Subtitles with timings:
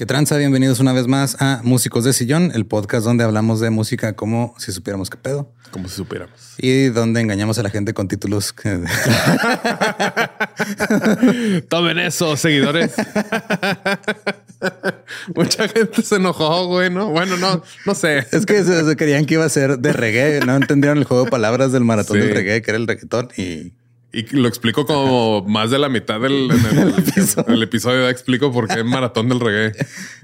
[0.00, 0.38] ¿Qué tranza?
[0.38, 4.54] Bienvenidos una vez más a Músicos de Sillón, el podcast donde hablamos de música como
[4.56, 5.52] si supiéramos qué pedo.
[5.72, 6.54] Como si supiéramos.
[6.56, 8.54] Y donde engañamos a la gente con títulos.
[8.54, 8.80] Que...
[11.68, 12.94] Tomen eso, seguidores.
[15.34, 17.10] Mucha gente se enojó, güey, ¿no?
[17.10, 18.26] Bueno, no, no sé.
[18.32, 21.30] Es que se, querían que iba a ser de reggae, no entendieron el juego de
[21.30, 23.74] palabras del maratón del reggae, que era el reggaetón y
[24.12, 26.50] y lo explico como más de la mitad del
[27.46, 28.08] el, episodio.
[28.08, 29.72] Explico por qué maratón del reggae.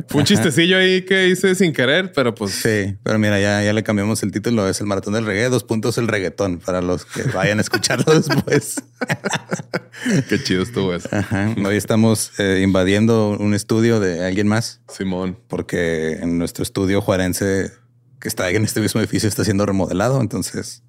[0.08, 2.52] Fue un chistecillo ahí que hice sin querer, pero pues.
[2.52, 4.69] Sí, pero mira, ya, ya le cambiamos el título.
[4.69, 8.12] Es el maratón del reggae, dos puntos el reggaetón para los que vayan a escucharlo
[8.20, 8.82] después.
[10.28, 11.08] qué chido estuvo eso.
[11.64, 14.80] Hoy estamos eh, invadiendo un estudio de alguien más.
[14.88, 15.38] Simón.
[15.47, 17.70] Porque en nuestro estudio juarense
[18.18, 20.20] que está en este mismo edificio está siendo remodelado.
[20.20, 20.82] Entonces,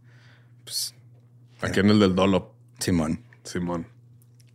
[0.63, 0.95] pues.
[1.61, 2.56] Aquí en el del Dolo.
[2.79, 3.21] Simón.
[3.43, 3.87] Simón.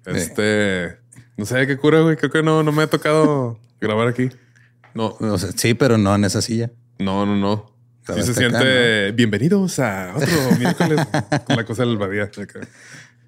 [0.06, 0.98] Este,
[1.36, 2.16] no sé qué cura, güey.
[2.16, 4.30] Creo que no, no me ha tocado grabar aquí.
[4.94, 5.16] No.
[5.56, 6.70] sí, pero no en esa silla.
[6.98, 7.72] No, no, no.
[8.14, 10.28] Sí se siente bienvenidos a otro
[10.58, 11.00] miércoles
[11.46, 12.30] con la cosa del badía.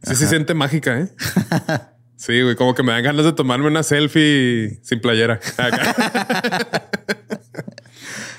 [0.03, 1.09] Sí se siente mágica, ¿eh?
[2.17, 5.41] Sí, güey, como que me dan ganas de tomarme una selfie sin playera.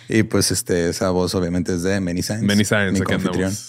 [0.08, 2.46] y pues este, esa voz obviamente es de Many Science.
[2.46, 3.04] Many Science,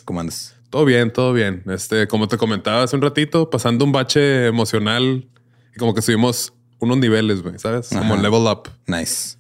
[0.05, 0.56] ¿Cómo andas?
[0.71, 1.63] Todo bien, todo bien.
[1.67, 5.29] Este, como te comentaba hace un ratito, pasando un bache emocional
[5.75, 7.89] y como que subimos unos niveles, güey, ¿sabes?
[7.89, 8.69] Como level up.
[8.87, 9.37] Nice.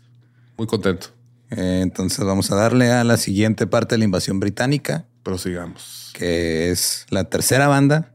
[0.57, 1.09] Muy contento.
[1.51, 5.07] Eh, entonces vamos a darle a la siguiente parte de la invasión británica.
[5.23, 6.11] Prosigamos.
[6.15, 8.15] Que es la tercera banda.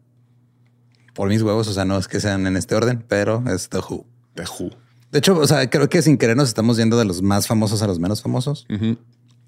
[1.13, 3.79] Por mis huevos, o sea, no es que sean en este orden, pero es The
[3.79, 4.05] Who.
[4.35, 4.69] The Who.
[5.11, 7.81] De hecho, o sea, creo que sin querer nos estamos yendo de los más famosos
[7.81, 8.65] a los menos famosos.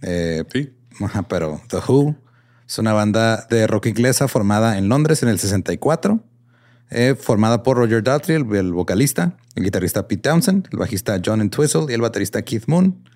[0.01, 0.73] Eh, sí.
[0.99, 2.15] Ajá, pero The Who
[2.73, 6.19] es una banda de rock inglesa formada en Londres en el 64,
[6.89, 11.85] eh, formada por Roger Daltrey, el, vocalista, el guitarrista Pete Townsend, el bajista John Entwistle
[11.89, 13.07] y el baterista Keith Moon.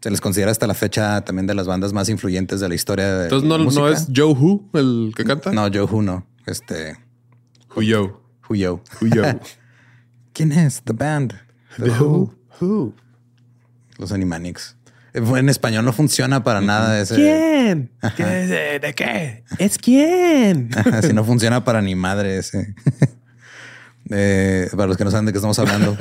[0.00, 3.14] Se les considera hasta la fecha también de las bandas más influyentes de la historia
[3.18, 5.52] de Entonces no, no es Joe Who el que canta.
[5.52, 6.26] No, Joe Who no.
[6.46, 6.96] Este.
[7.74, 8.22] Who Yo.
[8.48, 8.80] Who Yo.
[9.02, 9.24] Who Yo.
[10.32, 10.80] ¿Quién es?
[10.84, 11.34] The band.
[11.76, 12.32] The, Who.
[12.62, 12.94] Who.
[13.98, 14.75] Los Animanics.
[15.16, 17.14] En español no funciona para nada ese.
[17.14, 17.90] ¿Quién?
[18.18, 19.44] ¿De, qué?
[19.58, 20.68] ¿Es quién?
[20.92, 22.74] Así no funciona para ni madre ese.
[24.76, 25.96] para los que no saben de qué estamos hablando.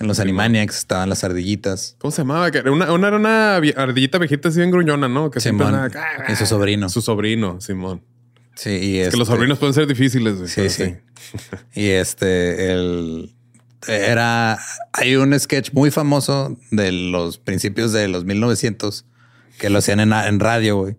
[0.00, 1.94] En los Animaniacs estaban las ardillitas.
[1.98, 2.50] ¿Cómo se llamaba?
[2.66, 5.30] Una, una era una ardillita viejita así en gruñona, ¿no?
[5.30, 5.88] Que Simón.
[6.28, 6.88] y su sobrino.
[6.88, 8.02] Su sobrino, Simón.
[8.56, 10.50] Sí, y es que los este sobrinos pueden ser difíciles.
[10.50, 10.96] Sí, sí.
[11.74, 13.36] y este, el
[13.86, 14.58] era.
[14.92, 19.04] Hay un sketch muy famoso de los principios de los 1900
[19.58, 20.96] que lo hacían en, radio, güey,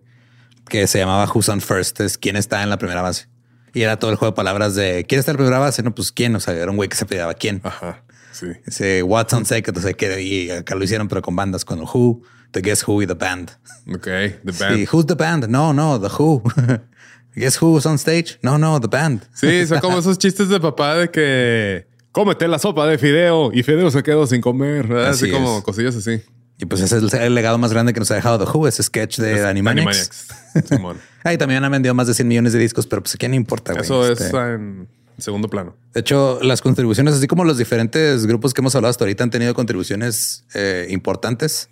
[0.68, 3.26] que se llamaba Who's on First, es quién está en la primera base.
[3.72, 5.82] Y era todo el juego de palabras de quién está en la primera base.
[5.82, 6.34] No, pues quién.
[6.34, 7.60] O sea, era un güey que se pedía quién.
[7.64, 8.02] Ajá.
[8.32, 8.46] Sí.
[8.66, 9.76] Ese What's on Second.
[9.76, 13.06] Entonces, que, y acá lo hicieron, pero con bandas, con Who, The Guess Who y
[13.06, 13.52] The Band.
[13.94, 14.76] Ok, The Band.
[14.76, 15.46] Sí, Who's the Band?
[15.48, 16.42] No, no, The Who.
[17.36, 18.38] Guess Who's on stage?
[18.42, 19.22] No, no, The Band.
[19.34, 23.62] Sí, son como esos chistes de papá de que cómete la sopa de fideo y
[23.62, 24.92] fideo se quedó sin comer.
[24.92, 26.22] Así, como cosillas así.
[26.58, 28.82] Y pues ese es el, legado más grande que nos ha dejado The Who, ese
[28.82, 30.28] sketch de Animaniacs.
[30.54, 31.00] Animaniacs.
[31.24, 33.72] Ahí también han vendido más de 100 millones de discos, pero pues a quién importa.
[33.72, 35.74] Eso es este, en segundo plano.
[35.94, 39.30] De hecho, las contribuciones, así como los diferentes grupos que hemos hablado hasta ahorita han
[39.30, 41.68] tenido contribuciones eh, importantes,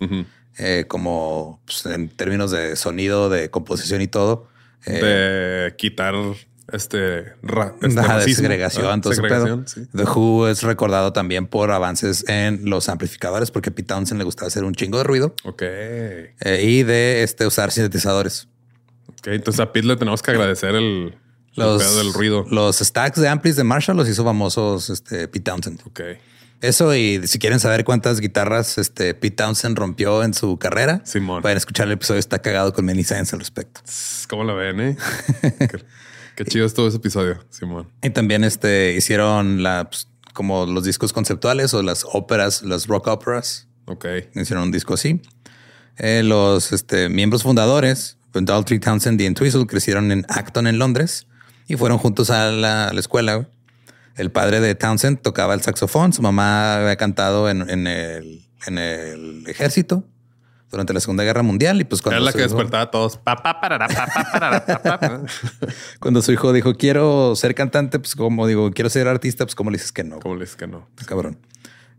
[0.57, 4.47] eh, como pues, en términos de sonido, de composición y todo.
[4.85, 4.91] Eh,
[5.69, 6.15] de quitar
[6.73, 13.51] este, ra, este de segregación, The Who es recordado también por avances en los amplificadores,
[13.51, 15.35] porque a Pete Townsend le gustaba hacer un chingo de ruido.
[15.43, 15.61] Ok.
[15.61, 18.47] Eh, y de este, usar sintetizadores.
[19.07, 21.15] Ok, entonces a Pete le tenemos que agradecer el,
[21.55, 22.45] los, del ruido.
[22.49, 25.81] Los stacks de amplis de Marshall los hizo famosos este, Pete Townsend.
[25.85, 26.01] Ok.
[26.61, 31.41] Eso y si quieren saber cuántas guitarras este Pete Townsend rompió en su carrera, Simón.
[31.41, 32.19] pueden escuchar el episodio.
[32.19, 33.81] Está cagado con Many Science al respecto.
[34.27, 34.81] ¿Cómo lo ven?
[34.81, 34.97] Eh?
[36.39, 37.89] Qué chido es todo ese episodio, Simón.
[38.01, 43.07] Y también este, hicieron la, pues, como los discos conceptuales o las óperas, las rock
[43.07, 43.67] operas.
[43.87, 44.05] Ok.
[44.35, 45.21] Hicieron un disco así.
[45.97, 51.27] Eh, los este, miembros fundadores, Daltrey Townsend y Entwistle, crecieron en Acton, en Londres,
[51.67, 53.49] y fueron juntos a la, escuela.
[54.15, 58.77] El padre de Townsend tocaba el saxofón, su mamá había cantado en, en, el, en
[58.77, 60.05] el ejército
[60.69, 62.17] durante la Segunda Guerra Mundial y pues cuando...
[62.17, 63.19] Era la que despertaba a todos.
[65.99, 69.71] cuando su hijo dijo, quiero ser cantante, pues como digo, quiero ser artista, pues como
[69.71, 70.19] le dices que no.
[70.19, 70.87] Como le dices que no.
[70.95, 71.37] Pues, cabrón.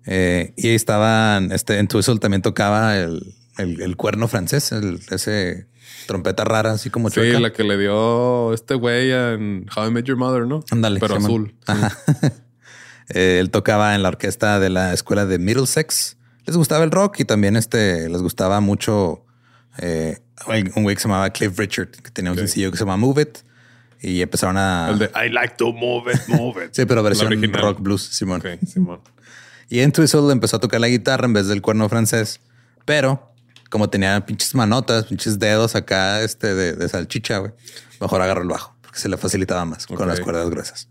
[0.07, 5.67] Eh, y estaban, este, en Twizzle también tocaba el, el, cuerno francés, el, ese
[6.07, 7.37] trompeta rara, así como chueca.
[7.37, 10.65] Sí, la que le dio este güey en How I Met Your Mother, ¿no?
[10.71, 11.01] Ándale.
[11.01, 11.55] Pero azul.
[13.13, 16.17] Eh, él tocaba en la orquesta de la escuela de Middlesex
[16.51, 19.25] les gustaba el rock y también este, les gustaba mucho
[19.79, 20.19] eh,
[20.75, 23.23] un güey que se llamaba Cliff Richard, que tenía un sencillo que se llama Move
[23.23, 23.39] It.
[24.03, 24.89] Y empezaron a...
[24.91, 26.71] El de I like to move it, move it.
[26.73, 28.43] sí, pero versión rock blues, Simón.
[29.69, 32.41] Y en Twizzle empezó a tocar la guitarra en vez del cuerno francés.
[32.85, 33.33] Pero
[33.69, 37.53] como tenía pinches manotas, pinches dedos acá este de, salchicha, güey,
[38.01, 40.89] mejor agarró el bajo porque se le facilitaba más con las cuerdas gruesas.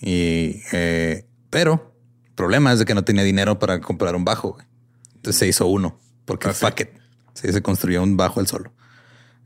[0.00, 1.94] Y, eh, pero
[2.38, 4.56] problema es de que no tenía dinero para comprar un bajo.
[5.16, 6.88] Entonces se hizo uno porque ah, fuck it.
[7.34, 8.72] se construyó un bajo el solo.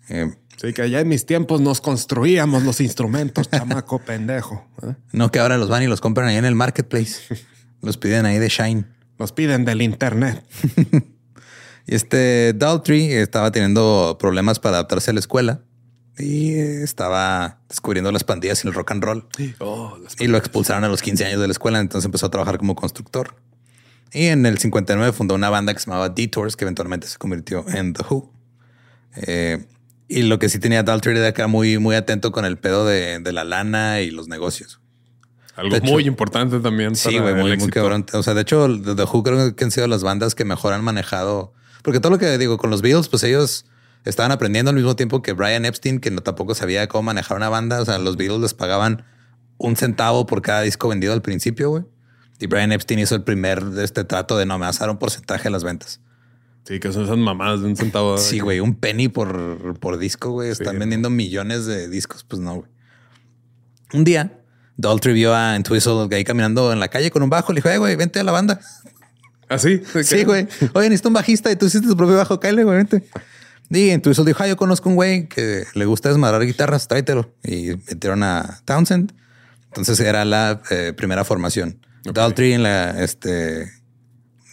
[0.09, 4.67] Eh, sí, que allá en mis tiempos nos construíamos los instrumentos, chamaco pendejo.
[4.83, 4.94] ¿eh?
[5.12, 7.35] No, que ahora los van y los compran ahí en el marketplace.
[7.81, 8.85] los piden ahí de Shine.
[9.19, 10.44] Los piden del internet.
[11.87, 15.62] y este Daltrey estaba teniendo problemas para adaptarse a la escuela
[16.19, 19.26] y estaba descubriendo las pandillas y el rock and roll.
[19.59, 22.59] Oh, y lo expulsaron a los 15 años de la escuela, entonces empezó a trabajar
[22.59, 23.35] como constructor.
[24.12, 27.64] Y en el 59 fundó una banda que se llamaba Detours, que eventualmente se convirtió
[27.69, 28.31] en The Who.
[29.17, 29.64] Eh,
[30.09, 33.20] y lo que sí tenía Daltrey era era muy, muy atento con el pedo de,
[33.32, 34.81] la lana y los negocios.
[35.56, 36.94] Algo muy importante también.
[36.94, 38.05] Sí, güey, muy, muy cabrón.
[38.13, 40.84] O sea, de hecho, The Who creo que han sido las bandas que mejor han
[40.84, 41.55] manejado.
[41.82, 43.65] Porque todo lo que digo con los Beatles, pues ellos
[44.05, 47.49] estaban aprendiendo al mismo tiempo que Brian Epstein, que no tampoco sabía cómo manejar una
[47.49, 47.81] banda.
[47.81, 49.05] O sea, los Beatles les pagaban
[49.59, 51.85] un centavo por cada disco vendido al principio, güey.
[52.41, 55.51] Y Brian Epstein hizo el primer de este trato de no me un porcentaje de
[55.51, 56.01] las ventas.
[56.65, 58.19] Sí, que son esas mamadas de un centavo.
[58.19, 60.51] Sí, güey, un penny por, por disco, güey.
[60.51, 62.25] Están vendiendo millones de discos.
[62.25, 62.71] Pues no, güey.
[63.93, 64.41] Un día,
[64.77, 67.53] Daltrey vio a Entwistle ahí caminando en la calle con un bajo.
[67.53, 68.61] Le dijo, güey, vente a la banda.
[69.49, 69.82] ¿Ah, sí?
[70.03, 70.49] Sí, güey.
[70.73, 72.41] Oye, necesito un bajista y tú hiciste tu propio bajo.
[72.41, 73.05] Cállate, güey, vente.
[73.74, 77.34] Y entonces dijo, ah, yo conozco un güey que le gusta desmadrar guitarras, tráetelo.
[77.43, 79.14] Y metieron a Townsend.
[79.69, 81.81] Entonces era la eh, primera formación.
[82.05, 83.70] Daltrey en la, este,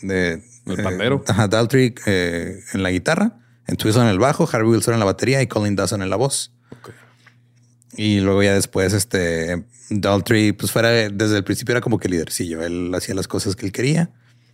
[0.04, 0.42] de...
[0.66, 1.26] El pandero.
[1.28, 5.42] Eh, Daltrey eh, en la guitarra, en en el bajo, Harvey Wilson en la batería
[5.42, 6.54] y Colin Dawson en la voz.
[7.98, 12.64] Y luego ya después, este, Daltrey, pues fuera, desde el principio era como que lidercillo.
[12.64, 14.12] Él hacía las cosas que él quería.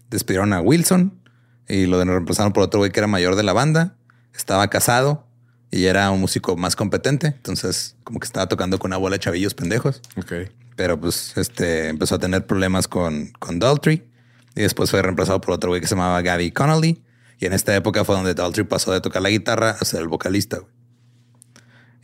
[0.10, 1.22] Despidieron a Wilson
[1.68, 3.98] y lo reemplazaron por otro güey que era mayor de la banda
[4.38, 5.26] estaba casado
[5.72, 7.28] y era un músico más competente.
[7.28, 10.02] Entonces, como que estaba tocando con una bola de chavillos pendejos.
[10.18, 10.34] Ok.
[10.76, 14.08] Pero pues este empezó a tener problemas con, con Daltrey
[14.56, 17.04] y después fue reemplazado por otro güey que se llamaba Gabby Connolly.
[17.40, 20.08] Y en esta época fue donde Daltrey pasó de tocar la guitarra a ser el
[20.08, 20.60] vocalista.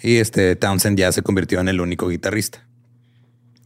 [0.02, 2.68] Y este Townsend ya se convirtió en el único guitarrista.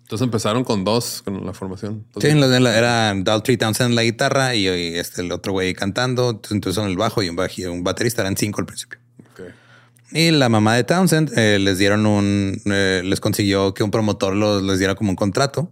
[0.06, 2.06] Entonces empezaron con dos con la formación.
[2.20, 6.30] sí, era Daltrey Townsend en la guitarra y, este el otro güey cantando.
[6.52, 9.00] Entonces son el bajo y un, un baterista eran cinco al principio.
[10.12, 14.36] Y la mamá de Townsend eh, les dieron un, eh, les consiguió que un promotor
[14.36, 15.72] los, les diera como un contrato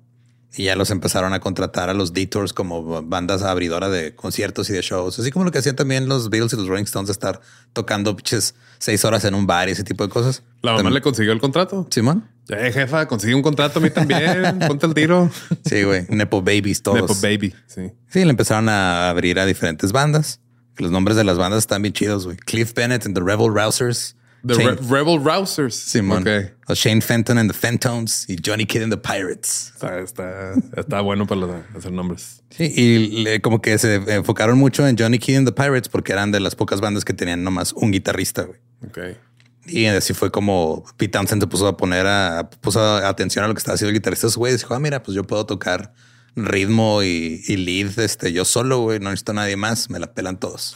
[0.55, 4.73] y ya los empezaron a contratar a los Detours como bandas abridoras de conciertos y
[4.73, 7.41] de shows, así como lo que hacían también los Beatles y los Rolling Stones, estar
[7.73, 10.41] tocando piches seis horas en un bar y ese tipo de cosas.
[10.63, 11.87] ¿La mamá le consiguió el contrato?
[11.91, 12.32] Simón.
[12.49, 14.59] Eh, jefa, consigue un contrato a mí también.
[14.67, 15.29] Ponte el tiro.
[15.65, 16.05] Sí, güey.
[16.09, 17.01] Nepo Babies, todos.
[17.01, 17.91] Nepo Baby, sí.
[18.09, 20.41] Sí, le empezaron a abrir a diferentes bandas.
[20.77, 22.37] Los nombres de las bandas están bien chidos, güey.
[22.37, 24.15] Cliff Bennett and the Rebel Rousers.
[24.45, 25.73] The Rebel Rousers.
[25.73, 26.25] Simón.
[26.73, 29.73] Shane Fenton and the Fentones y Johnny Kidd and the Pirates.
[29.75, 32.43] Está, está, bueno para hacer nombres.
[32.49, 36.31] Sí, y como que se enfocaron mucho en Johnny Kidd and the Pirates porque eran
[36.31, 38.43] de las pocas bandas que tenían nomás un guitarrista.
[38.43, 38.59] Güey.
[38.85, 39.17] Ok.
[39.65, 43.53] Y así fue como Pete Townsend se puso a poner a, puso atención a lo
[43.53, 44.27] que estaba haciendo el guitarrista.
[44.35, 45.93] Güey dijo, ah, mira, pues yo puedo tocar
[46.35, 48.99] ritmo y, lead este, yo solo, güey.
[48.99, 49.89] No necesito nadie más.
[49.89, 50.75] Me la pelan todos.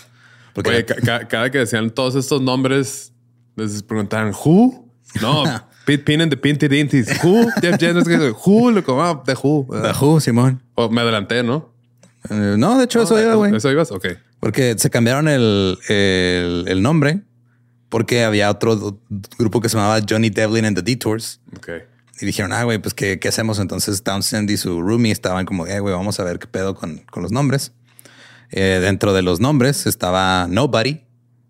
[0.54, 3.14] Porque cada que decían todos estos nombres,
[3.56, 4.86] les preguntaban, ¿who?
[5.22, 5.46] No,
[5.86, 7.08] Pete Pin and the Pinty Dinties.
[7.24, 7.50] ¿Who?
[7.62, 8.08] Jeff Jennings.
[8.46, 8.72] ¿Who?
[8.72, 9.68] Lo como, ah, The Who.
[9.70, 10.62] The Who, Simón.
[10.76, 11.74] O me adelanté, ¿no?
[12.30, 13.56] Eh, no, de hecho, eso iba, güey.
[13.56, 14.06] Eso ibas, ok.
[14.40, 17.22] Porque se cambiaron el, el, el, nombre
[17.90, 19.00] porque había otro
[19.38, 21.40] grupo que se llamaba Johnny Devlin and the Detours.
[21.56, 21.70] Ok.
[22.20, 23.60] Y dijeron, ah, güey, pues ¿qué, ¿qué, hacemos?
[23.60, 27.00] Entonces Townsend y su roomie estaban como, eh, güey, vamos a ver qué pedo con,
[27.12, 27.74] con los nombres.
[28.52, 31.04] Eh, dentro de los nombres estaba Nobody,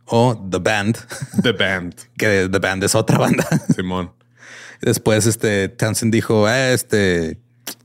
[0.06, 0.98] o The Band.
[1.41, 1.96] The Band.
[2.17, 3.48] que The Band es otra banda.
[3.75, 4.12] Simón.
[4.82, 7.39] Después, este Townsend dijo, ah, este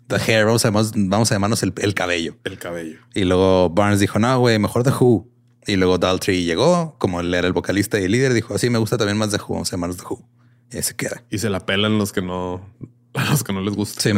[0.06, 2.36] The Hair, vamos a, vamos a llamarnos el, el, cabello.
[2.44, 2.98] El cabello.
[3.14, 5.28] Y luego Barnes dijo, no, güey, mejor The Who.
[5.66, 8.78] Y luego Daltrey llegó, como él era el vocalista y el líder, dijo, así me
[8.78, 10.28] gusta también más The Who, vamos a llamarnos The Who.
[10.72, 11.22] Y ahí se queda.
[11.30, 12.66] Y se la pelan los que no,
[13.30, 14.00] los que no les gusta.
[14.00, 14.10] Sí,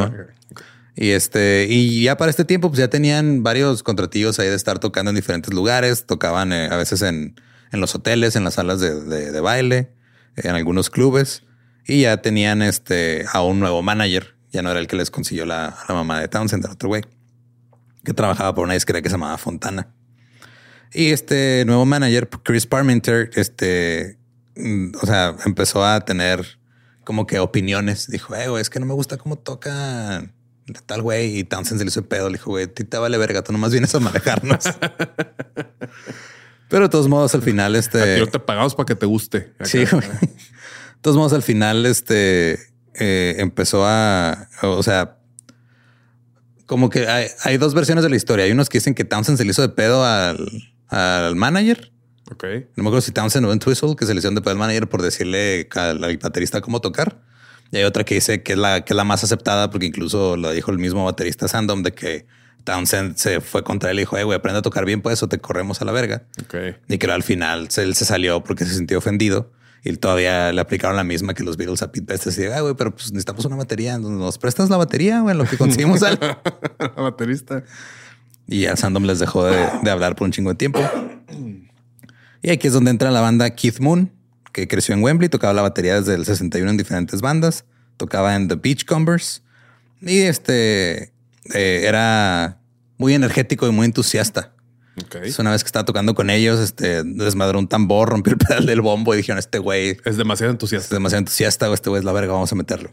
[0.96, 4.78] Y este, y ya para este tiempo, pues ya tenían varios contratillos ahí de estar
[4.78, 6.06] tocando en diferentes lugares.
[6.06, 7.38] Tocaban eh, a veces en,
[7.72, 9.92] en los hoteles, en las salas de, baile,
[10.36, 11.42] en algunos clubes
[11.86, 14.34] y ya tenían este a un nuevo manager.
[14.50, 17.02] Ya no era el que les consiguió la, la mamá de Townsend, era otro güey
[18.04, 19.88] que trabajaba por una disquera que se llamaba Fontana.
[20.94, 24.18] Y este nuevo manager, Chris Parmenter, este,
[24.56, 26.58] mm, o sea, empezó a tener
[27.02, 28.06] como que opiniones.
[28.08, 30.30] Dijo, eh, güey, es que no me gusta cómo toca
[30.86, 31.38] tal güey.
[31.38, 32.28] Y Townsend se le hizo pedo.
[32.28, 34.64] Le dijo, güey, te vale verga, tú nomás vienes a manejarnos.
[36.68, 38.18] Pero de todos modos, al final, este.
[38.18, 39.52] Yo te pagamos para que te guste.
[39.64, 39.78] Sí.
[39.78, 40.02] de
[41.00, 42.58] todos modos, al final, este
[42.94, 44.48] eh, empezó a.
[44.62, 45.18] O sea,
[46.66, 48.46] como que hay, dos versiones de la historia.
[48.46, 51.92] Hay unos que dicen que Townsend se le hizo de pedo al, al manager.
[52.30, 52.44] Ok.
[52.76, 54.58] No me acuerdo si Townsend o Ben Twistle que se le hizo de pedo al
[54.58, 57.20] manager por decirle al, baterista cómo tocar.
[57.70, 60.36] Y hay otra que dice que es la que es la más aceptada porque incluso
[60.36, 62.26] lo dijo el mismo baterista Sandom de que
[62.64, 65.38] Townsend se fue contra él y dijo, güey, aprende a tocar bien, pues o te
[65.38, 66.24] corremos a la verga.
[66.88, 69.52] Y que al final él se salió porque se sintió ofendido
[69.84, 72.38] y todavía le aplicaron la misma que los Beatles a Pete Best.
[72.38, 73.98] Y güey, pero pues necesitamos una batería.
[73.98, 76.18] Nos prestas la batería, güey, lo que conseguimos al
[76.96, 77.64] baterista.
[78.46, 80.80] Y a Sandom les dejó de, hablar por un chingo de tiempo.
[82.42, 84.12] Y aquí es donde entra la banda Keith Moon,
[84.52, 87.64] que creció en Wembley, tocaba la batería desde el 61 en diferentes bandas,
[87.96, 89.42] tocaba en The Beachcombers
[90.00, 91.12] y este
[91.54, 92.58] eh, era
[92.98, 94.52] muy energético y muy entusiasta.
[95.06, 95.34] Okay.
[95.40, 98.80] una vez que estaba tocando con ellos, este desmadró un tambor, rompió el pedal del
[98.80, 100.86] bombo y dijeron: Este güey es demasiado entusiasta.
[100.86, 102.92] Es demasiado entusiasta este güey es la verga, vamos a meterlo.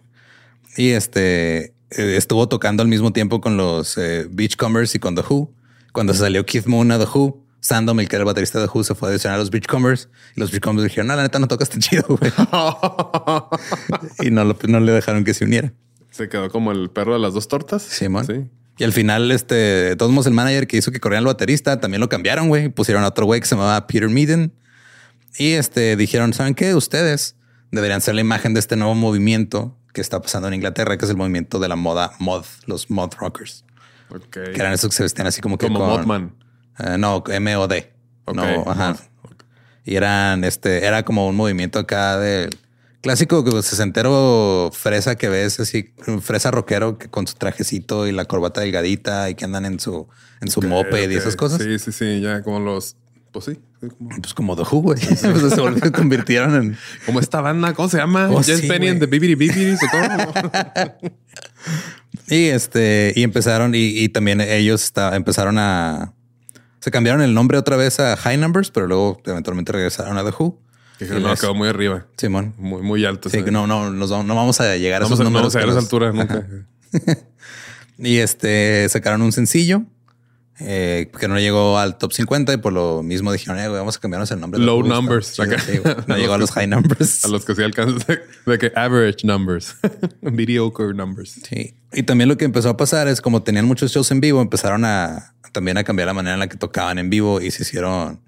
[0.78, 5.24] Y este eh, estuvo tocando al mismo tiempo con los eh, Beachcombers y con The
[5.28, 5.54] Who.
[5.92, 8.68] Cuando se salió Keith Moon a The Who, Sandom, el que era el baterista de
[8.68, 11.24] The Who, se fue a adicionar a los Beachcombers y los Beachcombers dijeron: No, la
[11.24, 12.32] neta no tocas tan chido, güey.
[14.28, 15.74] y no, no le dejaron que se uniera.
[16.12, 17.84] Se quedó como el perro de las dos tortas.
[17.84, 18.48] Sí, Sí.
[18.78, 22.00] Y al final, este, todos modos, el manager que hizo que corrieran el baterista también
[22.00, 22.70] lo cambiaron, güey.
[22.70, 24.54] Pusieron a otro güey que se llamaba Peter Meaden.
[25.38, 26.74] Y este dijeron: ¿Saben qué?
[26.74, 27.36] Ustedes
[27.72, 31.12] deberían ser la imagen de este nuevo movimiento que está pasando en Inglaterra, que es
[31.12, 33.66] el movimiento de la moda mod, los mod rockers.
[34.10, 34.54] Okay.
[34.54, 35.68] Que eran esos que se vestían así como que.
[35.68, 36.36] Como Modman.
[36.80, 37.94] Uh, no, M-O-D.
[38.34, 38.98] No, ajá.
[39.84, 42.50] Y eran este, era como un movimiento acá de
[43.02, 48.62] Clásico sesentero fresa que ves, así, fresa rockero que con su trajecito y la corbata
[48.62, 50.08] delgadita y que andan en su,
[50.40, 51.64] en su moped y esas cosas.
[51.64, 52.96] Sí, sí, sí, ya como los,
[53.32, 53.60] pues sí.
[54.22, 55.00] Pues como The Who, güey.
[55.06, 56.78] pues se convirtieron en...
[57.06, 58.30] Como esta banda, ¿cómo se llama?
[58.30, 59.76] Oh, Penny and the Bibiri Bibiri.
[62.28, 66.14] y este, y empezaron, y, y también ellos empezaron a...
[66.80, 70.32] Se cambiaron el nombre otra vez a High Numbers, pero luego eventualmente regresaron a The
[70.38, 70.60] Who.
[70.98, 72.06] Que no, quedó muy arriba.
[72.18, 72.54] Simón.
[72.58, 73.30] Muy, muy alto.
[73.30, 75.34] Sí, no, no, no vamos a llegar a esos números.
[75.34, 76.48] No vamos a llegar a esa altura nunca.
[77.98, 79.84] y este sacaron un sencillo
[80.64, 84.00] eh, que no llegó al top 50 y por lo mismo dijeron, eh, vamos a
[84.00, 84.60] cambiarnos el nombre.
[84.60, 85.38] Low numbers.
[86.08, 87.26] no llegó a los high numbers.
[87.26, 88.00] A los que sí alcanzan
[88.46, 89.76] de, que average numbers,
[90.22, 91.40] mediocre numbers.
[91.48, 91.76] Sí.
[91.94, 94.86] Y también lo que empezó a pasar es como tenían muchos shows en vivo, empezaron
[94.86, 98.20] a también a cambiar la manera en la que tocaban en vivo y se hicieron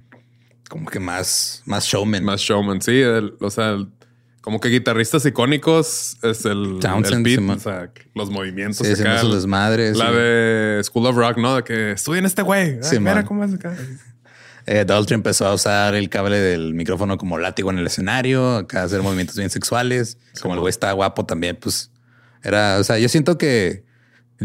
[0.69, 2.23] como que más, más showman.
[2.23, 3.01] Más showman, sí.
[3.03, 3.77] o sea,
[4.43, 8.85] como que guitarristas icónicos es el, Townsend, el beat, o sea, los movimientos.
[8.85, 9.95] Sí, acá, desmadres.
[9.95, 11.55] La de School of Rock, ¿no?
[11.55, 12.77] De que estudien este güey.
[12.99, 13.73] Mira cómo es acá.
[14.65, 18.83] Eh, empezó a usar el cable del micrófono como látigo en el escenario, acá a
[18.83, 20.17] hacer movimientos bien sexuales.
[20.41, 21.89] como el güey está guapo también, pues
[22.43, 23.85] era, o sea, yo siento que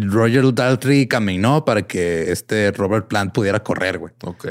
[0.00, 4.12] Roger Daltrey caminó para que este Robert Plant pudiera correr, güey.
[4.24, 4.46] Ok.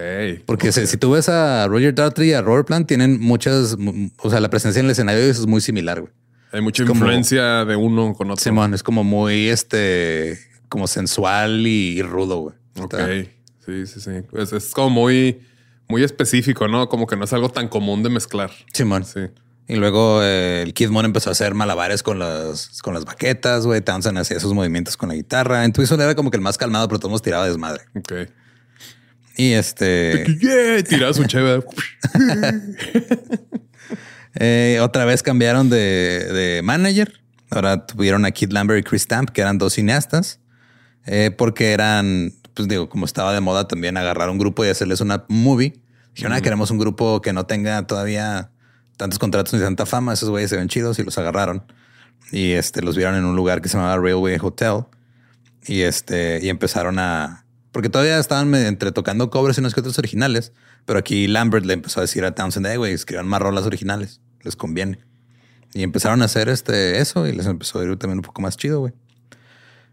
[0.46, 3.78] Porque Si, tú ves a Roger Daltrey y a Robert Plant, tienen muchas,
[4.18, 6.14] o sea, la presencia en el escenario es muy similar, güey.
[6.52, 8.44] Hay mucha influencia de uno con otro.
[8.44, 10.40] Simón, es como muy, este,
[10.70, 12.56] como sensual y, rudo, güey.
[12.80, 12.96] Ok.
[13.66, 14.12] Sí, sí, sí.
[14.34, 15.42] Es, es como muy,
[15.90, 16.88] muy específico, ¿no?
[16.88, 18.52] Como que no es algo tan común de mezclar.
[18.74, 19.04] Simón.
[19.04, 19.22] Sí.
[19.70, 23.66] Y luego eh, el Kid Moon empezó a hacer malabares con las, con las baquetas,
[23.66, 23.82] güey.
[23.82, 25.66] Townsend hacía esos movimientos con la guitarra.
[25.66, 27.84] En Twison era como que el más calmado, pero todos tiraba desmadre.
[27.96, 28.14] Ok.
[29.36, 30.26] Y este.
[30.40, 31.64] Yeah, tiraba su chévere.
[34.40, 35.80] Eh, otra vez cambiaron de,
[36.32, 37.22] de, manager.
[37.50, 40.40] Ahora tuvieron a Kid Lambert y Chris Stamp, que eran dos cineastas,
[41.08, 45.02] eh, porque eran, pues digo, como estaba de moda también agarrar un grupo y hacerles
[45.02, 45.82] una movie.
[46.14, 48.52] Dijeron, ah, queremos un grupo que no tenga todavía
[48.98, 50.14] tantos contratos ni tanta fama.
[50.14, 51.64] Esos güeyes se ven chidos y los agarraron.
[52.32, 54.86] Y este, los vieron en un lugar que se llamaba Railway Hotel.
[55.66, 57.46] Y este, y empezaron a.
[57.72, 60.52] Porque todavía estaban entre tocando cobres y unos que otros originales.
[60.86, 64.20] Pero aquí Lambert le empezó a decir a Townsend, hey, güey, escriban más rolas originales.
[64.42, 65.00] Les conviene.
[65.74, 68.58] Y empezaron a hacer este, eso y les empezó a ir también un poco más
[68.58, 68.94] chido, güey.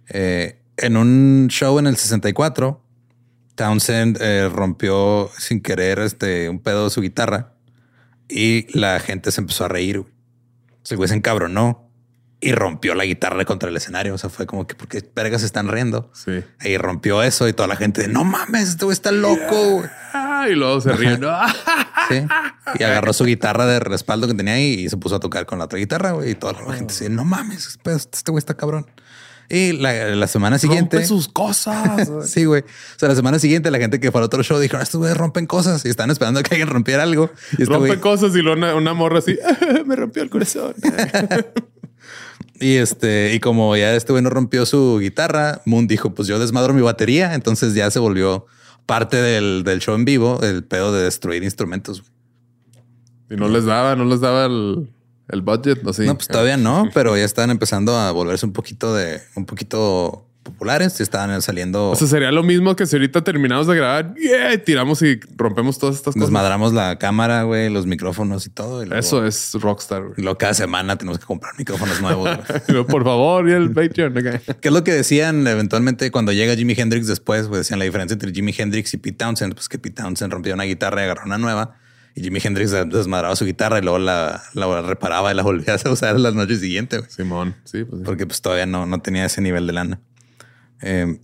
[0.09, 2.81] Eh, en un show en el 64,
[3.55, 7.54] Townsend eh, rompió sin querer este, un pedo de su guitarra
[8.29, 10.01] y la gente se empezó a reír.
[10.01, 10.13] Güey.
[10.91, 11.91] El güey se encabronó
[12.41, 14.15] y rompió la guitarra contra el escenario.
[14.15, 16.11] O sea, fue como que porque vergas se están riendo.
[16.13, 16.43] Sí.
[16.63, 19.85] Y rompió eso y toda la gente de no mames, este güey está loco.
[20.49, 21.17] Y luego se rió.
[22.11, 22.27] sí.
[22.79, 25.65] Y agarró su guitarra de respaldo que tenía y se puso a tocar con la
[25.65, 26.13] otra guitarra.
[26.13, 27.79] Güey, y toda la gente decía no mames,
[28.13, 28.87] este güey está cabrón.
[29.49, 30.97] Y la, semana siguiente.
[30.97, 32.11] Rompe sus cosas.
[32.31, 32.63] sí, güey.
[32.63, 35.17] O sea, la semana siguiente la gente que fue al otro show dijo, estos güeyes
[35.17, 37.31] rompen cosas y están esperando que alguien rompiera algo.
[37.59, 39.39] Y este rompe cosas y luego una, morra así,
[39.87, 40.75] me rompió el corazón.
[42.61, 46.39] y este, y como ya este güey no rompió su guitarra, Moon dijo, pues yo
[46.39, 47.35] desmadro mi batería.
[47.35, 48.47] Entonces ya se volvió
[48.87, 52.03] parte del, del show en vivo, el pedo de destruir instrumentos.
[53.31, 54.94] Y no les daba, no les daba el,
[55.29, 55.93] el budget, ¿no?
[55.93, 60.27] No, pues todavía no, pero ya están empezando a volverse un poquito de un poquito
[60.45, 60.97] populares.
[60.99, 61.91] Ya estaban saliendo.
[61.91, 65.79] O sea, sería lo mismo que si ahorita terminamos de grabar, yeah, tiramos y rompemos
[65.79, 66.29] todas estas cosas.
[66.29, 68.83] Desmadramos la cámara, güey, los micrófonos y todo.
[68.83, 70.03] Eso es Rockstar.
[70.17, 72.31] Y luego cada semana tenemos que comprar micrófonos nuevos.
[72.89, 74.15] Por favor, y el Patreon.
[74.61, 77.49] ¿Qué es lo que decían eventualmente cuando llega Jimi Hendrix después?
[77.49, 80.55] Pues decían la diferencia entre Jimi Hendrix y Pete Townsend, pues que Pete Townsend rompió
[80.55, 81.77] una guitarra y agarró una nueva
[82.15, 84.43] y Jimi Hendrix desmadraba su guitarra y luego la,
[84.83, 87.01] reparaba y la volvía a usar la noche siguiente.
[87.09, 90.01] Simón, sí, pues Porque pues todavía no, no tenía ese nivel de lana.
[90.81, 91.19] Em,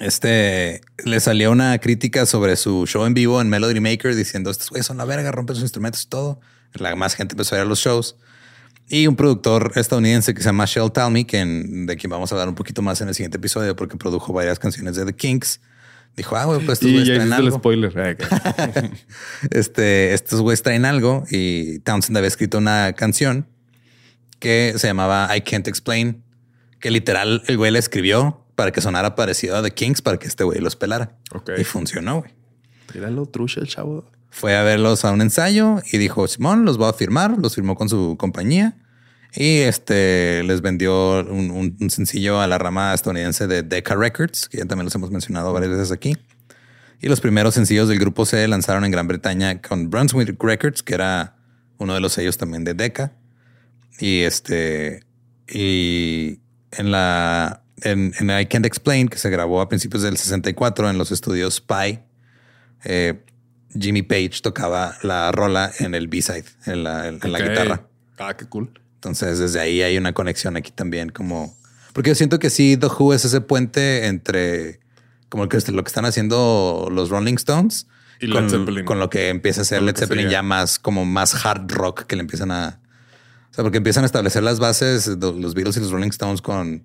[0.00, 4.70] este le salió una crítica sobre su show en vivo en Melody Maker diciendo estos
[4.70, 6.40] güeyes son la verga, rompen sus instrumentos y todo.
[6.72, 8.16] La más gente empezó a ir a los shows.
[8.88, 12.48] Y un productor estadounidense que se llama Shell Talmy, que de quien vamos a hablar
[12.48, 15.60] un poquito más en el siguiente episodio porque produjo varias canciones de The Kinks
[16.16, 17.48] Dijo, ah, güey, pues estos güeyes traen algo.
[17.48, 18.18] El spoiler.
[19.50, 23.46] este, estos güeyes traen algo y Townsend había escrito una canción
[24.38, 26.22] que se llamaba I Can't Explain,
[26.80, 30.26] que literal el güey la escribió para que sonara parecido a The Kings para que
[30.26, 31.16] este güey los pelara.
[31.56, 32.32] Y funcionó, güey.
[32.94, 34.04] Era lo trucha el chavo.
[34.30, 37.36] Fue a verlos a un ensayo y dijo, Simón, los voy a firmar.
[37.38, 38.76] Los firmó con su compañía.
[39.34, 44.64] Y este les vendió un, sencillo a la rama estadounidense de Decca Records, que ya
[44.64, 46.16] también los hemos mencionado varias veces aquí.
[47.00, 50.94] Y los primeros sencillos del grupo se lanzaron en Gran Bretaña con Brunswick Records, que
[50.94, 51.36] era
[51.78, 53.12] uno de los sellos también de Decca.
[53.98, 55.04] Y este,
[55.48, 56.40] y
[56.72, 61.12] en la, en, I Can't Explain, que se grabó a principios del 64 en los
[61.12, 62.00] estudios Spy,
[62.84, 63.24] eh,
[63.78, 67.86] Jimmy Page tocaba la rola en el B-side, en la, en la guitarra.
[68.18, 68.80] Ah, qué cool.
[69.00, 71.56] Entonces, desde ahí hay una conexión aquí también, como
[71.92, 74.80] porque yo siento que sí, The Who es ese puente entre
[75.30, 77.86] como que lo que están haciendo los Rolling Stones
[78.84, 82.16] con, lo que empieza a ser Led Zeppelin ya más como más hard rock que
[82.16, 82.80] le empiezan a...
[83.50, 86.84] O sea, porque empiezan a establecer las bases, los Beatles y los Rolling Stones con...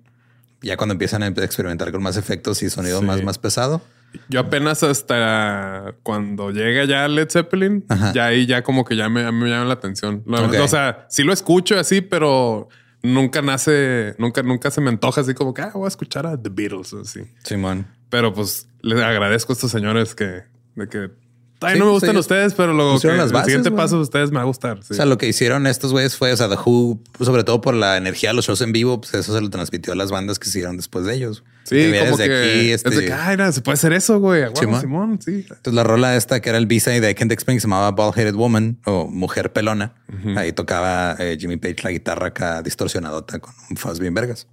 [0.62, 3.82] Ya cuando empiezan a experimentar con más efectos y sonido más, más pesado.
[4.28, 9.30] Yo apenas hasta cuando llega ya Led Zeppelin, ya ahí ya como que ya me,
[9.32, 10.24] me llama la atención.
[10.26, 12.68] O sea, sí lo escucho así, pero
[13.02, 16.40] nunca nace, nunca, nunca se me antoja así como que ah, voy a escuchar a
[16.40, 17.20] The Beatles así.
[17.44, 17.86] Simón.
[18.08, 20.44] Pero pues les agradezco a estos señores que
[20.76, 21.10] de que
[21.60, 24.42] Ay, no me gustan ustedes, pero lo que, el siguiente paso de ustedes me va
[24.42, 24.78] a gustar.
[24.78, 27.74] O sea, lo que hicieron estos güeyes fue, o sea, The Who, sobre todo por
[27.74, 30.38] la energía de los shows en vivo, pues eso se lo transmitió a las bandas
[30.38, 31.44] que siguieron después de ellos.
[31.64, 32.90] Sí, como que, aquí, este...
[32.90, 34.44] es de que, ay, se puede hacer eso, güey.
[34.80, 35.18] Simón.
[35.20, 35.46] sí.
[35.48, 37.90] Entonces la rola esta que era el B-side de I Can't Explain, que se llamaba
[37.90, 39.94] Bald-Headed Woman o Mujer Pelona.
[40.36, 44.46] Ahí tocaba eh, Jimmy Page la guitarra acá distorsionadota con un fuzz bien vergas.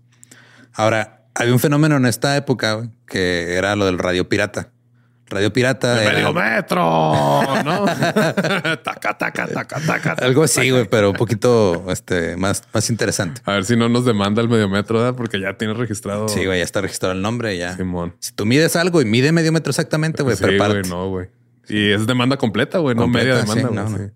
[0.74, 4.70] Ahora, había un fenómeno en esta época que era lo del radio pirata.
[5.28, 5.96] Radio Pirata.
[6.04, 6.82] Radio Metro,
[7.64, 7.86] ¿no?
[8.84, 10.12] taca, taca, taca, taca.
[10.20, 13.42] Algo así, güey, pero un poquito este, más, más interesante.
[13.46, 15.16] A ver si no nos demanda el Mediometro, ¿verdad?
[15.16, 16.28] Porque ya tiene registrado.
[16.30, 17.76] Sí, güey, ya está registrado el nombre ya.
[17.76, 18.16] Simón.
[18.20, 21.30] Si tú mides algo y mide medio metro exactamente, güey, sí, güey, no, güey.
[21.68, 23.70] Y es demanda completa, güey, no media demanda.
[23.70, 24.12] Sí, no, no.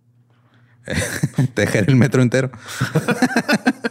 [1.55, 2.51] Dejar el metro entero.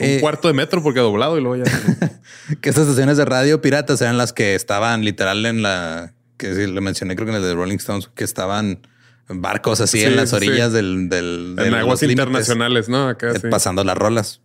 [0.00, 1.72] un eh, cuarto de metro porque doblado y luego ya.
[2.60, 6.66] que estas estaciones de radio piratas eran las que estaban literal en la que sí,
[6.66, 8.86] le mencioné, creo que en el de Rolling Stones, que estaban
[9.28, 13.08] barcos así en las orillas del, del, En aguas internacionales, ¿no?
[13.08, 14.40] Acá, eh, pasando las rolas.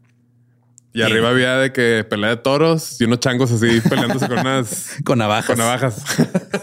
[0.94, 4.92] Y, arriba había de que pelea de toros y unos changos así peleándose con unas...
[5.04, 5.48] con navajas.
[5.48, 6.04] Con navajas.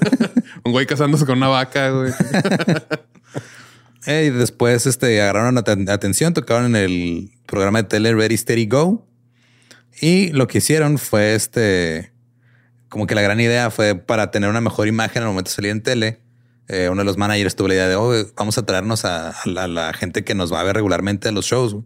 [0.64, 2.12] Un güey casándose con una vaca, güey.
[4.06, 9.06] Y después este, agarraron atención, tocaron en el programa de tele Ready Steady Go.
[10.00, 12.12] Y lo que hicieron fue este,
[12.88, 15.70] como que la gran idea fue para tener una mejor imagen al momento de salir
[15.70, 16.20] en tele.
[16.68, 19.92] Eh, uno de los managers tuvo la idea de oh, vamos a traernos a, la,
[19.92, 21.76] gente que nos va a ver regularmente a los shows.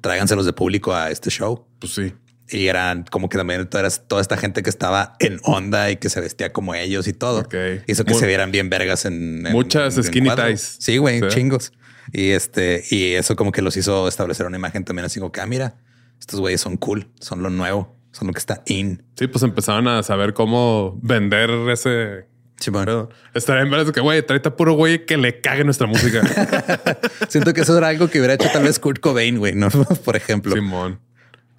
[0.00, 1.66] Tráiganselos de público a este show.
[1.78, 2.12] Pues sí.
[2.48, 6.10] Y eran como que también toda, toda esta gente que estaba en onda y que
[6.10, 7.48] se vestía como ellos y todo.
[7.86, 10.76] Hizo que se vieran bien vergas en, muchas skinny ties.
[10.78, 11.72] Sí, güey, chingos.
[12.12, 15.40] Y este, y eso como que los hizo establecer una imagen también así como que,
[15.40, 15.76] ah, mira,
[16.20, 19.02] estos güeyes son cool, son lo nuevo, son lo que está in.
[19.16, 22.26] Sí, pues empezaron a saber cómo vender ese.
[22.60, 23.08] Sí, bueno.
[23.34, 26.22] Estaría en verdad que, güey, tráete puro güey que le cague nuestra música.
[27.28, 29.68] Siento que eso era algo que hubiera hecho tal vez Kurt Cobain, güey, ¿no?
[30.04, 30.54] Por ejemplo.
[30.54, 31.00] Simón.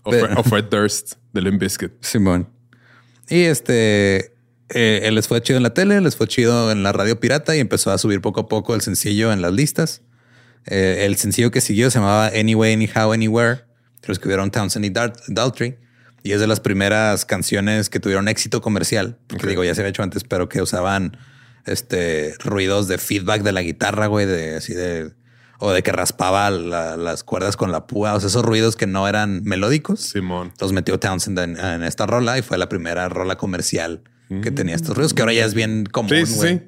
[0.05, 1.91] O, Fred, Durst de Limp Bizkit.
[2.01, 2.47] Simón.
[3.27, 4.33] Y este,
[4.69, 7.55] eh, él les fue chido en la tele, les fue chido en la radio pirata
[7.55, 10.01] y empezó a subir poco a poco el sencillo en las listas.
[10.67, 13.61] Eh, el sencillo que siguió se llamaba Anyway, Anyhow, Anywhere.
[14.05, 15.77] Lo escribieron Townsend y Daltrey.
[16.23, 19.17] Y es de las primeras canciones que tuvieron éxito comercial.
[19.39, 21.17] Que digo, ya se había hecho antes, pero que usaban
[21.65, 25.11] este ruidos de feedback de la guitarra, güey, de así de
[25.59, 29.07] o de que raspaba las cuerdas con la púa, o sea, esos ruidos que no
[29.07, 30.01] eran melódicos.
[30.01, 30.53] Simón.
[30.59, 34.03] Los metió Townsend en, esta rola y fue la primera rola comercial
[34.41, 36.09] que tenía estos ruidos, que ahora ya es bien común.
[36.09, 36.61] Sí, sí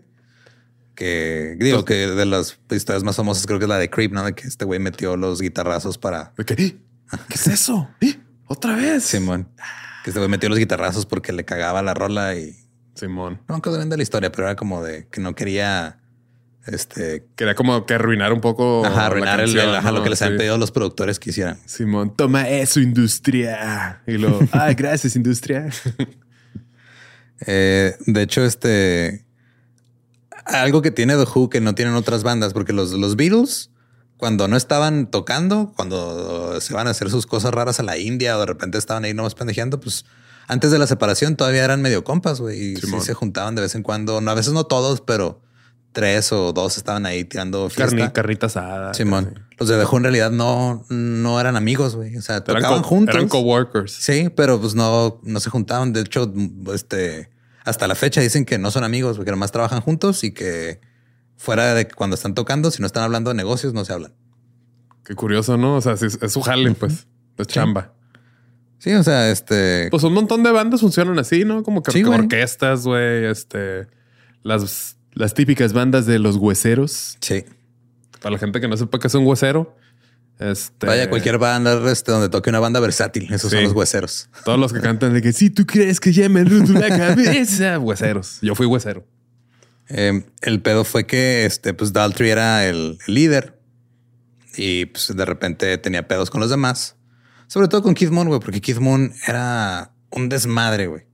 [0.98, 4.26] que digo que de las historias más famosas creo que es la de Creep, ¿no?
[4.26, 6.34] De que este güey metió los guitarrazos para...
[6.44, 6.56] ¿Qué?
[6.56, 6.80] ¿Qué
[7.36, 7.88] es eso?
[8.48, 9.04] ¿Otra vez?
[9.04, 9.48] Simón.
[10.04, 12.58] Que este güey metió los guitarrazos porque le cagaba la rola y...
[12.96, 13.40] Simón.
[13.48, 16.00] No me de la historia, pero era como de que no quería...
[16.68, 17.26] Este...
[17.36, 18.86] Quería como que arruinar un poco...
[18.86, 21.60] Ajá, arruinar el, lo que les habían pedido los productores que hicieran.
[21.66, 24.02] Simón, toma eso, industria.
[24.06, 24.40] Y lo...
[24.52, 25.70] Ay, gracias, industria.
[27.46, 29.28] Eh, de hecho, este
[30.48, 33.70] algo que tiene The Who que no tienen otras bandas, porque los, los Beatles,
[34.18, 38.38] cuando no estaban tocando, cuando se van a hacer sus cosas raras a la India
[38.38, 40.06] o de repente estaban ahí nomás pendejeando, pues
[40.48, 42.74] antes de la separación todavía eran medio compas, güey.
[42.74, 44.22] Y sí, se juntaban de vez en cuando.
[44.22, 45.42] No, a veces no todos, pero
[45.92, 48.14] tres o dos estaban ahí tirando fiesta.
[48.14, 48.94] carnita asada.
[48.94, 49.46] Simón.
[49.58, 52.16] Los de Who en realidad no, no eran amigos, güey.
[52.18, 53.16] O sea, tocaban juntos.
[53.16, 53.92] Eran coworkers.
[53.92, 55.94] Sí, pero pues no, no se juntaban.
[55.94, 56.32] De hecho,
[56.74, 57.30] este
[57.68, 60.80] hasta la fecha dicen que no son amigos, porque nomás trabajan juntos y que
[61.36, 64.14] fuera de cuando están tocando, si no están hablando de negocios, no se hablan.
[65.04, 65.76] Qué curioso, ¿no?
[65.76, 67.94] O sea, es, su jale, pues, es chamba.
[68.80, 69.90] Sí, o sea, este.
[69.90, 71.64] Pues un montón de bandas funcionan así, ¿no?
[71.64, 73.88] Como que, orquestas, güey, este.
[74.44, 77.18] Las, las típicas bandas de los hueseros.
[77.22, 77.44] Sí.
[78.22, 79.76] Para la gente que no sepa qué es un huesero.
[80.40, 80.86] Este...
[80.86, 83.32] Vaya, cualquier banda este, donde toque una banda versátil.
[83.34, 84.30] Esos son los hueseros.
[84.46, 88.38] Todos los que cantan de que si tú crees que ya me la cabeza, hueseros.
[88.42, 89.06] Yo fui huesero.
[89.90, 93.60] Em, el pedo fue que este, pues Daltrey era el, líder
[94.56, 96.96] y pues de repente tenía pedos con los demás,
[97.48, 101.07] sobre todo con Keith Moon, güey, porque Keith Moon era un desmadre, güey.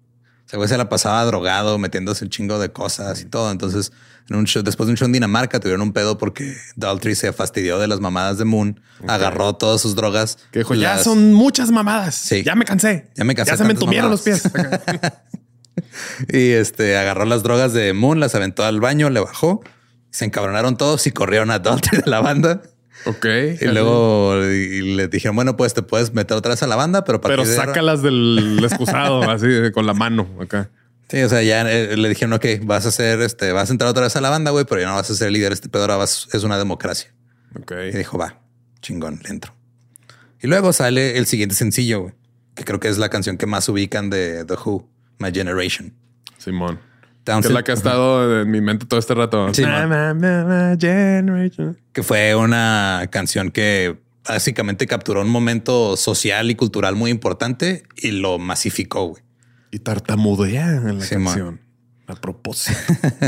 [0.53, 3.51] O güey se la pasaba drogado, metiéndose un chingo de cosas y todo.
[3.51, 3.91] Entonces,
[4.29, 7.33] en un show, después de un show en Dinamarca, tuvieron un pedo porque Daltrey se
[7.33, 10.37] fastidió de las mamadas de Moon, agarró todas sus drogas.
[10.51, 12.15] Que dijo, ya son muchas mamadas.
[12.15, 12.43] Sí.
[12.43, 13.09] Ya me cansé.
[13.15, 13.51] Ya me cansé.
[13.51, 14.43] Ya se me entumieron los pies.
[16.29, 19.63] y este agarró las drogas de Moon, las aventó al baño, le bajó,
[20.11, 22.61] se encabronaron todos y corrieron a Daltrey de la banda.
[23.05, 23.25] Ok.
[23.61, 27.21] Y luego le dijeron, bueno, pues te puedes meter otra vez a la banda, pero
[27.21, 30.69] para Pero sácalas del excusado, así con la mano acá.
[31.09, 33.89] Sí, o sea, ya eh, le dijeron, ok, vas a hacer este, vas a entrar
[33.89, 35.51] otra vez a la banda, güey, pero ya no vas a ser líder.
[35.51, 37.13] Este pedo ahora es una democracia.
[37.59, 37.73] Ok.
[37.93, 38.41] Y dijo, va,
[38.81, 39.53] chingón, le entro.
[40.41, 42.13] Y luego sale el siguiente sencillo, güey,
[42.55, 44.89] que creo que es la canción que más ubican de The Who,
[45.19, 45.93] My Generation.
[46.37, 46.79] Simón.
[47.23, 49.53] Que es la que ha estado en mi mente todo este rato.
[49.53, 49.63] Sí,
[51.93, 58.12] que fue una canción que básicamente capturó un momento social y cultural muy importante y
[58.12, 59.23] lo masificó, güey.
[59.71, 61.62] Y tartamudea en la canción.
[62.07, 62.77] A propósito.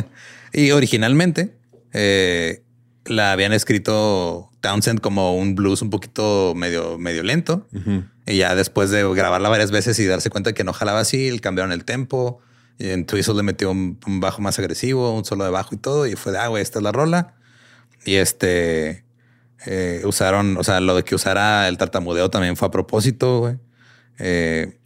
[0.54, 1.58] y originalmente
[1.94, 2.64] eh,
[3.06, 7.68] la habían escrito Townsend como un blues un poquito medio, medio lento.
[8.28, 11.72] Y ya después de grabarla varias veces y darse cuenta que no jalaba así, cambiaron
[11.72, 12.42] el tempo
[12.78, 16.08] y en Twizzle le metió un, bajo más agresivo, un solo de bajo y todo.
[16.08, 17.36] Y fue de, ah, güey, esta es la rola.
[18.06, 19.06] Y este
[19.66, 23.56] eh, usaron, o sea, lo de que usara el tartamudeo también fue a propósito, güey.
[24.20, 24.80] Eh,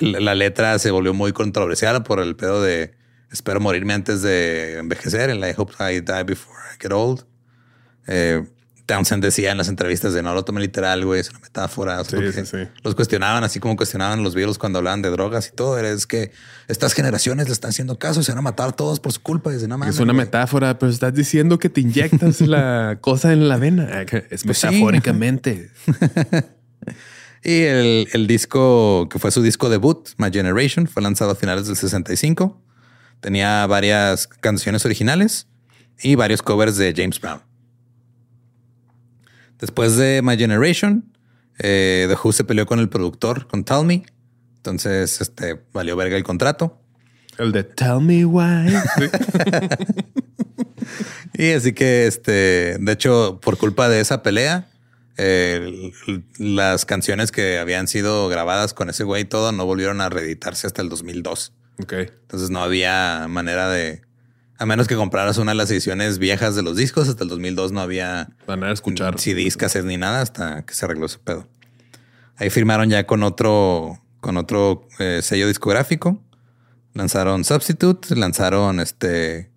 [0.00, 2.94] la letra se volvió muy controversial por el pedo de
[3.30, 5.30] espero morirme antes de envejecer.
[5.30, 7.24] En la I hope I die before I get old.
[8.06, 8.46] Eh,
[8.88, 12.02] Townsend decía en las entrevistas de no lo tome literal, güey, es una metáfora.
[12.82, 15.78] Los cuestionaban así como cuestionaban los Beatles cuando hablaban de drogas y todo.
[15.78, 16.32] es que
[16.68, 19.52] estas generaciones le están haciendo caso se van a matar todos por su culpa.
[19.52, 23.58] Y nada es una metáfora, pero estás diciendo que te inyectas la cosa en la
[23.58, 24.06] vena.
[24.30, 25.70] Es metafóricamente.
[27.44, 31.66] y el, el, disco que fue su disco debut, My Generation, fue lanzado a finales
[31.66, 32.58] del 65.
[33.20, 35.46] Tenía varias canciones originales
[36.00, 37.47] y varios covers de James Brown.
[39.58, 41.12] Después de My Generation,
[41.58, 44.04] eh, The Who se peleó con el productor, con Tell Me.
[44.56, 46.80] Entonces, este, valió verga el contrato.
[47.38, 48.74] El de Tell Me Why.
[51.34, 54.68] y así que, este, de hecho, por culpa de esa pelea,
[56.38, 60.66] las canciones que habían sido grabadas con ese güey y todo no volvieron a reeditarse
[60.66, 61.52] hasta el 2002.
[61.82, 61.92] Ok.
[61.92, 64.02] Entonces no había manera de
[64.58, 67.70] a menos que compraras una de las ediciones viejas de los discos, hasta el 2002
[67.70, 71.46] no había a escuchar CDs, cassettes ni nada hasta que se arregló ese pedo.
[72.36, 76.20] Ahí firmaron ya con otro, con otro eh, sello discográfico.
[76.94, 79.52] Lanzaron Substitute, lanzaron este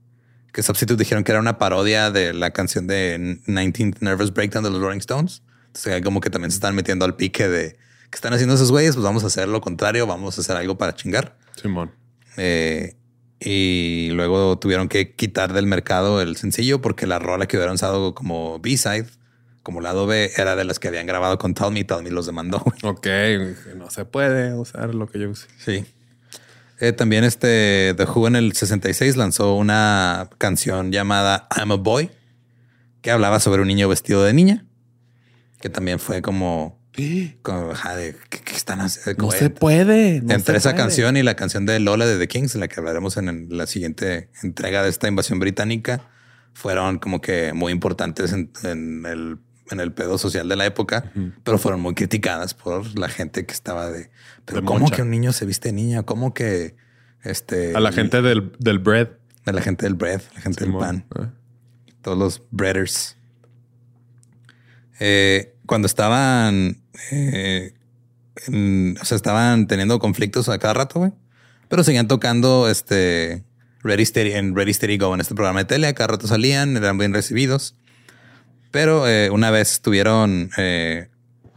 [0.51, 4.69] que Substitute dijeron que era una parodia de la canción de 19th Nervous Breakdown de
[4.69, 5.41] los Rolling Stones.
[5.67, 7.77] Entonces, como que también se están metiendo al pique de
[8.09, 10.77] que están haciendo esos güeyes, pues vamos a hacer lo contrario, vamos a hacer algo
[10.77, 11.37] para chingar.
[11.55, 11.91] Simón.
[12.35, 12.97] Eh,
[13.43, 18.13] y luego tuvieron que quitar del mercado el sencillo porque la rola que hubieran usado
[18.13, 19.07] como B-side,
[19.63, 21.83] como lado B, era de las que habían grabado con Tell Me.
[21.83, 22.63] Tell Me los demandó.
[22.83, 23.07] Ok,
[23.75, 25.47] no se puede usar lo que yo usé.
[25.57, 25.85] Sí.
[26.79, 32.11] Eh, también este The Who en el 66 lanzó una canción llamada I'm a Boy
[33.01, 34.65] que hablaba sobre un niño vestido de niña,
[35.59, 36.79] que también fue como
[37.41, 37.73] como,
[38.29, 39.25] ¿qué, están haciendo?
[39.25, 40.17] No se puede.
[40.17, 43.17] entre esa canción y la canción de Lola de The Kings, en la que hablaremos
[43.17, 46.01] en la siguiente entrega de esta invasión británica,
[46.53, 48.51] fueron como que muy importantes en,
[49.05, 51.11] el, en el pedo social de la época,
[51.43, 54.11] pero fueron muy criticadas por la gente que estaba de.
[54.45, 56.03] Pero, ¿cómo que un niño se viste niña?
[56.03, 56.75] ¿Cómo que
[57.23, 57.75] este.
[57.75, 59.09] A la gente del, del bread.
[59.45, 61.05] A la gente del bread, la gente del pan.
[61.19, 61.27] Eh.
[62.01, 63.17] Todos los breaders.
[64.99, 67.73] Eh, cuando estaban eh,
[69.01, 71.13] o sea, estaban teniendo conflictos a cada rato, güey.
[71.69, 73.45] Pero seguían tocando este
[73.81, 75.87] Ready Steady en Ready Steady Go en este programa de tele.
[75.87, 77.77] A cada rato salían, eran bien recibidos.
[78.71, 81.07] Pero eh, una vez estuvieron, eh,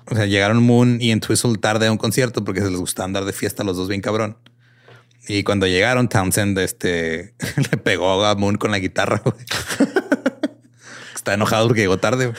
[0.06, 3.06] o sea, llegaron Moon y en Twizzle tarde a un concierto porque se les gustaba
[3.06, 4.38] andar de fiesta a los dos bien cabrón.
[5.26, 7.34] Y cuando llegaron, Townsend este,
[7.72, 9.24] le pegó a Moon con la guitarra.
[11.16, 12.32] Está enojado porque llegó tarde.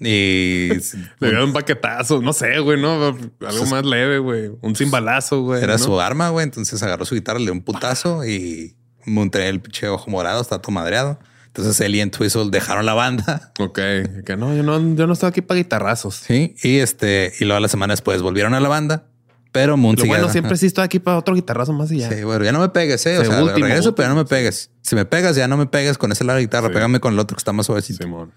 [0.00, 0.70] Y
[1.20, 5.42] le dio un paquetazo, no sé, güey, no algo pues más leve, güey, un cimbalazo,
[5.42, 5.62] güey.
[5.62, 6.44] Era su arma, güey.
[6.44, 10.60] Entonces agarró su guitarra, le dio un putazo y monté el pinche ojo morado, está
[10.60, 11.18] todo madreado.
[11.48, 13.52] Entonces él y en Twizzle dejaron la banda.
[13.60, 13.78] Ok,
[14.24, 16.14] que no, yo no, yo no estoy aquí para guitarrazos.
[16.14, 19.04] Sí, y este, y luego la semana después volvieron a la banda.
[19.52, 22.08] Pero Moon Bueno, siempre sí estoy aquí para otro guitarrazo más y ya.
[22.08, 23.18] Sí, bueno, ya no me pegues, eh.
[23.18, 24.70] O sea, regreso, pero ya no me pegues.
[24.80, 26.70] Si me pegas, ya no me pegues con ese lado de guitarra.
[26.70, 28.04] Pégame con el otro que está más suavecito.
[28.04, 28.32] Simón.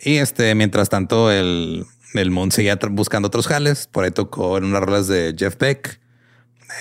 [0.00, 3.86] Y este, mientras tanto, el, el Moon seguía buscando otros jales.
[3.86, 6.00] Por ahí tocó en unas rolas de Jeff Beck.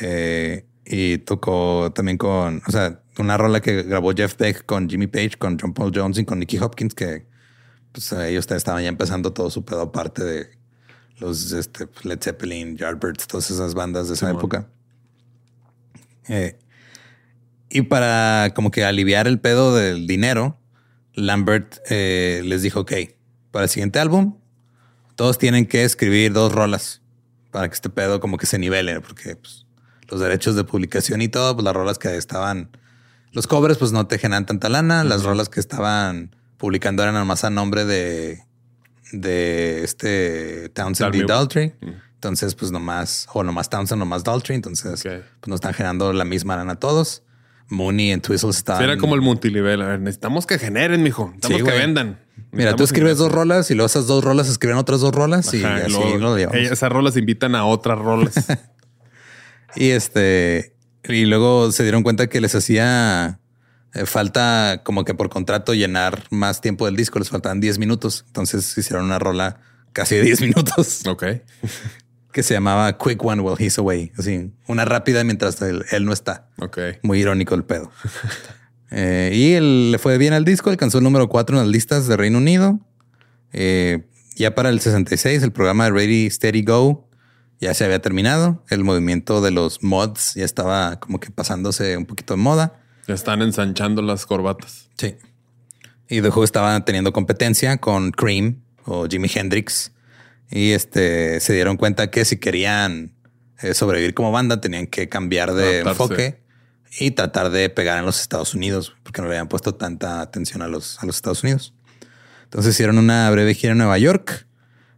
[0.01, 5.07] Eh, y tocó también con, o sea, una rola que grabó Jeff Beck con Jimmy
[5.07, 7.25] Page, con John Paul Jones y con Nicky Hopkins, que
[7.91, 10.49] pues ellos estaban ya empezando todo su pedo aparte de
[11.17, 14.67] los este, Led Zeppelin, Yardbirds, todas esas bandas de esa época.
[16.27, 16.59] Eh,
[17.69, 20.59] y para como que aliviar el pedo del dinero,
[21.15, 22.93] Lambert eh, les dijo, ok,
[23.51, 24.37] para el siguiente álbum,
[25.15, 27.01] todos tienen que escribir dos rolas
[27.51, 29.65] para que este pedo como que se nivele, porque pues,
[30.09, 32.69] los derechos de publicación y todo, pues las rolas que estaban,
[33.31, 37.43] los covers pues no te generan tanta lana, las rolas que estaban publicando eran más
[37.43, 38.43] a nombre de,
[39.11, 41.75] de este Townsend y Daltrey.
[42.15, 44.55] Entonces, pues nomás, o nomás Townsend, nomás Daltrey.
[44.55, 47.23] Entonces, pues no están generando la misma lana todos.
[47.69, 48.83] Mooney y Twizzles estaban.
[48.83, 49.81] Era como el multinivel.
[49.81, 51.31] A ver, necesitamos que generen, mijo.
[51.35, 52.19] Necesitamos que vendan.
[52.51, 55.63] Mira, tú escribes dos rolas y luego esas dos rolas escriben otras dos rolas y
[55.63, 56.71] así lo llevamos.
[56.71, 58.33] Esas rolas invitan a otras rolas.
[59.75, 63.39] y este, y luego se dieron cuenta que les hacía
[63.93, 67.19] eh, falta como que por contrato llenar más tiempo del disco.
[67.19, 68.23] Les faltaban 10 minutos.
[68.27, 69.59] Entonces hicieron una rola
[69.91, 71.05] casi de 10 minutos.
[71.07, 71.23] Ok.
[72.35, 74.11] que se llamaba Quick One While He's Away.
[74.17, 76.49] Así, una rápida mientras él, no está.
[76.57, 76.79] Ok.
[77.01, 77.89] Muy irónico el pedo.
[78.91, 82.07] Eh, y él, le fue bien al disco, alcanzó el número 4 en las listas
[82.07, 82.79] de Reino Unido.
[83.51, 87.09] Eh, ya para el 66, el programa de Ready, Steady, Go
[87.59, 88.63] ya se había terminado.
[88.69, 92.79] El movimiento de los mods ya estaba como que pasándose un poquito de moda.
[93.07, 94.87] Ya están ensanchando las corbatas.
[94.97, 95.15] Sí.
[96.07, 99.91] Y The Who estaba teniendo competencia con Cream o Jimi Hendrix
[100.49, 103.15] y este se dieron cuenta que si querían
[103.61, 106.41] eh, sobrevivir como banda tenían que cambiar de enfoque
[106.99, 110.61] y tratar de pegar en los Estados Unidos porque no le habían puesto tanta atención
[110.61, 111.73] a los, a los Estados Unidos.
[112.43, 114.47] Entonces hicieron una breve gira en Nueva York.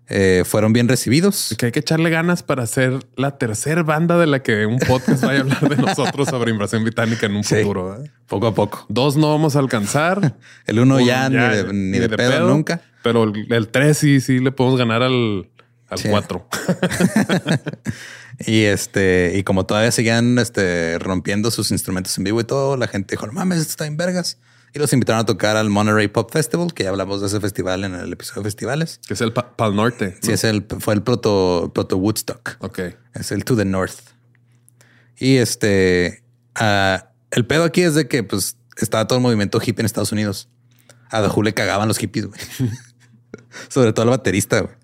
[0.09, 1.53] Eh, fueron bien recibidos.
[1.57, 5.23] Que hay que echarle ganas para ser la tercera banda de la que un podcast
[5.23, 8.01] vaya a hablar de nosotros sobre invasión británica en un futuro.
[8.01, 8.09] ¿eh?
[8.25, 8.85] Poco a poco.
[8.87, 10.35] Dos no vamos a alcanzar.
[10.65, 12.81] el uno ya, ni de, pedo, nunca.
[13.07, 15.49] Pero el, tres sí, sí le podemos ganar al,
[15.87, 16.45] al cuatro.
[18.39, 22.89] y este, y como todavía seguían este, rompiendo sus instrumentos en vivo y todo, la
[22.89, 24.39] gente dijo, no mames, está en vergas.
[24.73, 27.85] Y los invitaron a tocar al Monterey Pop Festival, que ya hablamos de ese festival
[27.85, 28.99] en el episodio de festivales.
[29.07, 30.17] Que es el Pal Norte.
[30.21, 32.57] Sí, es el, fue el proto, proto Woodstock.
[32.59, 32.79] Ok.
[33.13, 33.99] Es el To the North.
[35.17, 36.23] Y este,
[36.55, 40.11] ah, el pedo aquí es de que pues estaba todo el movimiento hippie en Estados
[40.11, 40.49] Unidos.
[41.09, 42.39] A The le cagaban los hippies, güey.
[43.69, 44.75] Sobre todo el baterista, güey.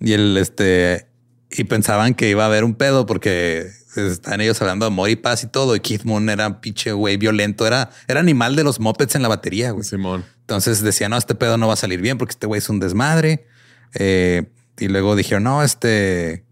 [0.00, 1.08] Y el este,
[1.50, 5.16] y pensaban que iba a haber un pedo porque están ellos hablando de amor y
[5.16, 5.76] paz y todo.
[5.76, 7.66] Y Keith Moon era un pinche güey violento.
[7.66, 9.84] Era, era animal de los mopeds en la batería, güey.
[9.84, 10.24] Simón.
[10.40, 12.80] Entonces decía, no, este pedo no va a salir bien porque este güey es un
[12.80, 13.46] desmadre.
[13.94, 16.44] Eh, y luego dijeron, no, este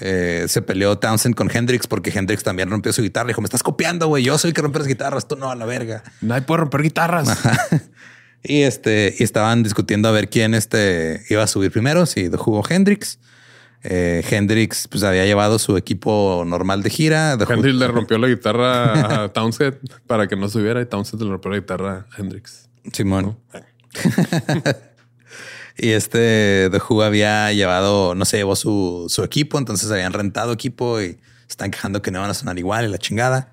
[0.00, 3.28] eh, se peleó Townsend con Hendrix porque Hendrix también rompió su guitarra.
[3.28, 4.24] Dijo, me estás copiando, güey.
[4.24, 6.02] Yo soy el que rompe las guitarras, tú no a la verga.
[6.20, 7.28] Nadie puede romper guitarras.
[8.42, 12.62] Y este, y estaban discutiendo a ver quién este iba a subir primero, si jugó
[12.68, 13.18] Hendrix.
[13.84, 17.32] Eh, Hendrix pues había llevado su equipo normal de gira.
[17.32, 21.50] Hendrix le rompió la guitarra a Townsend para que no subiera y Townsend le rompió
[21.50, 22.68] la guitarra a Hendrix.
[22.92, 23.38] Simón.
[25.76, 30.52] y este The Who había llevado, no sé, llevó su, su equipo, entonces habían rentado
[30.52, 33.52] equipo y están quejando que no van a sonar igual y la chingada.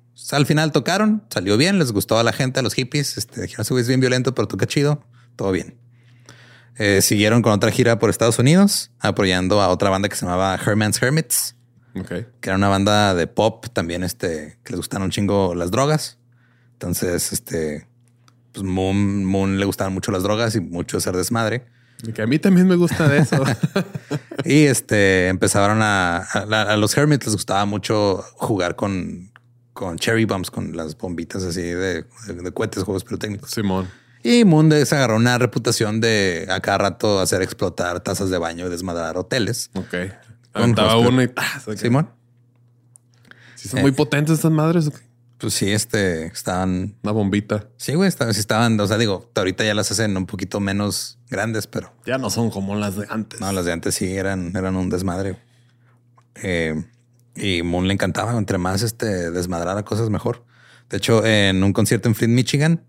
[0.31, 3.17] Al final tocaron, salió bien, les gustó a la gente, a los hippies.
[3.17, 5.03] Este, dijeron, es bien violento, pero toca chido.
[5.35, 5.77] Todo bien.
[6.77, 10.55] Eh, siguieron con otra gira por Estados Unidos, apoyando a otra banda que se llamaba
[10.55, 11.55] Herman's Hermits.
[11.93, 16.17] Que era una banda de pop también, este, que les gustaron un chingo las drogas.
[16.73, 17.87] Entonces, este,
[18.53, 21.65] pues Moon, Moon le gustaban mucho las drogas y mucho ser desmadre.
[22.03, 23.43] Y que a mí también me gusta de eso.
[24.45, 29.30] y este, empezaron a, a, los Hermits les gustaba mucho jugar con,
[29.81, 33.49] con cherry bombs, con las bombitas así de, de, de cohetes, juegos pirotécnicos.
[33.49, 33.89] Simón.
[34.21, 38.69] Y Mundes agarró una reputación de a cada rato hacer explotar tazas de baño y
[38.69, 39.71] desmadrar hoteles.
[39.73, 39.95] Ok.
[40.53, 41.31] Aventaba uno y
[41.77, 42.11] Simón.
[43.55, 43.93] Sí, son muy eh.
[43.93, 44.91] potentes estas madres.
[45.39, 46.95] Pues sí, este estaban.
[47.01, 47.67] Una bombita.
[47.77, 51.65] Sí, güey, estaban, estaban, o sea, digo, ahorita ya las hacen un poquito menos grandes,
[51.65, 53.41] pero ya no son como las de antes.
[53.41, 55.39] No, las de antes sí eran, eran un desmadre.
[56.35, 56.85] Eh,
[57.35, 58.37] Y Moon le encantaba.
[58.37, 60.43] Entre más este, desmadrara cosas, mejor.
[60.89, 62.83] De hecho, en un concierto en Flint, Michigan,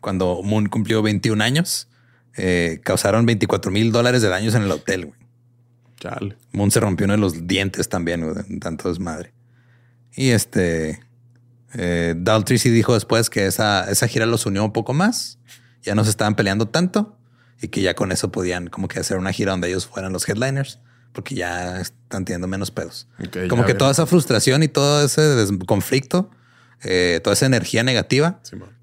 [0.00, 1.88] cuando Moon cumplió 21 años,
[2.36, 5.06] eh, causaron 24 mil dólares de daños en el hotel.
[5.06, 5.18] Güey.
[6.00, 6.36] Chale.
[6.52, 9.32] Moon se rompió uno de los dientes también, güey, tanto desmadre.
[10.14, 11.00] Y este
[11.74, 15.38] eh, Daltrey sí dijo después que esa, esa gira los unió un poco más.
[15.82, 17.18] Ya no se estaban peleando tanto
[17.60, 20.28] y que ya con eso podían como que hacer una gira donde ellos fueran los
[20.28, 20.80] headliners
[21.12, 23.08] porque ya están teniendo menos pedos.
[23.48, 26.30] como que toda esa frustración y todo ese conflicto,
[26.82, 28.40] eh, toda esa energía negativa,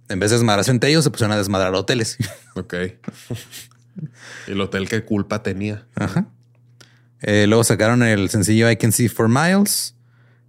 [0.09, 2.17] en vez de desmadrarse entre ellos, se pusieron a desmadrar hoteles.
[2.55, 2.73] Ok.
[4.47, 5.88] el hotel qué culpa tenía.
[5.95, 6.27] Ajá.
[7.21, 9.95] Eh, luego sacaron el sencillo I Can See for Miles.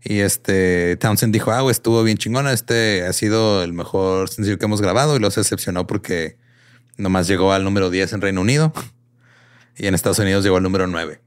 [0.03, 2.53] Y este Townsend dijo, ah, estuvo bien chingona.
[2.53, 6.39] Este ha sido el mejor sencillo que hemos grabado y los decepcionó porque
[6.97, 8.73] nomás llegó al número 10 en Reino Unido
[9.77, 11.21] y en Estados Unidos llegó al número 9.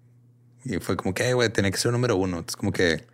[0.66, 2.40] Y fue como que, güey, tenía que ser número uno.
[2.40, 3.06] Entonces, como que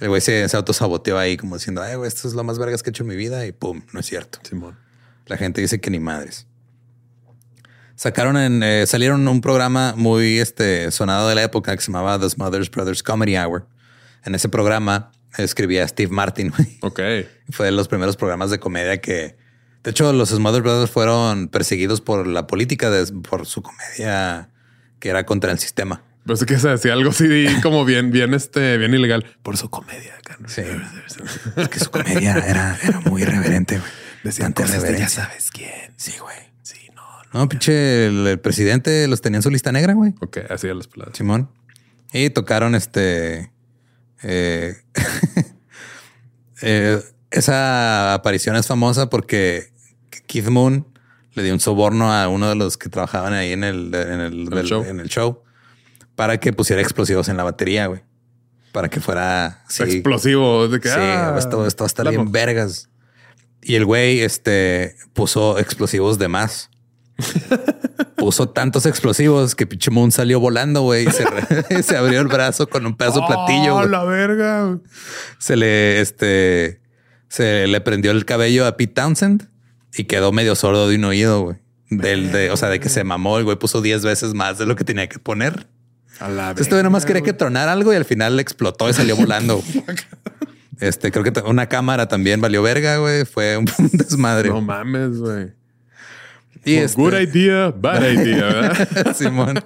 [0.00, 2.82] el güey se, se autosaboteó ahí, como diciendo, ay, güey, esto es lo más vergas
[2.82, 3.46] que he hecho en mi vida.
[3.46, 4.38] Y pum, no es cierto.
[4.42, 4.78] Simón.
[5.26, 6.46] La gente dice que ni madres.
[7.96, 12.18] Sacaron en, eh, salieron un programa muy este, sonado de la época que se llamaba
[12.18, 13.66] The Smothers Brothers Comedy Hour
[14.24, 16.52] en ese programa escribía Steve Martin.
[16.80, 17.00] Ok.
[17.50, 19.36] Fue de los primeros programas de comedia que,
[19.82, 22.90] de hecho, los Smother Brothers fueron perseguidos por la política,
[23.28, 24.50] por su comedia
[25.00, 26.02] que era contra el sistema.
[26.28, 29.24] Pues que se hacía algo así como bien, bien, este, bien ilegal.
[29.42, 30.12] Por su comedia.
[30.46, 30.60] Sí.
[31.56, 33.80] es que su comedia era, era muy irreverente.
[34.22, 35.94] Decían cosas de ya sabes quién.
[35.96, 36.36] Sí, güey.
[36.62, 37.02] Sí, no.
[37.32, 40.12] No, pinche, el, presidente los tenía en su lista negra, güey.
[40.20, 41.16] Ok, así a las peladas.
[41.16, 41.50] Simón.
[42.12, 43.50] Y tocaron este
[44.22, 44.76] eh,
[46.60, 49.72] eh, esa aparición es famosa porque
[50.26, 50.86] Keith Moon
[51.32, 55.08] le dio un soborno a uno de los que trabajaban ahí en el, en el,
[55.08, 55.42] show?
[56.18, 58.00] Para que pusiera explosivos en la batería, güey.
[58.72, 60.66] Para que fuera explosivo.
[60.66, 62.88] De que, sí, ah, esto, esto va a estar bien vergas.
[63.62, 66.70] Y el güey este, puso explosivos de más.
[68.16, 71.06] Puso tantos explosivos que pinche Moon salió volando, güey.
[71.06, 73.86] Se, se, abrió el brazo con un pedazo de platillo.
[73.86, 74.76] La verga.
[75.38, 76.80] Se le, este,
[77.28, 79.48] se le prendió el cabello a Pete Townsend
[79.94, 81.58] y quedó medio sordo de un oído, güey.
[81.90, 84.66] Del, de, o sea, de que se mamó, el güey puso 10 veces más de
[84.66, 85.68] lo que tenía que poner.
[86.20, 89.62] Entonces, nada más quería que tronar algo y al final explotó y salió volando.
[90.80, 93.24] Este, creo que una cámara también valió verga, güey.
[93.24, 94.48] Fue un desmadre.
[94.48, 95.52] No mames, güey.
[96.64, 99.12] Este good idea, bad idea, ¿verdad?
[99.16, 99.58] Simón.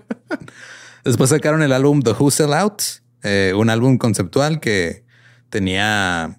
[1.05, 2.83] Después sacaron el álbum The Who Sell Out,
[3.23, 5.05] eh, un álbum conceptual que
[5.51, 6.39] tenía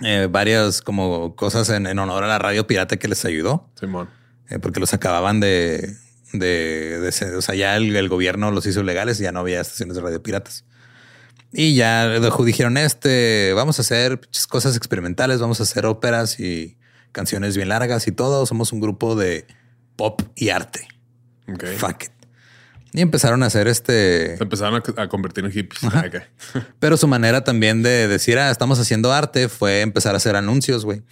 [0.00, 3.68] eh, varias como cosas en, honor a la radio pirata que les ayudó.
[3.78, 4.08] Simón.
[4.48, 5.96] Eh, porque los acababan de,
[6.38, 10.02] de, o sea, ya el, gobierno los hizo legales y ya no había estaciones de
[10.02, 10.64] radio piratas.
[11.52, 12.08] Y ya
[12.44, 16.76] dijeron, este, vamos a hacer cosas experimentales, vamos a hacer óperas y
[17.12, 18.44] canciones bien largas y todo.
[18.44, 19.46] Somos un grupo de
[19.96, 20.88] pop y arte.
[21.78, 22.10] Fuck it.
[22.92, 24.36] Y empezaron a hacer este.
[24.36, 25.82] Se empezaron a, convertir en hippies.
[26.78, 30.84] Pero su manera también de decir, ah, estamos haciendo arte fue empezar a hacer anuncios,
[30.84, 31.02] güey.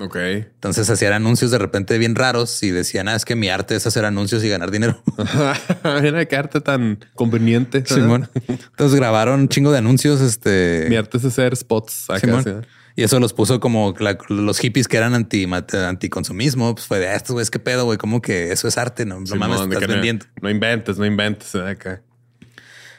[0.00, 0.16] Ok.
[0.16, 3.86] Entonces hacían anuncios de repente bien raros y decían, ah, es que mi arte es
[3.86, 5.02] hacer anuncios y ganar dinero.
[6.02, 7.84] Mira qué arte tan conveniente.
[7.84, 8.28] Simón.
[8.46, 10.20] Entonces grabaron un chingo de anuncios.
[10.20, 10.86] Este.
[10.88, 12.10] Mi arte es hacer spots.
[12.10, 12.42] Acá,
[12.98, 13.94] y eso los puso como
[14.28, 16.74] los hippies que eran anti anticonsumismo.
[16.74, 17.96] Pues fue de ah, estos güeyes, qué pedo, güey.
[17.96, 20.26] Como que eso es arte, no, no mames, estás vendiendo.
[20.42, 22.02] No, inventes, no inventes eh, acá.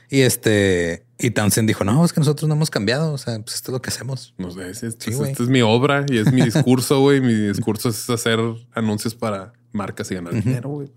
[0.09, 3.13] Y este, y Townsend dijo: No, es que nosotros no hemos cambiado.
[3.13, 4.33] O sea, pues esto es lo que hacemos.
[4.37, 7.21] No sé, es, esta es mi obra y es mi discurso, güey.
[7.21, 8.39] mi discurso es hacer
[8.73, 10.89] anuncios para marcas y ganar dinero, güey.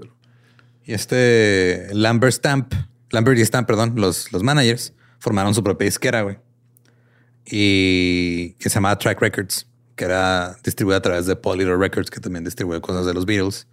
[0.85, 2.73] Y este Lambert Stamp,
[3.11, 6.39] Lambert y Stamp, perdón, los, los managers formaron su propia disquera, güey
[7.45, 9.67] y que se llamaba Track Records,
[9.97, 13.67] que era distribuida a través de Polydor Records, que también distribuye cosas de los Beatles.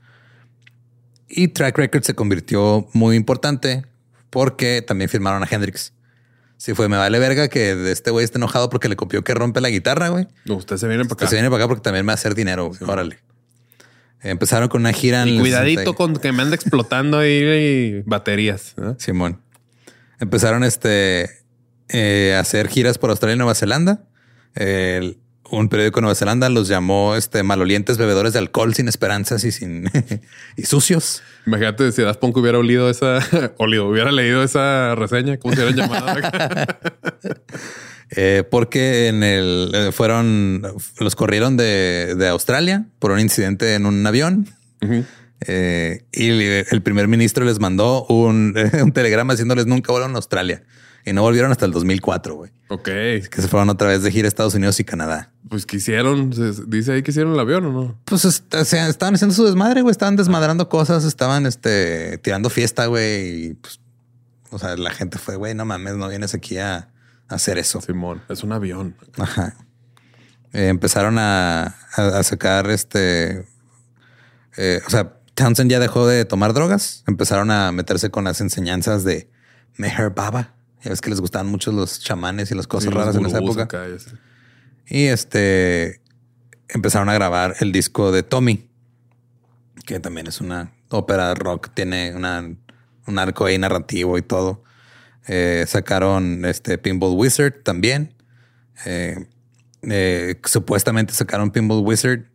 [1.28, 3.86] Y Track Records se convirtió muy importante
[4.30, 5.94] porque también firmaron a Hendrix.
[6.60, 9.62] Sí, fue, me vale verga que este güey esté enojado porque le copió que rompe
[9.62, 10.28] la guitarra, güey.
[10.50, 11.28] usted se viene para acá.
[11.28, 12.72] se viene para acá porque también me va a hacer dinero.
[12.86, 13.20] Órale.
[14.22, 18.76] Empezaron con una gira en cuidadito con que me anda explotando ahí baterías.
[18.98, 19.40] Simón.
[20.20, 21.30] Empezaron este
[21.88, 24.04] eh, hacer giras por Australia y Nueva Zelanda.
[25.52, 29.52] Un periódico de Nueva Zelanda los llamó este malolientes bebedores de alcohol sin esperanzas y
[29.52, 29.90] sin
[30.58, 31.22] y sucios.
[31.46, 33.20] Imagínate si Das Punk hubiera olido esa,
[33.58, 36.08] olido, hubiera leído esa reseña, ¿cómo se hubieran llamado?
[38.16, 40.64] Eh, porque en el eh, fueron,
[41.00, 44.50] los corrieron de, de, Australia por un incidente en un avión.
[44.82, 50.64] y el primer ministro les mandó un, un telegrama diciéndoles nunca vuelvan a Australia
[51.06, 52.52] y no volvieron hasta el 2004, güey.
[52.70, 52.84] Ok.
[52.86, 55.32] Que se fueron otra vez de gira a Estados Unidos y Canadá.
[55.50, 56.32] Pues quisieron,
[56.68, 58.00] dice ahí que hicieron el avión o no?
[58.06, 59.92] Pues estaban haciendo su desmadre, güey.
[59.92, 63.46] Estaban desmadrando cosas, estaban este, tirando fiesta, güey.
[63.46, 63.80] Y pues,
[64.52, 66.90] o sea, la gente fue, güey, no mames, no vienes aquí a,
[67.28, 67.82] hacer eso.
[67.82, 68.96] Simón, es un avión.
[69.18, 69.56] Ajá.
[70.52, 71.76] Eh, empezaron a,
[72.24, 73.46] sacar este.
[74.58, 77.04] Eh, o sea, Townsend ya dejó de tomar drogas.
[77.08, 79.30] Empezaron a meterse con las enseñanzas de
[79.78, 80.56] Meher Baba.
[80.84, 83.68] Ya ves que les gustaban mucho los chamanes y las cosas raras en esa época.
[84.88, 86.02] Y este
[86.70, 88.70] empezaron a grabar el disco de Tommy,
[89.86, 92.48] que también es una ópera rock, tiene una,
[93.08, 94.64] un arco ahí narrativo y todo.
[95.28, 98.16] Eh, sacaron este Pinball Wizard también.
[98.86, 99.28] Eh,
[99.84, 102.26] eh, supuestamente sacaron Pinball Wizard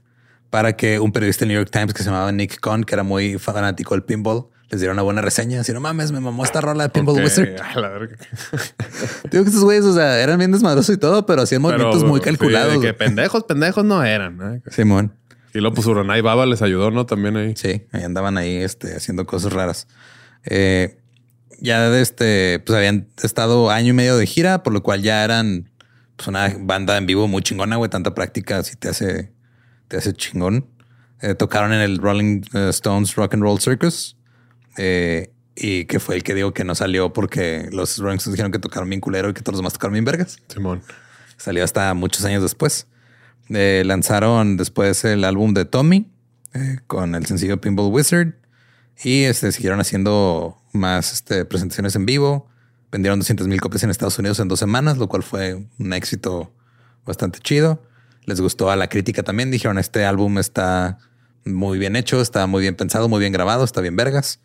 [0.50, 3.02] para que un periodista del New York Times que se llamaba Nick Cohn, que era
[3.02, 5.60] muy fanático del pinball, les diera una buena reseña.
[5.60, 7.48] Así no mames, me mamó esta rola de Pinball Wizard.
[9.30, 12.20] Digo que estos güeyes, o sea, eran bien desmadrosos y todo, pero hacían movimientos muy
[12.20, 12.80] calculados.
[12.80, 14.62] que pendejos, pendejos no eran.
[14.70, 15.12] Simón.
[15.54, 17.06] Y luego pues Uranai Baba les ayudó, ¿no?
[17.06, 17.54] También ahí.
[17.56, 19.86] Sí, ahí andaban ahí este, haciendo cosas raras.
[20.44, 20.98] Eh,
[21.60, 25.22] ya de este, pues habían estado año y medio de gira, por lo cual ya
[25.22, 25.70] eran
[26.16, 27.88] pues, una banda en vivo muy chingona, güey.
[27.88, 29.32] Tanta práctica si te hace,
[29.86, 30.66] te hace chingón.
[31.20, 34.16] Eh, tocaron en el Rolling eh, Stones Rock and Roll Circus.
[34.76, 38.50] Eh, y que fue el que digo que no salió porque los Rolling Stones dijeron
[38.50, 40.38] que tocaron bien culero y que todos los demás tocaron bien vergas.
[40.48, 40.82] Simón.
[41.36, 42.86] Salió hasta muchos años después.
[43.48, 46.10] lanzaron después el álbum de Tommy
[46.86, 48.34] con el sencillo Pinball Wizard
[49.02, 52.48] y este, siguieron haciendo más este, presentaciones en vivo.
[52.92, 56.52] Vendieron 200 mil copias en Estados Unidos en dos semanas, lo cual fue un éxito
[57.04, 57.82] bastante chido.
[58.24, 59.50] Les gustó a la crítica también.
[59.50, 60.98] Dijeron, este álbum está
[61.44, 64.40] muy bien hecho, está muy bien pensado, muy bien grabado, está bien vergas.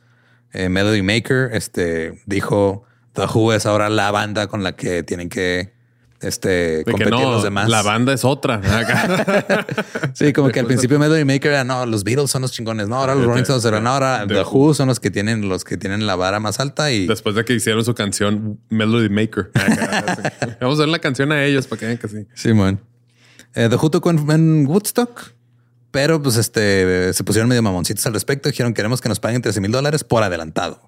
[0.54, 2.84] Eh, Melody Maker este, dijo,
[3.14, 5.72] The Who es ahora la banda con la que tienen que
[6.22, 7.70] este, competir los demás.
[7.70, 8.62] La banda es otra.
[10.14, 12.98] sí, como que al principio Melody Maker era no, los Beatles son los chingones, no,
[12.98, 16.06] ahora los Rolling Stones eran ahora The Who son los que tienen los que tienen
[16.08, 19.52] la vara más alta y después de que hicieron su canción Melody Maker.
[20.62, 22.28] Vamos a ver la canción a ellos para que vean que sí.
[22.34, 22.82] Simón.
[23.56, 25.32] Eh, The Who tocó en, Woodstock,
[25.92, 28.50] pero pues este se pusieron medio mamoncitos al respecto.
[28.50, 30.82] Dijeron queremos que nos paguen 13 mil dólares por adelantado.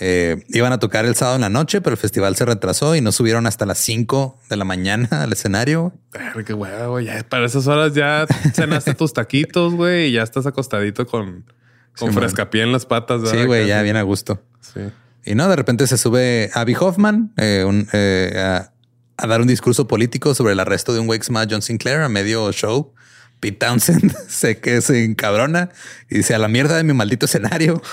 [0.00, 3.00] Eh, iban a tocar el sábado en la noche, pero el festival se retrasó y
[3.00, 5.92] no subieron hasta las 5 de la mañana al escenario.
[6.46, 11.06] qué huevo, Ya para esas horas ya cenaste tus taquitos, güey, y ya estás acostadito
[11.06, 11.44] con,
[11.98, 13.28] con frescapié en las patas.
[13.28, 14.42] Sí, güey, ya bien a gusto.
[14.60, 14.80] Sí.
[15.24, 18.40] Y no, de repente se sube Abby Hoffman eh, eh,
[19.16, 21.62] a, dar un discurso político sobre el arresto de un güey que se llama John
[21.62, 22.92] Sinclair a medio show.
[23.42, 25.70] Pete Townsend se que se encabrona
[26.08, 27.82] y dice a la mierda de mi maldito escenario.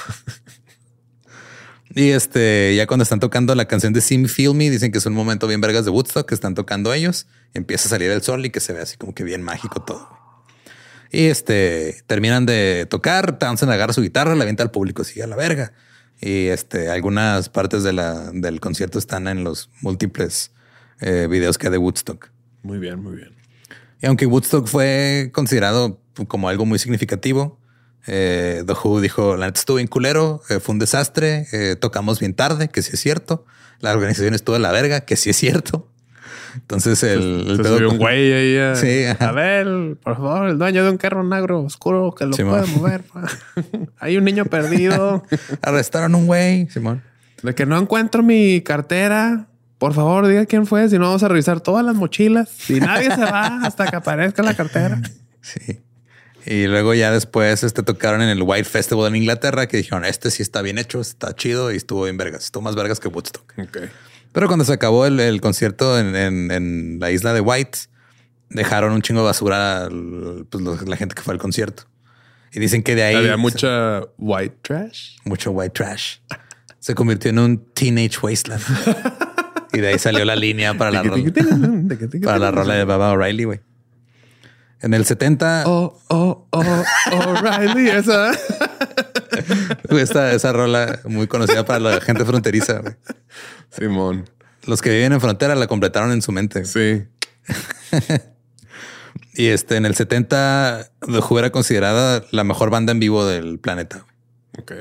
[1.95, 5.05] Y este, ya cuando están tocando la canción de Sim Feel Me, dicen que es
[5.07, 7.25] un momento bien vergas de Woodstock que están tocando ellos.
[7.55, 10.07] empieza a salir el sol y que se ve así como que bien mágico todo.
[11.11, 15.27] Y este, terminan de tocar, Townsend agarra su guitarra, la avienta al público, sigue a
[15.27, 15.73] la verga.
[16.21, 20.51] Y este, algunas partes del concierto están en los múltiples
[21.01, 22.29] eh, videos que de Woodstock.
[22.61, 23.38] Muy bien, muy bien.
[24.01, 27.59] Y aunque Woodstock fue considerado como algo muy significativo,
[28.07, 32.19] eh, The Who dijo, la neta estuvo bien culero, eh, fue un desastre, eh, tocamos
[32.19, 33.45] bien tarde, que sí es cierto.
[33.81, 35.87] La organización estuvo en la verga, que sí es cierto.
[36.55, 38.57] Entonces el, se, un güey ahí.
[38.57, 42.35] A, sí, a ver, por favor, el dueño de un carro negro oscuro que lo
[42.35, 43.03] puede mover.
[43.99, 45.23] Hay un niño perdido.
[45.61, 47.03] Arrestaron un güey, Simón.
[47.43, 49.48] De que no encuentro mi cartera.
[49.79, 50.89] Por favor, diga quién fue.
[50.89, 52.49] Si no, vamos a revisar todas las mochilas.
[52.49, 55.01] Si nadie se va hasta que aparezca la cartera.
[55.41, 55.79] Sí.
[56.45, 60.31] Y luego ya después este, tocaron en el White Festival en Inglaterra que dijeron, este
[60.31, 62.43] sí está bien hecho, está chido y estuvo bien vergas.
[62.43, 63.53] Estuvo más vergas que Woodstock.
[64.33, 67.79] Pero cuando se acabó el, concierto en, la isla de White,
[68.49, 71.83] dejaron un chingo de basura a pues, la gente que fue al concierto.
[72.51, 73.15] Y dicen que de ahí...
[73.15, 75.17] Había mucha white trash.
[75.23, 76.17] Mucho white trash.
[76.79, 78.63] Se convirtió en un teenage wasteland.
[79.73, 81.31] y de ahí salió la línea para la rola,
[82.23, 83.59] para la rola de Baba O'Reilly, güey.
[84.81, 85.63] En el 70.
[85.65, 86.63] Oh, oh, oh,
[87.11, 88.31] O'Reilly, esa.
[89.89, 92.81] esa, esa rola muy conocida para la gente fronteriza.
[93.71, 94.29] Simón.
[94.65, 96.65] Los que viven en frontera la completaron en su mente.
[96.65, 97.03] Sí.
[99.33, 103.59] y este, en el 70, The Who era considerada la mejor banda en vivo del
[103.59, 104.05] planeta.
[104.57, 104.73] Ok.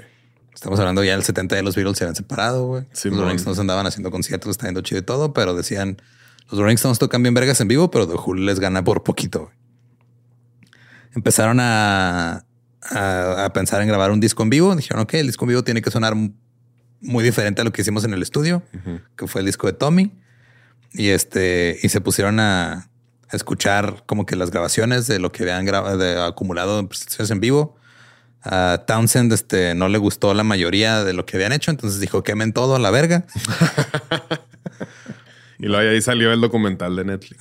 [0.58, 2.84] Estamos hablando ya del 70 de los Beatles se habían separado, güey.
[3.04, 6.02] los Rolling Stones andaban haciendo conciertos, está yendo chido y todo, pero decían
[6.50, 9.44] los Rolling Stones tocan bien vergas en vivo, pero The Who les gana por poquito.
[9.44, 9.58] Güey
[11.14, 12.44] empezaron a,
[12.82, 14.74] a, pensar en grabar un disco en vivo.
[14.74, 16.14] Dijeron, ok, el disco en vivo tiene que sonar
[17.00, 18.62] muy diferente a lo que hicimos en el estudio,
[19.16, 20.12] que fue el disco de Tommy.
[20.92, 22.90] Y este, y se pusieron a,
[23.30, 27.76] escuchar como que las grabaciones de lo que habían grabado, acumulado en presentaciones en vivo.
[28.42, 32.22] A Townsend este, no le gustó la mayoría de lo que habían hecho, entonces dijo
[32.22, 33.24] quemen todo a la verga.
[35.58, 37.36] y luego ahí salió el documental de Netflix.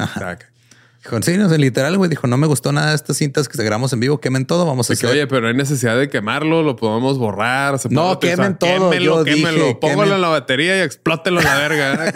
[1.04, 3.64] Dijo, sí, no sé, literal, güey, dijo, no me gustó nada de estas cintas que
[3.64, 5.10] grabamos en vivo, quemen todo, vamos a hacer.
[5.10, 7.80] oye, pero hay necesidad de quemarlo, lo podemos borrar.
[7.90, 8.90] no, quemen todo.
[8.90, 12.14] Quémenlo, quémenlo, póngalo en la batería y explótelo a la verga.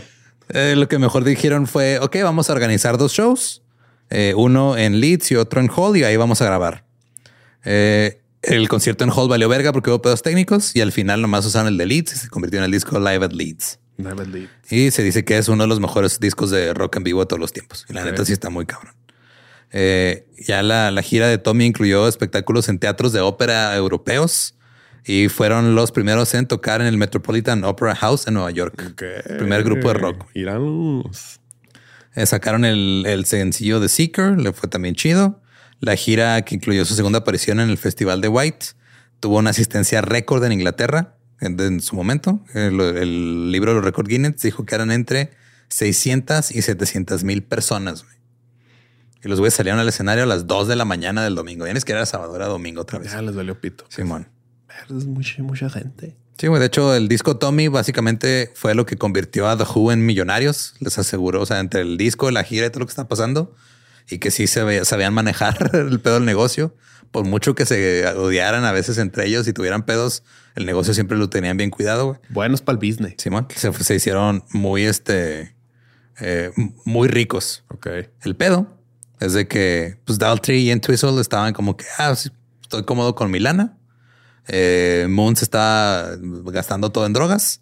[0.50, 3.62] Eh, lo que mejor dijeron fue, ok, vamos a organizar dos shows,
[4.10, 6.85] eh, uno en Leeds y otro en Hall y ahí vamos a grabar.
[7.66, 11.44] Eh, el concierto en Hall valió verga porque hubo pedos técnicos y al final nomás
[11.44, 13.78] usaron el de Leeds y se convirtió en el disco Live at Leeds.
[13.98, 14.72] Live at Leeds.
[14.72, 17.26] Y se dice que es uno de los mejores discos de rock en vivo de
[17.26, 17.84] todos los tiempos.
[17.88, 18.94] Y la neta sí está muy cabrón.
[19.72, 24.56] ya la, la, gira de Tommy incluyó espectáculos en teatros de ópera europeos
[25.06, 28.94] y fueron los primeros en tocar en el Metropolitan Opera House en Nueva York.
[29.38, 30.26] Primer grupo de rock.
[32.16, 35.40] Eh, sacaron el, sencillo de Seeker, le fue también chido.
[35.86, 38.66] La gira que incluyó su segunda aparición en el Festival de White
[39.20, 42.40] tuvo una asistencia récord en Inglaterra en, su momento.
[42.54, 45.30] El, libro de los récords Guinness dijo que eran entre
[45.68, 48.04] 600 y 700 mil personas.
[49.22, 51.68] Y los güeyes salieron al escenario a las 2 de la mañana del domingo.
[51.68, 53.12] Ya ni que era sábado, era domingo otra vez.
[53.12, 53.84] Ya les dolió pito.
[53.88, 54.26] Simón
[54.90, 56.16] es mucha, mucha gente.
[56.38, 60.04] Sí, de hecho, el disco Tommy básicamente fue lo que convirtió a The Who en
[60.04, 60.74] millonarios.
[60.80, 63.54] Les aseguró, o sea, entre el disco, la gira y todo lo que está pasando,
[64.08, 66.74] y que sí se sabían manejar el pedo del negocio.
[67.10, 70.22] Por mucho que se odiaran a veces entre ellos y tuvieran pedos,
[70.54, 72.20] el negocio siempre lo tenían bien cuidado.
[72.30, 73.14] Buenos para el business.
[73.18, 75.54] Simón, se, se, hicieron muy, este,
[76.20, 76.50] eh,
[76.84, 77.64] muy ricos.
[77.68, 77.86] Ok.
[78.22, 78.76] El pedo
[79.20, 83.38] es de que, pues, Daltrey y Entwistle estaban como que, ah, estoy cómodo con mi
[83.38, 83.76] lana
[84.48, 87.60] eh, Moon se estaba gastando todo en drogas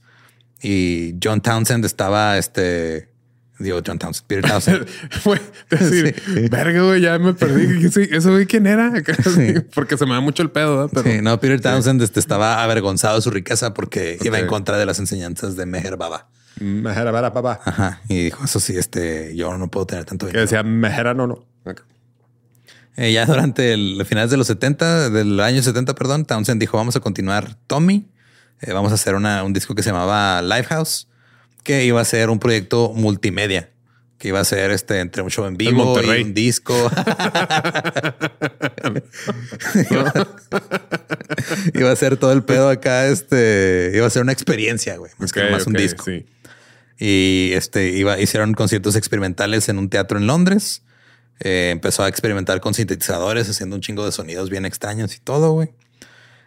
[0.62, 3.12] y John Townsend estaba este.
[3.59, 4.86] Digo, John Townsend, Peter Townsend.
[5.11, 5.40] Fue
[5.70, 6.14] decir,
[6.50, 7.86] verga, güey, ya me perdí.
[8.11, 8.92] ¿Eso güey quién era?
[9.74, 10.88] Porque se me da mucho el pedo.
[10.88, 11.09] Pero...
[11.09, 14.86] Sí, no, Peter Townsend este, estaba avergonzado de su riqueza porque iba en contra de
[14.86, 16.28] las enseñanzas de Meher Baba.
[16.59, 17.61] Meher Baba.
[17.64, 18.00] Ajá.
[18.09, 20.40] Y dijo, eso sí, este, yo no puedo tener tanto dinero.
[20.40, 21.46] Que decía Meher no, no.
[22.96, 26.94] Eh, ya durante el finales de los 70, del año 70, perdón, Townsend dijo, vamos
[26.94, 28.09] a continuar Tommy.
[28.61, 31.09] Eh, vamos a hacer un disco que se llamaba Lifehouse,
[31.64, 33.70] que iba a ser un proyecto multimedia,
[34.18, 36.74] que iba a ser este entre un show en vivo y un disco.
[41.74, 43.06] iba a ser todo el pedo acá.
[43.06, 46.04] Este iba a ser una experiencia, güey, más que más un disco.
[46.98, 50.82] Y este iba, hicieron conciertos experimentales en un teatro en Londres.
[51.40, 55.50] Eh, empezó a experimentar con sintetizadores, haciendo un chingo de sonidos bien extraños y todo,
[55.52, 55.70] güey.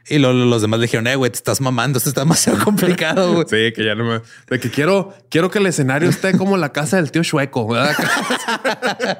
[0.09, 3.45] Y los demás le dijeron, eh, güey, te estás mamando, esto está demasiado complicado, güey.
[3.49, 4.21] Sí, que ya no me...
[4.49, 7.95] De que quiero, quiero que el escenario esté como la casa del tío Chueco, ¿verdad?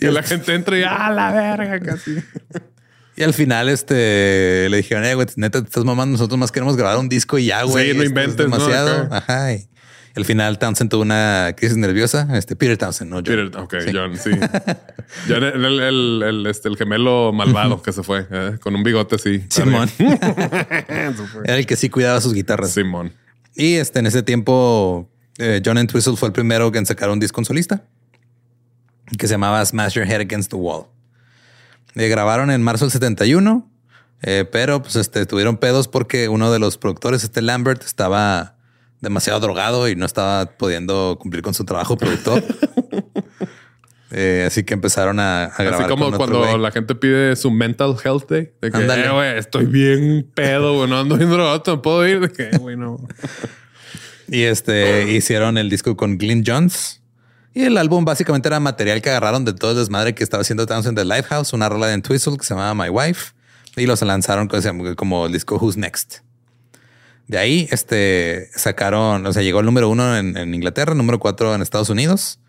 [0.00, 1.80] y la gente entra y, ¡ah, la verga!
[1.80, 2.16] Casi.
[3.16, 6.76] Y al final, este, le dijeron, eh, güey, neta, te estás mamando, nosotros más queremos
[6.76, 7.90] grabar un disco y ya, güey.
[7.90, 8.36] Sí, no inventes.
[8.36, 9.08] demasiado.
[9.10, 9.50] Ajá.
[10.14, 12.28] Al final Townsend tuvo una crisis nerviosa.
[12.36, 13.24] Este Peter Townsend, no John.
[13.24, 14.30] Peter, ok, John, sí.
[15.28, 19.14] John, el, el, el, este, el gemelo malvado que se fue eh, con un bigote
[19.16, 19.42] así.
[19.48, 19.88] Simón.
[19.98, 22.72] Era el que sí cuidaba sus guitarras.
[22.72, 23.12] Simón.
[23.54, 27.18] Y este, en ese tiempo, eh, John Entwistle fue el primero que en sacar un
[27.18, 27.82] disco solista
[29.18, 30.86] que se llamaba Smash Your Head Against the Wall.
[31.94, 33.68] Eh, grabaron en marzo del 71,
[34.52, 38.56] pero pues este, tuvieron pedos porque uno de los productores, este Lambert, estaba
[39.02, 42.42] demasiado drogado y no estaba pudiendo cumplir con su trabajo productor.
[44.14, 45.80] Eh, así que empezaron a, grabar.
[45.80, 48.52] Así como cuando la gente pide su mental health day.
[48.60, 52.20] De que, eh, estoy bien pedo, güey, no ando bien drogado, no puedo ir.
[52.20, 52.98] De que, güey, no.
[54.28, 57.00] y este hicieron el disco con Glyn Jones.
[57.54, 60.66] Y el álbum básicamente era material que agarraron de todo el desmadre que estaba haciendo
[60.66, 63.32] Townsend de Lifehouse, una rola de Twistle que se llamaba My Wife.
[63.76, 64.50] Y los lanzaron
[64.94, 66.18] como el disco Who's Next.
[67.28, 71.62] De ahí este, sacaron, o sea, llegó el número uno en, Inglaterra, número cuatro en
[71.62, 72.40] Estados Unidos.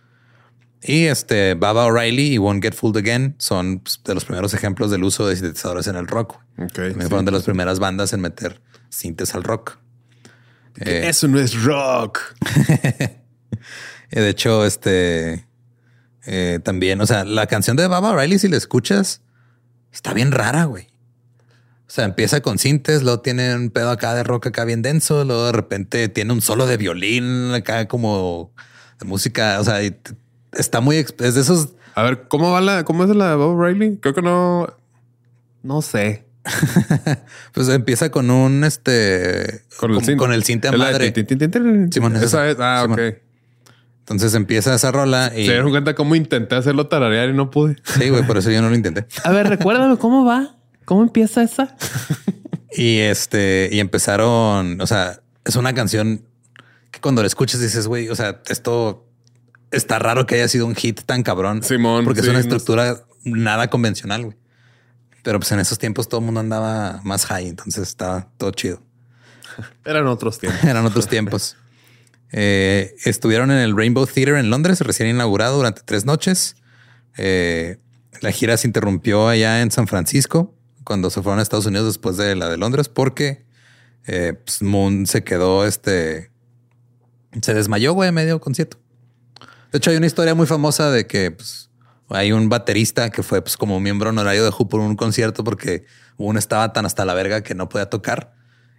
[0.81, 4.91] Y este Baba O'Reilly y Won't Get Fooled Again son pues, de los primeros ejemplos
[4.91, 6.39] del uso de sintetizadores en el rock.
[6.57, 9.77] Okay, Fueron de las primeras bandas en meter sintes al rock.
[10.81, 12.19] Eh, eso no es rock.
[14.11, 15.47] de hecho, este
[16.25, 19.21] eh, también, o sea, la canción de Baba O'Reilly, si la escuchas,
[19.91, 20.87] está bien rara, güey.
[21.87, 25.23] O sea, empieza con sintes, luego tiene un pedo acá de rock acá bien denso,
[25.25, 28.51] luego de repente tiene un solo de violín acá como
[28.99, 29.79] de música, o sea,
[30.53, 31.69] está muy es de esos.
[31.95, 33.97] A ver, ¿cómo va la cómo es la de Bob Riley?
[33.97, 34.67] Creo que no
[35.61, 36.25] no sé.
[37.53, 41.13] pues empieza con un este con el con, con el cinte madre.
[41.91, 42.57] Simón, esa es.
[42.59, 42.99] Ah, ok.
[43.99, 47.77] Entonces empieza esa rola y se dieron cuenta cómo intenté hacerlo tararear y no pude.
[47.83, 49.05] Sí, güey, por eso yo no lo intenté.
[49.23, 51.75] A ver, recuérdame cómo va, cómo empieza esa.
[52.71, 56.25] y este, y empezaron, o sea, es una canción
[56.91, 59.07] que cuando la escuchas dices, güey, o sea, esto
[59.71, 61.63] está raro que haya sido un hit tan cabrón.
[61.63, 64.37] Simón, porque es una estructura nada convencional, güey.
[65.23, 68.81] Pero pues en esos tiempos todo el mundo andaba más high, entonces estaba todo chido.
[69.85, 70.63] Eran otros tiempos.
[70.65, 71.57] Eran otros tiempos.
[72.31, 76.55] Eh, estuvieron en el Rainbow Theater en Londres, recién inaugurado durante tres noches.
[77.17, 77.77] Eh,
[78.21, 80.53] la gira se interrumpió allá en San Francisco
[80.83, 83.45] cuando se fueron a Estados Unidos después de la de Londres porque
[84.07, 86.31] eh, pues, Moon se quedó, este,
[87.41, 88.77] se desmayó, güey, medio concierto.
[89.71, 91.69] De hecho, hay una historia muy famosa de que pues,
[92.09, 95.85] hay un baterista que fue pues, como miembro honorario de Who por un concierto porque
[96.17, 98.33] uno estaba tan hasta la verga que no podía tocar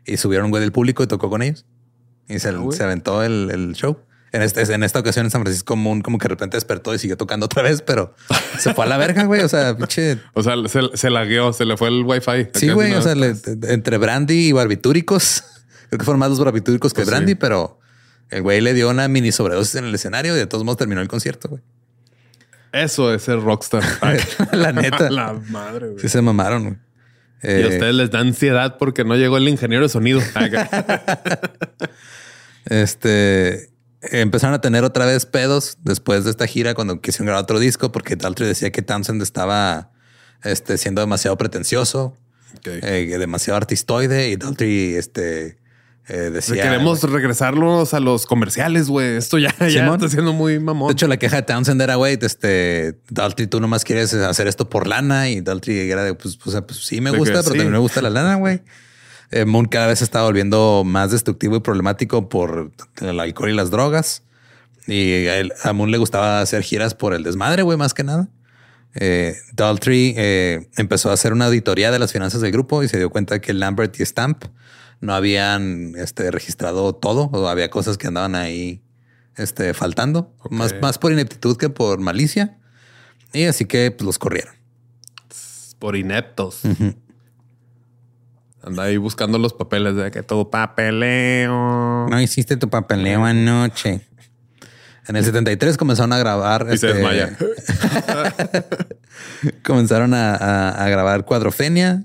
[0.07, 1.67] y subieron güey del público y tocó con ellos
[2.29, 3.99] y se, ah, se aventó el, show.
[4.35, 6.99] En, este, en esta ocasión en San Francisco como, como que de repente despertó y
[6.99, 8.17] siguió tocando otra vez, pero
[8.59, 9.43] se fue a la verga, güey.
[9.43, 10.19] O sea, pinche.
[10.33, 12.49] O sea, se, se lagueó, se le fue el wifi.
[12.53, 12.95] Sí, güey.
[12.95, 15.45] O sea, entre brandy y barbitúricos,
[15.89, 17.79] creo que fueron más los barbitúricos que pues brandy, pero
[18.29, 21.01] el güey le dio una mini sobredosis en el escenario y de todos modos terminó
[21.01, 21.63] el concierto, güey.
[22.73, 23.85] Eso es ser rockstar.
[24.53, 25.11] la neta.
[25.11, 26.01] la madre, güey.
[26.01, 26.77] Sí se mamaron, güey.
[27.45, 30.21] y a eh, ustedes les da ansiedad porque no llegó el ingeniero de sonido.
[32.65, 33.74] Este
[34.11, 37.93] empezaron a tener otra vez pedos después de esta gira cuando quisieron grabar otro disco
[37.93, 39.91] porque Daltrey decía que Townsend estaba
[40.43, 42.17] este, siendo demasiado pretencioso,
[42.65, 45.59] eh, demasiado artistoide y Daltrey este,
[46.09, 46.63] eh, decía...
[46.63, 49.17] Queremos regresarlos a los comerciales, güey.
[49.17, 50.89] Esto ya, está siendo muy mamón.
[50.89, 54.69] De hecho, la queja de Townsend era, güey, este, Daltrey, tú nomás quieres hacer esto
[54.69, 57.79] por lana y Daltrey era de, pues, pues, pues sí me gusta, pero también me
[57.79, 58.61] gusta la lana, güey.
[59.31, 63.55] Eh, Moon cada vez se está volviendo más destructivo y problemático por el alcohol y
[63.55, 64.23] las drogas.
[64.87, 65.27] Y
[65.63, 68.29] a, Moon le gustaba hacer giras por el desmadre, güey, más que nada.
[68.95, 72.99] Eh, Daltrey eh, empezó a hacer una auditoría de las finanzas del grupo y se
[72.99, 74.45] dio cuenta que Lambert y Stamp
[75.01, 78.83] no habían este, registrado todo o había cosas que andaban ahí
[79.37, 82.59] este, faltando, más, más por ineptitud que por malicia.
[83.33, 84.55] Y así que pues, los corrieron.
[85.79, 86.61] Por ineptos.
[88.67, 92.07] Anda ahí buscando los papeles de que tu papeleo.
[92.09, 94.01] No hiciste tu papeleo anoche.
[95.07, 96.67] En el 73 comenzaron a grabar.
[96.73, 97.37] Y se este, desmaya.
[99.63, 102.05] comenzaron a, grabar Cuadrofenia.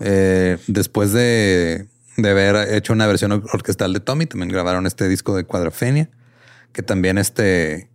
[0.00, 1.86] Eh, después de,
[2.18, 6.08] haber hecho una versión orquestal de Tommy, también grabaron este disco de Cuadrofenia,
[6.72, 7.90] que también este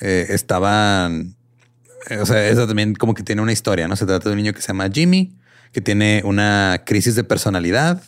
[0.00, 1.36] eh, estaban.
[2.10, 3.96] Eh, o sea, eso también como que tiene una historia, ¿no?
[3.96, 5.38] Se trata de un niño que se llama Jimmy
[5.74, 8.00] que tiene una crisis de personalidad.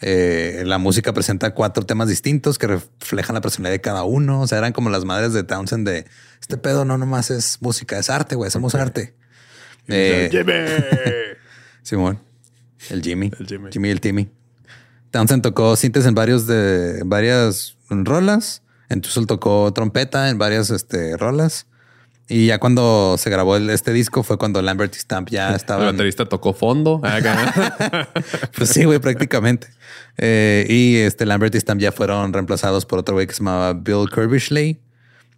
[0.00, 4.40] Eh, la música presenta cuatro temas distintos que reflejan la personalidad de cada uno.
[4.40, 6.06] O sea, eran como las madres de Townsend de
[6.40, 9.14] este pedo no nomás es música, es arte, güey, somos arte.
[9.88, 10.52] Eh, Jimmy.
[11.82, 12.20] Simón,
[12.88, 14.30] el Jimmy, el Jimmy, Jimmy y el Timmy.
[15.10, 18.62] Townsend tocó sintes en varios de varias rolas.
[18.88, 21.66] Entonces tocó trompeta en varias este, rolas.
[22.28, 25.86] Y ya cuando se grabó este disco fue cuando Lambert y Stamp ya estaban.
[25.86, 27.00] El baterista tocó fondo.
[28.56, 29.68] pues sí, güey, prácticamente.
[30.18, 33.74] Eh, y este Lambert y Stamp ya fueron reemplazados por otro güey que se llamaba
[33.74, 34.80] Bill Kirbishley.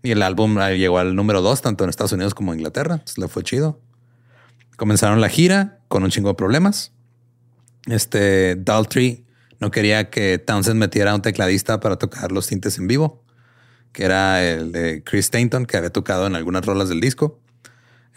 [0.03, 2.95] Y el álbum ah, llegó al número dos, tanto en Estados Unidos como en Inglaterra.
[2.95, 3.81] Entonces le fue chido.
[4.77, 6.93] Comenzaron la gira con un chingo de problemas.
[7.87, 9.25] Este Daltrey
[9.59, 13.24] no quería que Townsend metiera un tecladista para tocar los tintes en vivo
[13.95, 17.41] que era el de Chris Stainton, que había tocado en algunas rolas del disco.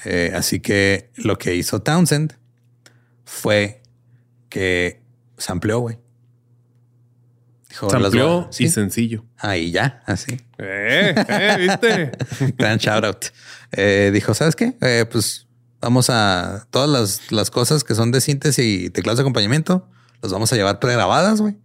[0.03, 2.33] Eh, así que lo que hizo Townsend
[3.23, 3.81] fue
[4.49, 5.01] que
[5.37, 5.99] sampleó, güey.
[7.69, 9.23] Sampleó y sencillo.
[9.37, 10.41] Ahí ya, así.
[10.57, 12.11] Eh, eh, ¿viste?
[12.57, 13.25] Gran shout out.
[13.71, 14.73] Eh, dijo, ¿sabes qué?
[15.11, 15.45] pues
[15.79, 19.87] vamos a todas las, las, cosas que son de síntesis y teclados de acompañamiento,
[20.23, 21.55] los vamos a llevar pregrabadas, güey.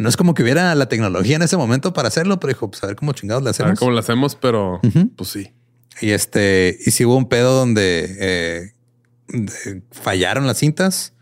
[0.00, 2.82] No es como que hubiera la tecnología en ese momento para hacerlo, pero dijo, pues
[2.82, 3.68] a ver cómo chingados le hacemos.
[3.68, 4.80] A ver cómo lo hacemos, pero
[5.14, 5.52] pues sí.
[6.00, 8.72] Y este, y si hubo un pedo donde eh,
[9.92, 11.12] fallaron las cintas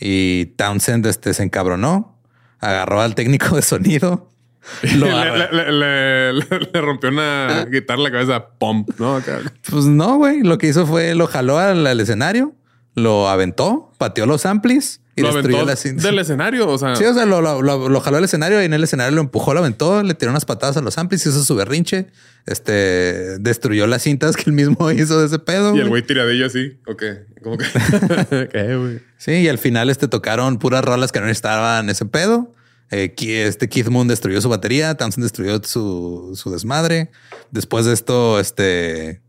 [0.00, 2.18] y Townsend este, se encabronó,
[2.58, 4.32] agarró al técnico de sonido.
[4.82, 6.32] le,
[6.80, 9.20] rompió una guitarra la cabeza, pump, ¿no?
[9.68, 10.40] Pues no, güey.
[10.42, 12.54] Lo que hizo fue lo jaló al, al escenario,
[12.94, 16.02] lo aventó, pateó los amplis y lo destruyó la cinta.
[16.02, 16.96] Del escenario, o sea.
[16.96, 19.60] Sí, o sea, lo, lo, jaló al escenario y en el escenario lo empujó, lo
[19.60, 22.06] aventó, le tiró unas patadas a los amplis, hizo su berrinche.
[22.46, 25.76] Este destruyó las cintas que él mismo hizo de ese pedo.
[25.76, 26.78] Y el güey tiradillo así.
[26.86, 27.02] Ok,
[27.42, 27.66] como que.
[29.18, 32.52] Sí, y al final este tocaron puras rolas que no estaban ese pedo.
[32.90, 37.10] Eh, este Keith Moon destruyó su batería, Townsend destruyó su, su desmadre.
[37.52, 39.22] Después de esto, este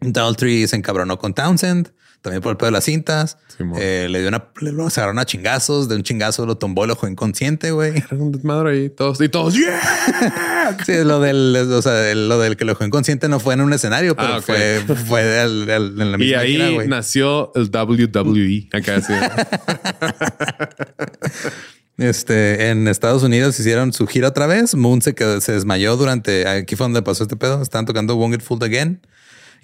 [0.00, 1.92] Daltrey se encabronó con Townsend
[2.26, 3.38] también por el pedo de las cintas.
[3.78, 6.90] Eh, le dio una, le lo agarraron a chingazos, de un chingazo lo tumbó el
[6.90, 8.02] ojo inconsciente, güey.
[8.10, 9.54] un desmadre ahí, todos y todos.
[10.86, 13.72] sí, lo del, o sea, lo del que lo dejó inconsciente no fue en un
[13.72, 18.70] escenario, pero ah, fue, fue en la misma Y ahí nació el WWE.
[18.72, 19.12] Acá sí.
[21.98, 24.74] Este, en Estados Unidos hicieron su gira otra vez.
[24.74, 26.46] Moon se, quedó, se desmayó durante.
[26.46, 27.62] Aquí fue donde pasó este pedo.
[27.62, 29.00] Estaban tocando Won't Get Fooled Again.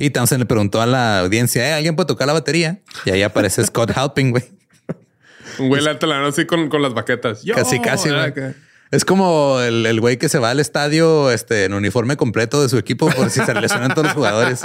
[0.03, 2.81] Y Townsend le preguntó a la audiencia, ¿Eh, ¿alguien puede tocar la batería?
[3.05, 4.43] Y ahí aparece Scott Halping, güey.
[5.61, 7.45] Un güey alto la así con, con las baquetas.
[7.55, 8.33] casi, casi, güey.
[8.91, 12.79] Es como el, güey que se va al estadio este, en uniforme completo de su
[12.79, 14.63] equipo por si se lesionan todos los jugadores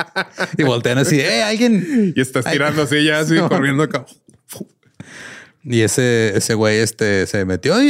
[0.57, 2.13] y voltean así, eh, alguien.
[2.15, 4.07] Y estás tirando así ya, así corriendo acá.
[5.63, 7.89] Y ese, ese güey este, se metió y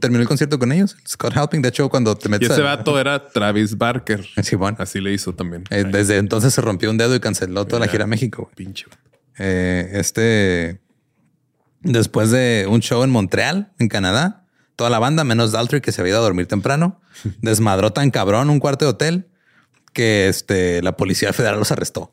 [0.00, 0.96] terminó el concierto con ellos.
[1.06, 1.62] Scott Halping.
[1.62, 2.48] De hecho, cuando te metes.
[2.48, 4.24] Y ese vato era Travis Barker.
[4.42, 4.76] Sí, bueno.
[4.80, 5.64] Así le hizo también.
[5.70, 8.50] Eh, desde entonces se rompió un dedo y canceló toda la gira a México.
[8.56, 8.86] Pinche.
[9.38, 10.80] Eh, este.
[11.82, 14.44] Después de un show en Montreal, en Canadá,
[14.74, 17.00] toda la banda, menos Daltrey, que se había ido a dormir temprano,
[17.40, 19.28] desmadró tan cabrón un cuarto de hotel
[19.92, 22.10] que este, la policía federal los arrestó.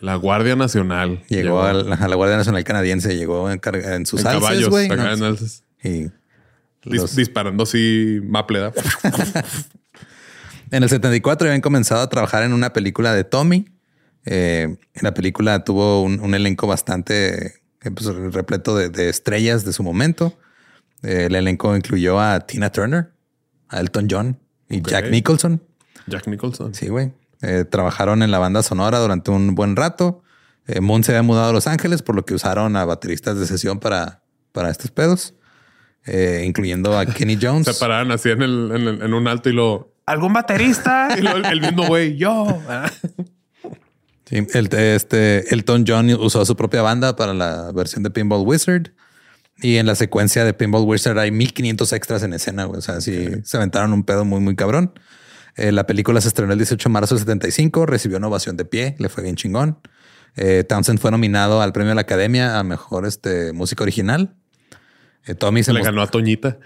[0.00, 1.22] La Guardia Nacional.
[1.28, 4.88] Llegó, A, la, Guardia Nacional canadiense, llegó en, en sus en caballos, güey.
[5.82, 6.10] y
[7.16, 8.60] disparando así maple.
[10.70, 13.66] en el 74 habían comenzado a trabajar en una película de Tommy.
[14.24, 20.36] Eh, la película tuvo un, elenco bastante eh, pues, repleto de, estrellas de su momento.
[21.02, 23.12] Eh, el elenco incluyó a Tina Turner,
[23.68, 24.38] a Elton John
[24.68, 25.62] y Jack Nicholson.
[26.06, 26.74] Jack Nicholson.
[26.74, 27.12] Sí, güey.
[27.42, 30.22] Eh, trabajaron en la banda sonora durante un buen rato.
[30.66, 33.46] Eh, Moon se había mudado a Los Ángeles, por lo que usaron a bateristas de
[33.46, 34.22] sesión para,
[34.52, 35.34] para estos pedos,
[36.04, 37.66] eh, incluyendo a Kenny Jones.
[37.66, 39.94] Se pararon así en, el, en, un alto y lo...
[40.06, 41.08] ¿Algún baterista?
[41.20, 42.60] y el mismo güey, yo.
[44.24, 48.90] sí, el, este, Elton John usó su propia banda para la versión de Pinball Wizard.
[49.60, 52.66] Y en la secuencia de Pinball Wizard hay 1500 extras en escena.
[52.66, 54.92] O sea, sí, se aventaron un pedo muy, muy cabrón.
[55.58, 58.64] Eh, la película se estrenó el 18 de marzo del 75, recibió una ovación de
[58.64, 59.78] pie, le fue bien chingón.
[60.36, 64.36] Eh, Townsend fue nominado al premio de la Academia a mejor este, música original.
[65.26, 66.58] Eh, Tommy se le ganó a Toñita.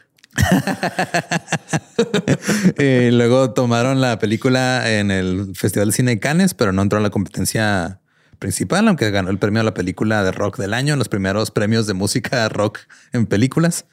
[2.79, 6.99] y luego tomaron la película en el Festival de Cine de Cannes, pero no entró
[6.99, 8.01] en la competencia
[8.39, 11.51] principal, aunque ganó el premio a la película de rock del año, en los primeros
[11.51, 12.81] premios de música rock
[13.13, 13.87] en películas.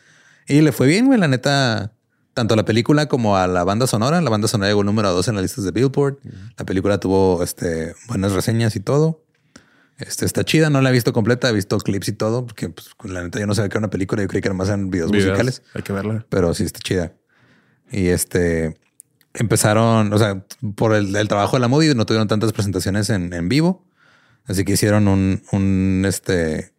[0.45, 1.19] Y le fue bien, güey.
[1.19, 1.93] La neta,
[2.39, 4.21] tanto a la película como a la banda sonora.
[4.21, 6.19] La banda sonora llegó número dos en las listas de Billboard.
[6.57, 9.25] La película tuvo este, buenas reseñas y todo.
[9.97, 12.87] Este está chida, no la he visto completa, he visto clips y todo, porque pues,
[13.03, 14.89] la neta yo no sabía que era una película, yo creí que era más en
[14.89, 15.63] videos, musicales.
[15.73, 16.25] Hay que verla.
[16.29, 17.11] Pero sí está chida.
[17.91, 18.79] Y este
[19.33, 20.45] empezaron, o sea,
[20.77, 23.85] por el, trabajo de la movie no tuvieron tantas presentaciones en, vivo.
[24.45, 26.71] Así que hicieron un, un, este,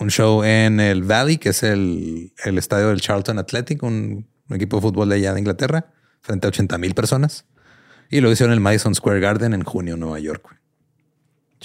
[0.00, 4.56] un show en el Valley, que es el, el estadio del Charlton Athletic, un un
[4.56, 7.44] equipo de fútbol de allá de Inglaterra, frente a 80 mil personas.
[8.10, 10.58] Y lo hicieron en el Madison Square Garden en junio, Nueva York.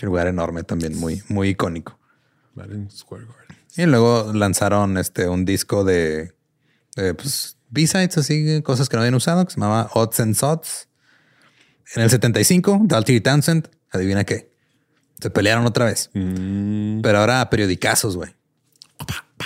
[0.01, 1.99] Un lugar enorme también, muy, muy icónico.
[2.55, 3.57] Madison Square Garden.
[3.75, 6.33] Y luego lanzaron este, un disco de,
[6.95, 10.87] pues, B-sides, así, cosas que no habían usado, que se llamaba Odds and Sods.
[11.95, 14.51] En el 75, Dalty y Townsend, adivina qué,
[15.19, 16.09] se pelearon otra vez.
[16.13, 17.01] Mm.
[17.01, 18.35] Pero ahora periodicazos, güey.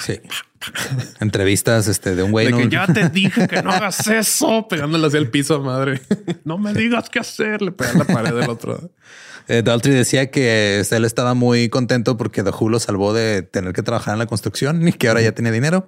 [0.02, 0.20] Sí.
[1.20, 2.52] Entrevistas este, de un güey.
[2.52, 6.02] De que ya te dije que no hagas eso, pegándole hacia el piso, madre.
[6.44, 8.92] no me digas qué hacer, le pegan la pared del otro.
[9.50, 13.72] Eh, Daltrey decía que este, él estaba muy contento porque The lo salvó de tener
[13.72, 15.88] que trabajar en la construcción y que ahora ya tiene dinero,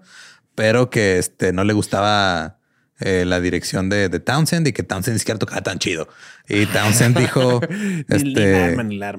[0.56, 2.59] pero que este, no le gustaba
[3.02, 6.10] eh, la dirección de, de, Townsend y que Townsend ni siquiera tocaba tan chido.
[6.50, 7.62] Y Townsend dijo,
[8.10, 8.76] este,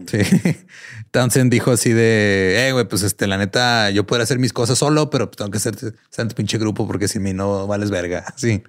[0.07, 0.57] sí.
[1.11, 4.77] Townsend dijo así de, eh, güey, pues este, la neta, yo puedo hacer mis cosas
[4.77, 8.25] solo, pero tengo que ser, ser tu pinche grupo porque sin mí no vales verga.
[8.37, 8.63] Sí,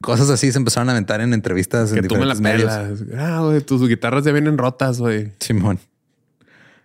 [0.00, 2.72] cosas así se empezaron a aventar en entrevistas que en diferentes medios.
[3.16, 5.32] Ah, güey, tus guitarras ya vienen rotas, güey.
[5.40, 5.78] Simón.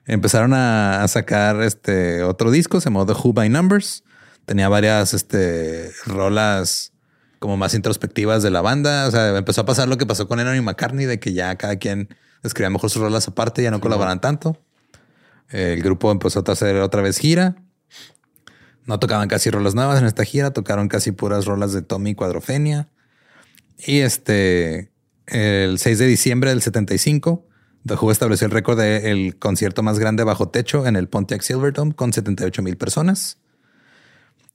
[0.06, 4.04] Empezaron a, sacar este otro disco, se llamó The Who by Numbers.
[4.46, 6.94] Tenía varias este, rolas
[7.40, 9.08] como más introspectivas de la banda.
[9.08, 11.56] O sea, empezó a pasar lo que pasó con Lennon y McCartney, de que ya
[11.56, 12.10] cada quien
[12.44, 14.62] escribía mejor sus rolas aparte, ya no colaboran tanto.
[15.50, 17.56] El grupo empezó a hacer otra vez gira.
[18.86, 22.90] No tocaban casi rolas nuevas en esta gira, tocaron casi puras rolas de Tommy Cuadrofenia.
[23.78, 24.92] Y este,
[25.28, 27.46] el 6 de diciembre del 75,
[27.86, 31.94] The Who estableció el récord del concierto más grande bajo techo en el Pontiac Silverdome
[31.94, 33.38] con 78 mil personas.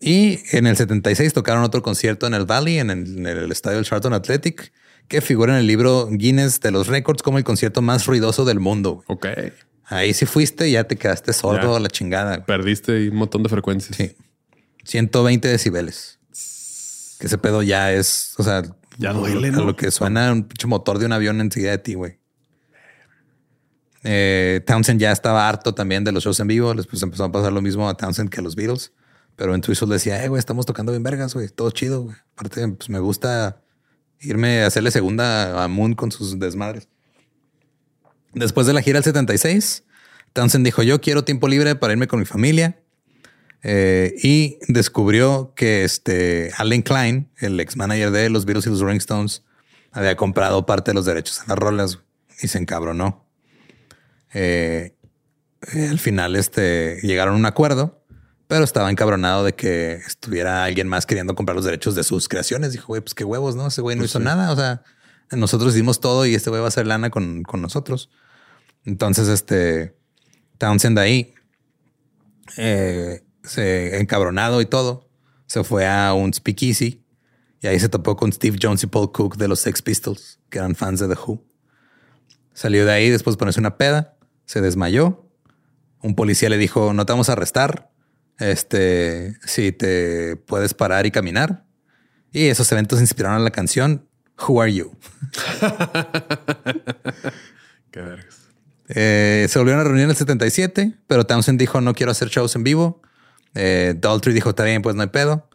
[0.00, 4.12] Y en el 76 tocaron otro concierto en el Valley, en el, estadio del Charlton
[4.12, 4.72] Athletic,
[5.08, 8.60] que figura en el libro Guinness de los récords como el concierto más ruidoso del
[8.60, 9.02] mundo.
[9.06, 9.26] Ok.
[9.86, 12.44] Ahí sí fuiste y ya te quedaste sordo a la chingada.
[12.44, 13.96] Perdiste un montón de frecuencias.
[13.96, 14.16] Sí.
[14.84, 16.18] 120 decibeles.
[17.18, 18.62] Que ese pedo ya es, o sea,
[18.98, 19.64] ya duele, ¿no?
[19.64, 22.18] lo que suena un pinche motor de un avión enseguida de ti, güey.
[24.04, 26.74] Eh, Townsend ya estaba harto también de los shows en vivo.
[26.74, 28.92] Después empezó a pasar lo mismo a Townsend que a los Beatles.
[29.36, 31.48] Pero en Twizzle decía, eh, güey, estamos tocando bien vergas, güey.
[31.48, 32.16] Todo chido, güey.
[32.32, 33.62] Aparte, pues me gusta
[34.20, 36.88] irme a hacerle segunda a Moon con sus desmadres.
[38.32, 39.84] Después de la gira del 76,
[40.32, 42.78] Townsend dijo, yo quiero tiempo libre para irme con mi familia.
[43.66, 48.80] Eh, y descubrió que este Allen Klein, el ex manager de los Beatles y los
[48.80, 49.42] Rolling Stones,
[49.90, 51.98] había comprado parte de los derechos a las rolas
[52.42, 53.24] y se encabronó.
[54.34, 54.94] Eh,
[55.72, 58.03] al final este, llegaron a un acuerdo,
[58.46, 62.72] pero estaba encabronado de que estuviera alguien más queriendo comprar los derechos de sus creaciones.
[62.72, 63.66] Dijo, güey, pues qué huevos, ¿no?
[63.66, 64.52] Ese güey no pues hizo nada.
[64.52, 64.82] O sea,
[65.30, 68.10] nosotros hicimos todo y este güey va a hacer lana con, con nosotros.
[68.84, 69.96] Entonces, este
[70.58, 71.34] Townsend ahí
[72.56, 75.08] eh, se encabronado y todo,
[75.46, 77.04] se fue a un speakeasy
[77.60, 80.58] y ahí se topó con Steve Jones y Paul Cook de los Sex Pistols, que
[80.58, 81.42] eran fans de The Who.
[82.52, 85.28] Salió de ahí después de ponerse una peda, se desmayó.
[86.02, 87.90] Un policía le dijo, no te vamos a arrestar,
[88.38, 91.64] este, si te puedes parar y caminar.
[92.32, 94.08] Y esos eventos inspiraron a la canción
[94.38, 94.96] Who Are You?
[97.90, 98.44] Qué vergas.
[98.88, 102.54] Eh, se volvieron a reunir en el 77, pero Townsend dijo no quiero hacer shows
[102.56, 103.00] en vivo.
[103.54, 105.48] Eh, Daltrey dijo, está bien, pues no hay pedo.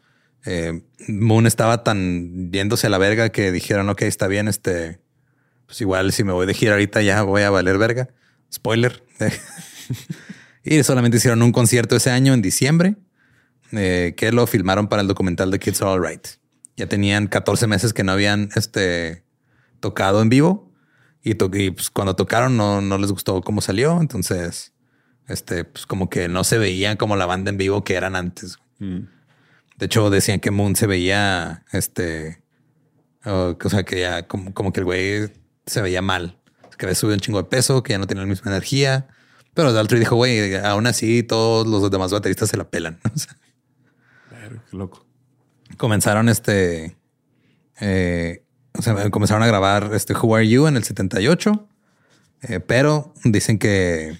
[0.46, 5.00] Eh, Moon estaba tan yéndose a la verga que dijeron, ok, está bien, este,
[5.66, 8.10] pues igual si me voy de gira ahorita ya voy a valer verga.
[8.52, 9.04] Spoiler.
[10.64, 12.95] y solamente hicieron un concierto ese año en diciembre,
[13.72, 16.28] eh, que lo filmaron para el documental de Kids Are Alright.
[16.76, 19.24] Ya tenían 14 meses que no habían este,
[19.80, 20.72] tocado en vivo
[21.24, 23.99] y, pues, cuando tocaron no, no les gustó cómo salió.
[23.99, 24.74] Entonces
[25.30, 28.57] este, pues como que no se veían como la banda en vivo que eran antes.
[28.80, 29.01] Mm.
[29.78, 32.43] De hecho, decían que Moon se veía, este,
[33.24, 35.32] o, sea, que ya como, como, que el güey
[35.66, 36.38] se veía mal,
[36.78, 39.07] que había subido un chingo de peso, que ya no tenía la misma energía.
[39.54, 43.00] Pero Daltrey dijo, güey, aún así todos los demás bateristas se la pelan.
[44.70, 45.06] qué loco.
[45.78, 46.97] Comenzaron este,
[47.80, 48.43] eh,
[48.78, 51.68] o sea, comenzaron a grabar este Who Are You en el 78,
[52.43, 54.18] eh, pero dicen que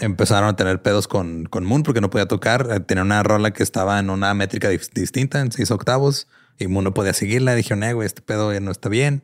[0.00, 2.68] empezaron a tener pedos con, con Moon porque no podía tocar.
[2.70, 6.28] Eh, tenía una rola que estaba en una métrica distinta, en seis octavos,
[6.58, 7.54] y Moon no podía seguirla.
[7.54, 9.22] Dijeron, eh, güey, este pedo ya no está bien.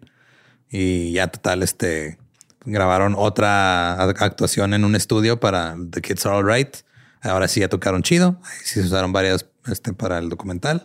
[0.71, 2.19] Y ya total, este,
[2.65, 6.79] grabaron otra actuación en un estudio para The Kids Are Alright.
[7.23, 8.41] Ahora sí ya tocaron chido.
[8.65, 10.85] Sí se usaron varias este, para el documental.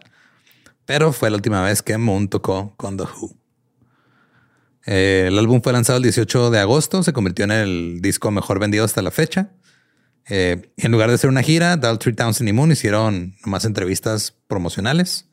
[0.86, 3.36] Pero fue la última vez que Moon tocó con The Who.
[4.86, 8.86] El álbum fue lanzado el 18 de agosto, se convirtió en el disco mejor vendido
[8.86, 9.50] hasta la fecha.
[10.30, 15.28] Eh, en lugar de hacer una gira, Daltrey Townsend y Moon hicieron más entrevistas promocionales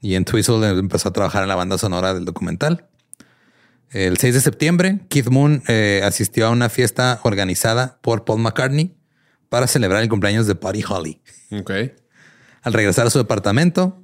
[0.00, 2.88] y en Twizzle empezó a trabajar en la banda sonora del documental.
[3.90, 8.94] El 6 de septiembre, Keith Moon eh, asistió a una fiesta organizada por Paul McCartney
[9.48, 11.20] para celebrar el cumpleaños de Buddy Holly.
[11.50, 11.94] Okay.
[12.62, 14.02] Al regresar a su departamento,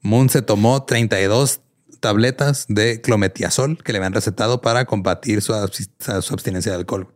[0.00, 1.60] Moon se tomó 32
[2.00, 7.08] tabletas de clometiazol que le habían recetado para combatir su abstinencia de alcohol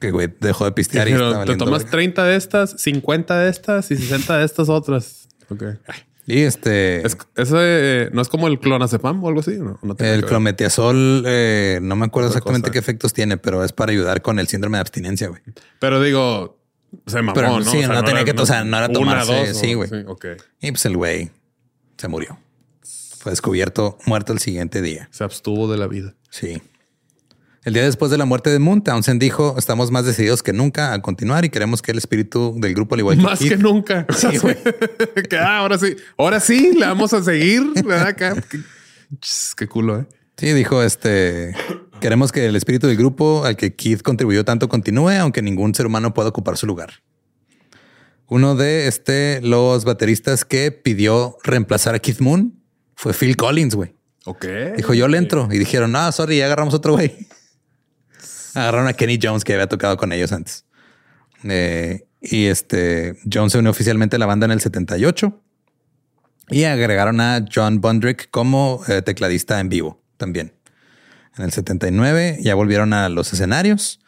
[0.00, 3.96] que güey dejó de pistear y Te tomas 30 de estas, 50 de estas y
[3.96, 5.28] 60 de estas otras.
[5.50, 5.62] Ok.
[6.30, 7.04] Y este.
[7.04, 9.58] ¿Eso eh, no es como el clonazepam o algo así?
[9.98, 14.38] el clometiazol, eh, no me acuerdo exactamente qué efectos tiene, pero es para ayudar con
[14.38, 15.42] el síndrome de abstinencia, güey.
[15.80, 16.56] Pero digo,
[17.06, 17.64] se mamó, ¿no?
[17.64, 19.54] Sí, no, tenía que, o sea, no era tomarse.
[19.54, 19.88] sí, güey.
[19.88, 20.36] Sí, okay.
[20.60, 21.30] Y pues el güey
[21.96, 22.38] se murió.
[23.18, 25.08] Fue descubierto muerto el siguiente día.
[25.10, 26.14] Se abstuvo de la vida.
[26.30, 26.62] Sí.
[27.62, 30.94] El día después de la muerte de Moon, Townsend dijo, estamos más decididos que nunca
[30.94, 34.06] a continuar y queremos que el espíritu del grupo, al igual que Más que nunca.
[34.16, 34.56] Sí, güey.
[35.28, 37.62] que ah, ahora sí, ahora sí, le vamos a seguir.
[39.56, 40.06] Qué, culo, ¿eh?
[40.38, 41.54] Sí, dijo, este,
[42.00, 45.84] queremos que el espíritu del grupo al que Keith contribuyó tanto continúe, aunque ningún ser
[45.84, 47.02] humano pueda ocupar su lugar.
[48.26, 52.58] Uno de este, los bateristas que pidió reemplazar a Keith Moon
[52.96, 53.94] fue Phil Collins, güey.
[54.24, 54.46] Ok.
[54.78, 55.48] Dijo, yo le entro.
[55.52, 57.28] Y dijeron, no, sorry, ya agarramos otro güey.
[58.54, 60.64] Agarraron a Kenny Jones que había tocado con ellos antes.
[61.44, 65.42] Eh, Y este Jones se unió oficialmente a la banda en el 78
[66.50, 70.52] y agregaron a John Bundrick como eh, tecladista en vivo también.
[71.38, 74.00] En el 79 ya volvieron a los escenarios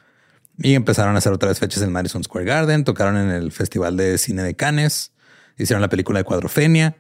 [0.58, 3.96] y empezaron a hacer otra vez fechas en Madison Square Garden, tocaron en el Festival
[3.96, 5.12] de Cine de Cannes,
[5.56, 6.96] hicieron la película de Cuadrofenia.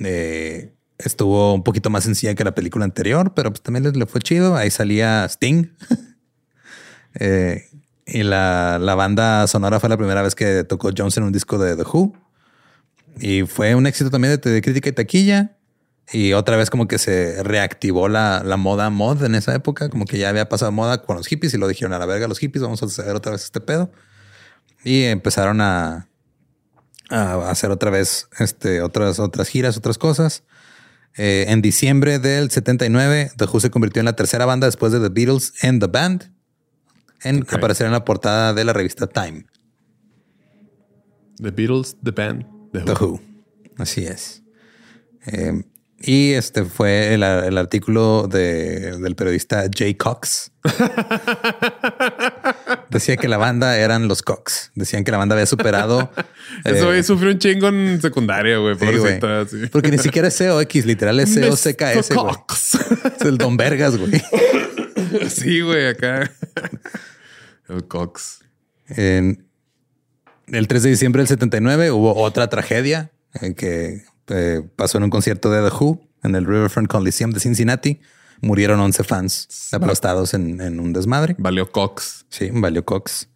[0.00, 4.20] Eh, estuvo un poquito más sencilla que la película anterior, pero pues también le fue
[4.20, 4.56] chido.
[4.56, 5.66] Ahí salía Sting.
[7.14, 7.68] Eh,
[8.06, 11.58] y la, la, banda sonora fue la primera vez que tocó Jones en un disco
[11.58, 12.14] de The Who.
[13.20, 15.56] Y fue un éxito también de, crítica y taquilla.
[16.12, 20.04] Y otra vez como que se reactivó la, la, moda mod en esa época, como
[20.04, 22.38] que ya había pasado moda con los hippies y lo dijeron a la verga los
[22.38, 23.90] hippies, vamos a hacer otra vez este pedo.
[24.84, 26.08] Y empezaron a,
[27.08, 30.42] a hacer otra vez este, otras, otras giras, otras cosas.
[31.16, 35.00] Eh, en diciembre del 79, The Who se convirtió en la tercera banda después de
[35.00, 36.31] The Beatles en The Band
[37.24, 39.46] en aparecer en la portada de la revista Time.
[41.36, 43.20] The Beatles, The Band, The Who.
[43.78, 44.42] Así es.
[45.26, 45.62] Eh,
[46.04, 50.50] y este fue el, artículo del periodista Jay Cox.
[52.90, 54.72] Decía que la banda eran los Cox.
[54.74, 56.10] Decían que la banda había superado.
[56.64, 58.76] Eso eh, sufrió un chingo en secundaria, güey.
[59.70, 62.74] Porque ni siquiera es COX, literal es COCKS.
[63.20, 64.20] Es el Don Vergas, güey.
[65.28, 66.32] sí, güey, acá.
[67.72, 68.40] El Cox.
[68.88, 69.46] En
[70.46, 75.10] el 3 de diciembre del 79 hubo otra tragedia en que eh, pasó en un
[75.10, 78.00] concierto de The Who en el Riverfront Coliseum de Cincinnati.
[78.40, 81.36] Murieron 11 fans aplastados en, un desmadre.
[81.38, 82.26] Valió Cox.
[82.28, 83.28] Sí, valió Cox.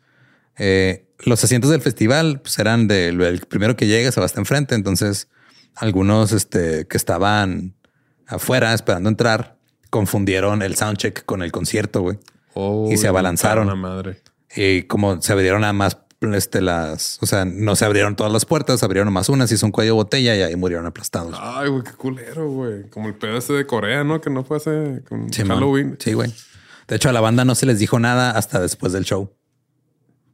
[0.58, 4.40] Eh, los asientos del festival pues, eran del el primero que llega se va hasta
[4.40, 4.74] enfrente.
[4.74, 5.28] Entonces,
[5.76, 7.74] algunos este, que estaban
[8.26, 9.56] afuera esperando entrar
[9.90, 12.18] confundieron el soundcheck con el concierto, güey.
[12.90, 13.78] y se abalanzaron.
[13.78, 14.22] Madre.
[14.56, 18.46] Y como se abrieron nada más este, las, o sea, no se abrieron todas las
[18.46, 21.36] puertas, abrieron más unas, hizo un cuello botella y ahí murieron aplastados.
[21.38, 22.88] Ay, güey, qué culero, güey.
[22.88, 24.20] Como el pedo ese de Corea, ¿no?
[24.20, 25.96] Que no fue hace con Halloween.
[26.00, 26.32] Sí, güey.
[26.88, 29.36] De hecho, a la banda no se les dijo nada hasta después del show.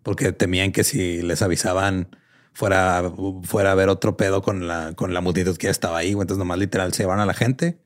[0.03, 2.17] Porque temían que si les avisaban
[2.53, 3.13] fuera,
[3.43, 6.13] fuera a ver otro pedo con la, con la multitud que ya estaba ahí.
[6.13, 7.81] Entonces nomás literal se llevaron a la gente.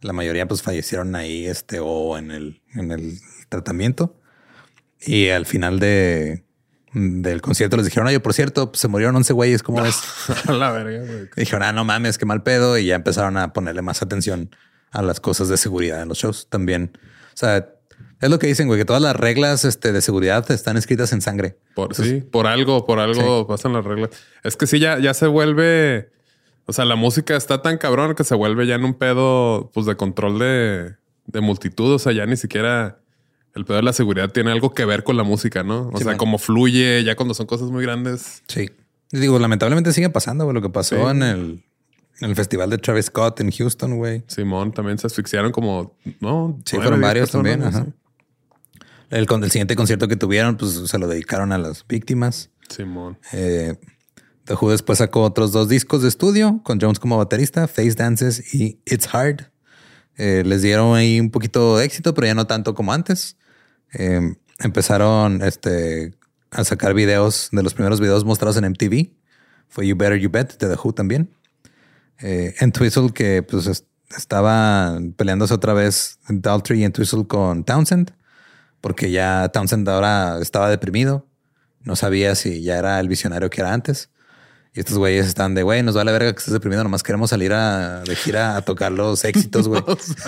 [0.00, 3.18] La mayoría pues fallecieron ahí este o en el, en el
[3.48, 4.20] tratamiento.
[5.06, 6.44] Y al final de,
[6.94, 10.00] del concierto les dijeron, oye, por cierto, pues, se murieron 11 güeyes, ¿cómo ves?
[10.48, 11.28] la verga, güey.
[11.36, 12.78] Dijeron, ah, no mames, qué mal pedo.
[12.78, 14.50] Y ya empezaron a ponerle más atención
[14.90, 16.96] a las cosas de seguridad en los shows también.
[17.34, 17.68] O sea,
[18.20, 21.20] es lo que dicen, güey, que todas las reglas este, de seguridad están escritas en
[21.20, 21.58] sangre.
[21.74, 24.10] Por, sí, por algo, por algo pasan las reglas.
[24.42, 26.12] Es que sí, ya, ya se vuelve...
[26.66, 29.84] O sea, la música está tan cabrón que se vuelve ya en un pedo pues,
[29.84, 30.94] de control de,
[31.26, 31.92] de multitud.
[31.92, 33.03] O sea, ya ni siquiera
[33.54, 35.90] el pedo de la seguridad tiene algo que ver con la música, ¿no?
[35.92, 38.42] O sea, como fluye ya cuando son cosas muy grandes.
[38.48, 38.70] Sí.
[39.12, 41.64] Digo, lamentablemente sigue pasando, güey, lo que pasó en, el,
[42.20, 44.24] en el festival de Travis Scott en Houston, güey.
[44.26, 46.58] Simón también se asfixiaron como, ¿no?
[46.64, 47.62] Sí, fueron varios también.
[47.62, 47.86] Ajá.
[49.10, 52.50] El, el, siguiente concierto que tuvieron, pues se lo dedicaron a las víctimas.
[52.68, 53.18] Simón.
[53.32, 53.76] Eh,
[54.46, 58.52] The Who después sacó otros dos discos de estudio con Jones como baterista, Face Dances
[58.52, 59.52] y It's Hard.
[60.16, 63.36] Eh, les dieron ahí un poquito de éxito, pero ya no tanto como antes.
[63.94, 66.14] Em, empezaron este,
[66.50, 69.12] a sacar videos de los primeros videos mostrados en MTV.
[69.68, 71.30] Fue You Better You Bet de The Who también.
[72.20, 73.84] Eh, en Twizzle, que pues
[74.16, 76.92] estaba peleándose otra vez Daltrey y en
[77.26, 78.12] con Townsend,
[78.80, 81.26] porque ya Townsend ahora estaba deprimido.
[81.80, 84.10] No sabía si ya era el visionario que era antes.
[84.76, 87.52] Y estos güeyes están de, güey, nos vale verga que estés deprimido, nomás queremos salir
[87.52, 89.80] a, de gira a tocar los éxitos, güey.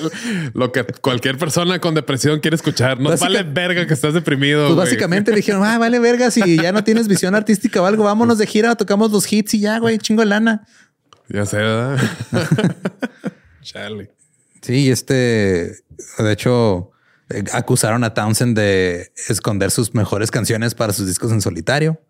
[0.55, 3.01] Lo que cualquier persona con depresión quiere escuchar.
[3.01, 4.67] Nos vale verga que estás deprimido.
[4.67, 8.05] Pues básicamente le dijeron, ah, vale verga, si ya no tienes visión artística o algo,
[8.05, 10.65] vámonos de gira, tocamos los hits y ya, güey, chingo de lana.
[11.29, 11.99] Ya sé, ¿verdad?
[13.63, 14.11] Charlie.
[14.63, 15.77] Sí, este,
[16.19, 16.93] de hecho,
[17.31, 22.01] eh, acusaron a Townsend de esconder sus mejores canciones para sus discos en solitario.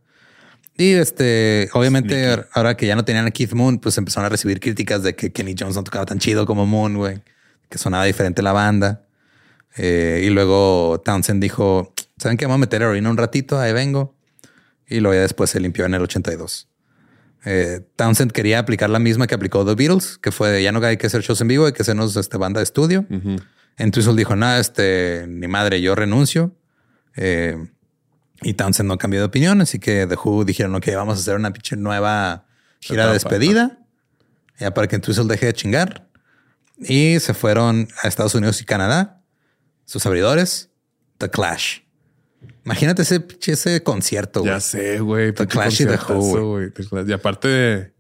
[0.79, 4.61] Y este, obviamente, ahora que ya no tenían a Keith Moon, pues empezaron a recibir
[4.61, 7.23] críticas de que Kenny Jones no tocaba tan chido como Moon, güey,
[7.69, 9.07] que sonaba diferente la banda.
[9.77, 12.45] Eh, y luego Townsend dijo: ¿Saben qué?
[12.45, 14.15] Vamos a meter heroína un ratito, ahí vengo.
[14.87, 16.69] Y luego ya después se limpió en el 82.
[17.47, 20.85] Eh, Townsend quería aplicar la misma que aplicó The Beatles, que fue de ya no
[20.85, 23.07] hay que hacer shows en vivo, hay que hacernos este, banda de estudio.
[23.79, 26.55] En Twizzle dijo: No, este, ni madre, yo renuncio.
[27.17, 27.57] Eh,
[28.43, 31.37] y Townsend no cambió de opinión, así que The Who dijeron, ok, vamos a hacer
[31.37, 32.47] una pinche nueva
[32.81, 33.79] gira de despedida,
[34.59, 36.07] ya para que Twizzle deje de chingar.
[36.79, 39.23] Y se fueron a Estados Unidos y Canadá,
[39.87, 40.71] sus abridores,
[41.19, 41.81] The Clash.
[42.65, 44.53] Imagínate ese, ese concierto, güey.
[44.53, 45.33] Ya sé, güey.
[45.33, 46.61] The Clash y The Who,
[47.07, 47.95] Y aparte,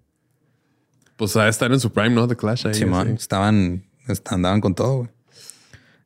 [1.16, 2.28] pues a estar en su prime, ¿no?
[2.28, 2.74] The Clash ahí.
[2.74, 3.86] Simón, estaban,
[4.26, 5.10] andaban con todo, güey.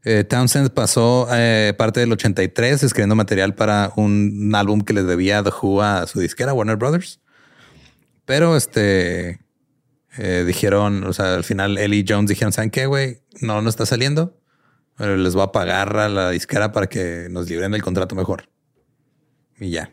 [0.03, 5.43] Eh, Townsend pasó eh, parte del 83 escribiendo material para un álbum que les debía
[5.43, 7.21] The Who a su disquera Warner Brothers.
[8.25, 9.41] Pero este
[10.17, 13.23] eh, dijeron, o sea, al final y Jones dijeron, ¿saben qué, güey?
[13.41, 14.37] No, no está saliendo.
[14.99, 18.51] Les voy a pagar a la disquera para que nos libren del contrato mejor.
[19.59, 19.93] Y ya.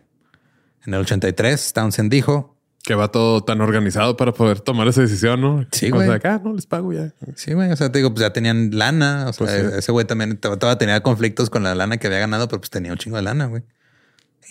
[0.86, 2.57] En el 83, Townsend dijo,
[2.88, 5.68] que va todo tan organizado para poder tomar esa decisión, ¿no?
[5.74, 6.04] Sí, güey.
[6.04, 7.14] O sea, acá no les pago ya.
[7.36, 7.70] Sí, güey.
[7.70, 9.26] O sea, te digo, pues ya tenían lana.
[9.28, 12.48] O sea, pues ese güey también todavía tenía conflictos con la lana que había ganado,
[12.48, 13.64] pero pues tenía un chingo de lana, güey.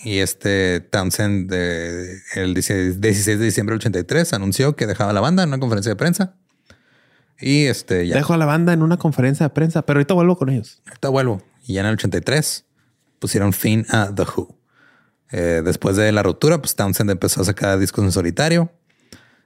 [0.03, 5.49] Y este Townsend, el 16 de diciembre del 83, anunció que dejaba la banda en
[5.49, 6.35] una conferencia de prensa.
[7.39, 8.17] Y este ya.
[8.17, 10.83] Dejo a la banda en una conferencia de prensa, pero ahorita vuelvo con ellos.
[10.85, 11.41] Ahorita vuelvo.
[11.65, 12.65] Y ya en el 83
[13.17, 14.56] pusieron fin a The Who.
[15.31, 18.71] Eh, después de la ruptura, pues Townsend empezó a sacar discos en solitario.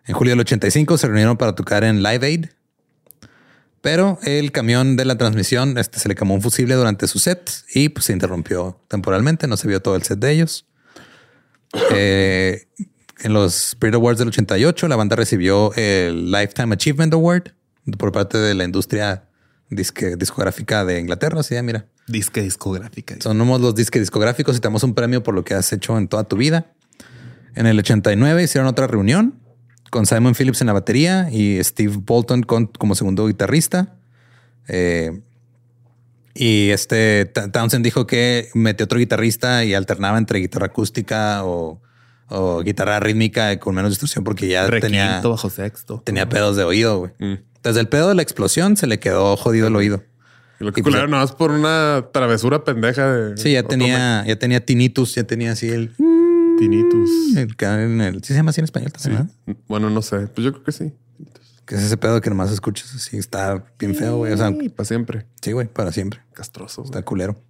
[0.06, 2.45] En julio del 85 se reunieron para tocar en Live Aid.
[3.82, 7.49] Pero el camión de la transmisión este, se le quemó un fusible durante su set
[7.74, 9.48] y pues, se interrumpió temporalmente.
[9.48, 10.68] No se vio todo el set de ellos.
[11.91, 12.68] Eh,
[13.24, 17.53] en los Spirit Awards del 88, la banda recibió el Lifetime Achievement Award
[17.98, 19.28] por parte de la industria
[19.70, 21.40] discográfica de Inglaterra.
[21.40, 21.88] Así ya, mira.
[22.12, 23.16] Disque discográfica.
[23.20, 26.08] Somos los disques discográficos y te damos un premio por lo que has hecho en
[26.08, 26.74] toda tu vida.
[27.56, 29.40] En el 89 hicieron otra reunión
[29.90, 33.96] con Simon Phillips en la batería y Steve Bolton como segundo guitarrista.
[34.68, 35.22] Eh,
[36.34, 41.82] y este Townsend dijo que metió otro guitarrista y alternaba entre guitarra acústica o,
[42.64, 46.02] guitarra rítmica con menos distorsión porque ya tenía bajo sexto.
[46.06, 47.12] Tenía pedos de oído, güey.
[47.20, 47.44] Mm.
[47.62, 50.04] Desde el pedo de la explosión se le quedó jodido el oído.
[50.62, 53.38] Y lo que pues, nada más por una travesura pendeja de.
[53.38, 55.92] Sí, ya tenía, ya tenía tinnitus, ya tenía así el.
[56.60, 57.36] Tinnitus.
[57.36, 59.32] El, ¿Sí se llama así en español también?
[59.68, 60.28] Bueno, no sé.
[60.28, 60.94] Pues yo creo que sí.
[61.66, 63.18] Que es ese pedo que nomás escuchas así.
[63.18, 64.34] Está bien feo, güey.
[64.34, 65.26] O sea, para siempre.
[65.42, 66.20] Sí, güey, para siempre.
[66.34, 66.84] Castroso.
[66.84, 67.42] Está culero.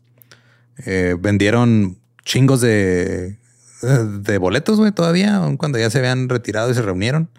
[0.86, 3.38] Eh, vendieron chingos de,
[3.82, 7.30] de boletos, güey, todavía, aun cuando ya se habían retirado y se reunieron.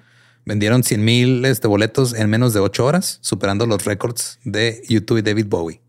[0.44, 5.18] Vendieron 100 mil este, boletos en menos de ocho horas, superando los récords de YouTube
[5.18, 5.80] y David Bowie.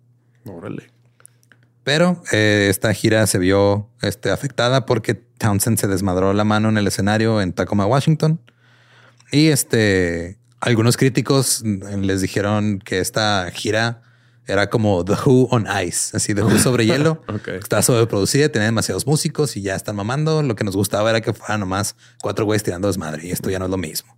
[0.46, 0.92] Órale.
[1.84, 6.78] Pero eh, esta gira se vio este, afectada porque Townsend se desmadró la mano en
[6.78, 8.40] el escenario en Tacoma, Washington.
[9.32, 14.02] Y este, algunos críticos les dijeron que esta gira
[14.46, 17.22] era como The Who on Ice, así The Who sobre hielo.
[17.28, 17.56] okay.
[17.56, 20.42] Estaba sobreproducida, tenía demasiados músicos y ya están mamando.
[20.44, 23.60] Lo que nos gustaba era que fueran nomás cuatro güeyes tirando desmadre y esto ya
[23.60, 24.16] no es lo mismo.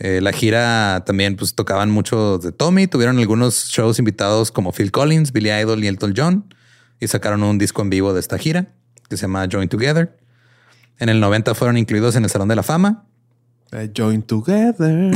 [0.00, 4.90] Eh, la gira también pues tocaban mucho de Tommy, tuvieron algunos shows invitados como Phil
[4.90, 6.54] Collins, Billy Idol y Elton John
[7.00, 8.72] y sacaron un disco en vivo de esta gira
[9.08, 10.18] que se llama Join Together.
[10.98, 13.04] En el 90 fueron incluidos en el Salón de la Fama.
[13.96, 14.86] Join Together.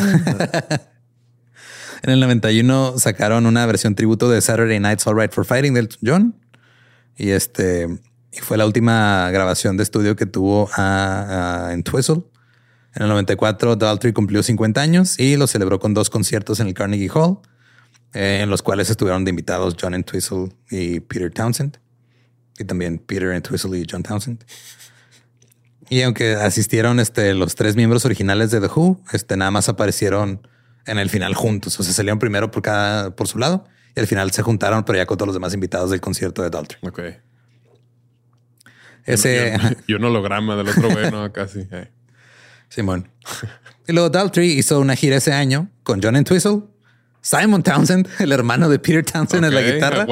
[2.03, 5.81] en el 91 sacaron una versión tributo de Saturday Night's All Right for Fighting de
[5.81, 6.35] Elton John
[7.17, 7.89] y este
[8.31, 12.23] y fue la última grabación de estudio que tuvo en Twizzle.
[12.99, 16.75] En el 94, Daltrey cumplió 50 años y lo celebró con dos conciertos en el
[16.75, 17.39] Carnegie Hall,
[18.13, 21.79] eh, en los cuales estuvieron de invitados John Entwistle y Peter Townsend.
[22.59, 24.45] Y también Peter Entwistle y John Townsend.
[25.89, 30.49] Y aunque asistieron este, los tres miembros originales de The Who, este, nada más aparecieron
[30.85, 31.79] en el final juntos.
[31.79, 33.65] O sea, salieron primero por cada por su lado
[33.95, 36.51] y al final se juntaron, pero ya con todos los demás invitados del concierto de
[36.51, 36.81] Daltrey.
[36.83, 37.01] Ok.
[39.05, 39.57] Ese.
[39.87, 41.61] Y un holograma del otro güey, no, casi.
[41.71, 41.93] Eh.
[42.69, 43.11] Simón.
[43.87, 46.63] y luego Daltrey hizo una gira ese año con John Entwistle,
[47.21, 50.07] Simon Townsend, el hermano de Peter Townsend en la guitarra,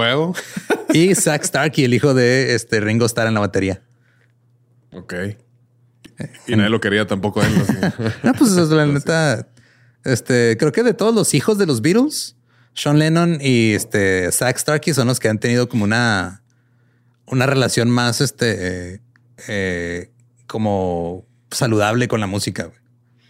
[0.92, 3.82] y Zach Starkey, el hijo de este Ringo Starr en la batería.
[4.92, 5.14] Ok.
[6.46, 7.52] Y nadie lo quería tampoco él.
[8.22, 9.48] no, pues la neta,
[10.04, 12.36] este, creo que de todos los hijos de los Beatles,
[12.72, 16.42] Sean Lennon y este Zach Starkey son los que han tenido como una,
[17.26, 19.02] una relación más, este,
[19.48, 20.10] eh,
[20.46, 22.70] como saludable con la música.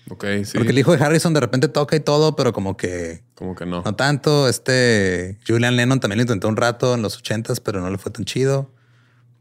[0.09, 0.53] Ok, sí.
[0.57, 3.25] Porque el hijo de Harrison de repente toca y todo, pero como que...
[3.35, 3.83] Como que no.
[3.83, 4.49] No tanto.
[4.49, 8.13] Este Julian Lennon también lo intentó un rato en los ochentas, pero no le fue
[8.13, 8.71] tan chido.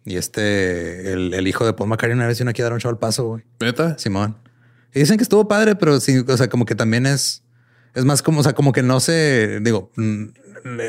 [0.05, 2.91] Y este, el, hijo de Paul McCartney una vez vino aquí a dar un show
[2.91, 3.43] al paso, güey.
[3.59, 3.97] ¿Neta?
[3.97, 4.37] Simón.
[4.93, 7.43] Y dicen que estuvo padre, pero sí, o sea, como que también es...
[7.93, 9.59] Es más como, o sea, como que no se...
[9.61, 10.25] Digo, mm,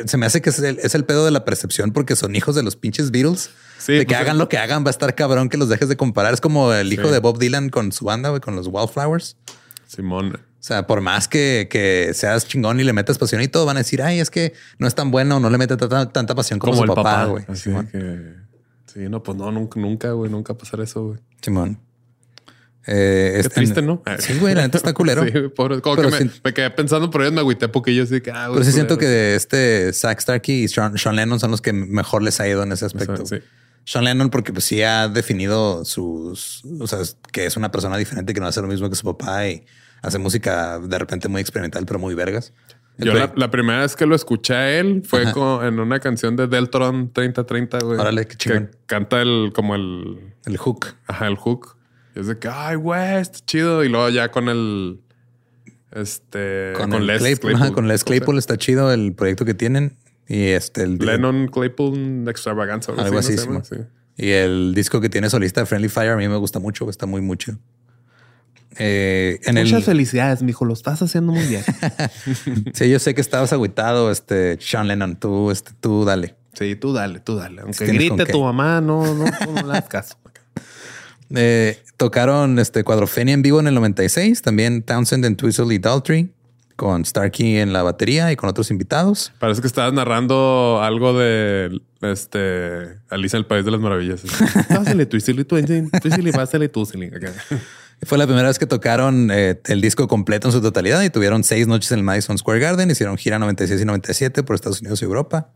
[0.06, 2.54] se me hace que es el, es el pedo de la percepción porque son hijos
[2.54, 3.50] de los pinches Beatles
[3.86, 5.96] de que pues, hagan lo que hagan, va a estar cabrón que los dejes de
[5.96, 6.32] comparar.
[6.32, 9.36] Es como el hijo de Bob Dylan con su banda, güey, con los Wildflowers.
[9.86, 10.34] Simón.
[10.34, 13.76] O sea, por más que, que, seas chingón y le metas pasión y todo, van
[13.76, 16.74] a decir, ay, es que no es tan bueno, no le mete tanta, pasión como,
[16.74, 17.44] su papá, güey.
[17.46, 18.46] Así que
[18.86, 21.18] Sí, no, pues no, nunca, nunca, güey, nunca pasar eso, güey.
[21.42, 21.78] Simón.
[22.86, 24.02] Eh, Qué este- triste, ¿no?
[24.18, 25.24] Sí, güey, la neta está culero.
[25.24, 25.80] Sí, pobre.
[25.80, 28.46] Como Pero que me, quedé pensando por ellos, me agüité porque yo sí que, ah,
[28.48, 31.72] güey, Pero sí siento que este Zack Starkey y Sean, Sean Lennon son los que
[31.72, 33.26] mejor les ha ido en ese aspecto.
[33.26, 33.36] sí.
[33.84, 36.98] Sean Lennon porque pues sí ha definido sus, o sea,
[37.32, 39.64] que es una persona diferente que no hace lo mismo que su papá y
[40.02, 42.52] hace música de repente muy experimental, pero muy vergas.
[42.98, 46.00] El Yo la, la primera vez que lo escuché a él fue con- en una
[46.00, 47.98] canción de Deltron 3030, güey.
[48.00, 48.66] Órale, qué chingón.
[48.72, 50.86] Que canta el, como el, el hook.
[51.06, 51.75] ajá, el hook.
[52.16, 53.84] Y es de que, ay, güey, está chido.
[53.84, 55.00] Y luego ya con el,
[55.92, 59.96] este, Con, el Claypool, ajá, con Les Claypool está chido el proyecto que tienen
[60.28, 62.92] y este el Lennon Claypool Extravaganza.
[62.92, 63.36] algo ¿no así.
[63.38, 63.76] Sí.
[64.16, 67.20] Y el disco que tiene solista Friendly Fire a mí me gusta mucho, está muy
[67.20, 67.58] muy chido.
[68.78, 70.64] Eh, en Muchas el, felicidades, mijo.
[70.66, 71.64] Lo estás haciendo muy bien.
[72.74, 76.34] sí, yo sé que estabas agüitado, este Sean Lennon, tú, este, tú dale.
[76.52, 77.62] sí, tú dale, tú dale.
[77.62, 80.18] Aunque grite tu mamá, no, no, tú no le das caso.
[81.34, 86.30] Eh, tocaron este Cuadrofenia en vivo en el 96, también Townsend en Twistle y Daltrey,
[86.76, 89.32] con Starkey en la batería y con otros invitados.
[89.38, 94.22] Parece que estabas narrando algo de este Alicia el País de las Maravillas.
[94.68, 95.06] Pásale, pásale.
[98.02, 101.44] Fue la primera vez que tocaron eh, el disco completo en su totalidad y tuvieron
[101.44, 102.90] seis noches en el Madison Square Garden.
[102.90, 105.48] Hicieron gira 96 y 97 por Estados Unidos y Europa.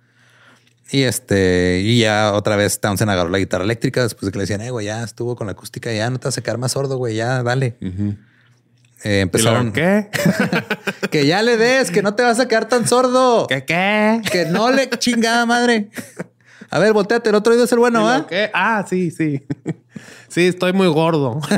[0.93, 4.43] Y este, y ya otra vez Townsend agarró la guitarra eléctrica después de que le
[4.43, 6.73] decían, eh, güey, ya estuvo con la acústica, ya no te vas a quedar más
[6.73, 7.77] sordo, güey, ya dale.
[7.81, 10.09] Eh, ¿Y luego empezaron qué?
[11.11, 13.47] que ya le des, que no te vas a quedar tan sordo.
[13.47, 14.21] ¿Qué qué?
[14.33, 15.91] Que no le chingada madre.
[16.71, 18.27] A ver, volteate, el otro oído es el bueno, ¿Y ¿va?
[18.27, 18.51] qué?
[18.53, 19.43] Ah, sí, sí.
[20.29, 21.41] Sí, estoy muy gordo.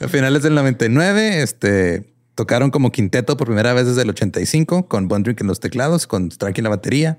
[0.00, 2.04] A finales del 99, este,
[2.38, 6.30] tocaron como quinteto por primera vez desde el 85 con Bondrick en los teclados, con
[6.30, 7.18] Starkey en la batería.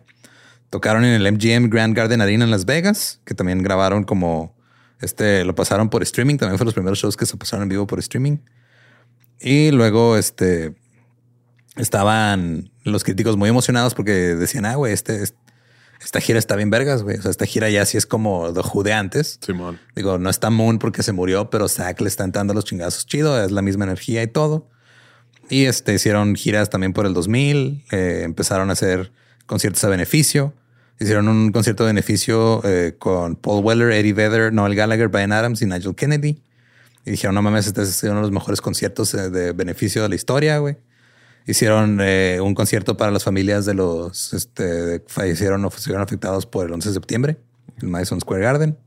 [0.70, 4.56] Tocaron en el MGM Grand Garden Arena en Las Vegas, que también grabaron como,
[5.02, 6.38] este, lo pasaron por streaming.
[6.38, 8.38] También fueron los primeros shows que se pasaron en vivo por streaming.
[9.42, 10.74] Y luego, este,
[11.76, 15.36] estaban los críticos muy emocionados porque decían, ah, güey, este, es-
[16.02, 17.18] esta gira está bien vergas, güey.
[17.18, 19.38] O sea, esta gira ya sí es como The Who de antes.
[19.46, 19.80] Simón.
[19.98, 23.44] Digo, no está Moon porque se murió, pero Zack le está entrando los chingazos chido,
[23.44, 24.70] es la misma energía y todo.
[25.50, 29.12] Y este hicieron giras también por el 2000, eh, empezaron a hacer
[29.48, 30.54] conciertos a beneficio.
[31.00, 35.62] Hicieron un concierto de beneficio eh, con Paul Weller, Eddie Vedder, Noel Gallagher, Brian Adams
[35.62, 36.42] y Nigel Kennedy.
[37.06, 40.10] Y dijeron, no mames, este es uno de los mejores conciertos eh, de beneficio de
[40.10, 40.78] la historia, güey.
[41.48, 46.74] Hicieron un concierto para las familias de los este, fallecieron o fueron afectados por el
[46.74, 47.38] 11 de septiembre,
[47.82, 48.78] en Madison Square Garden.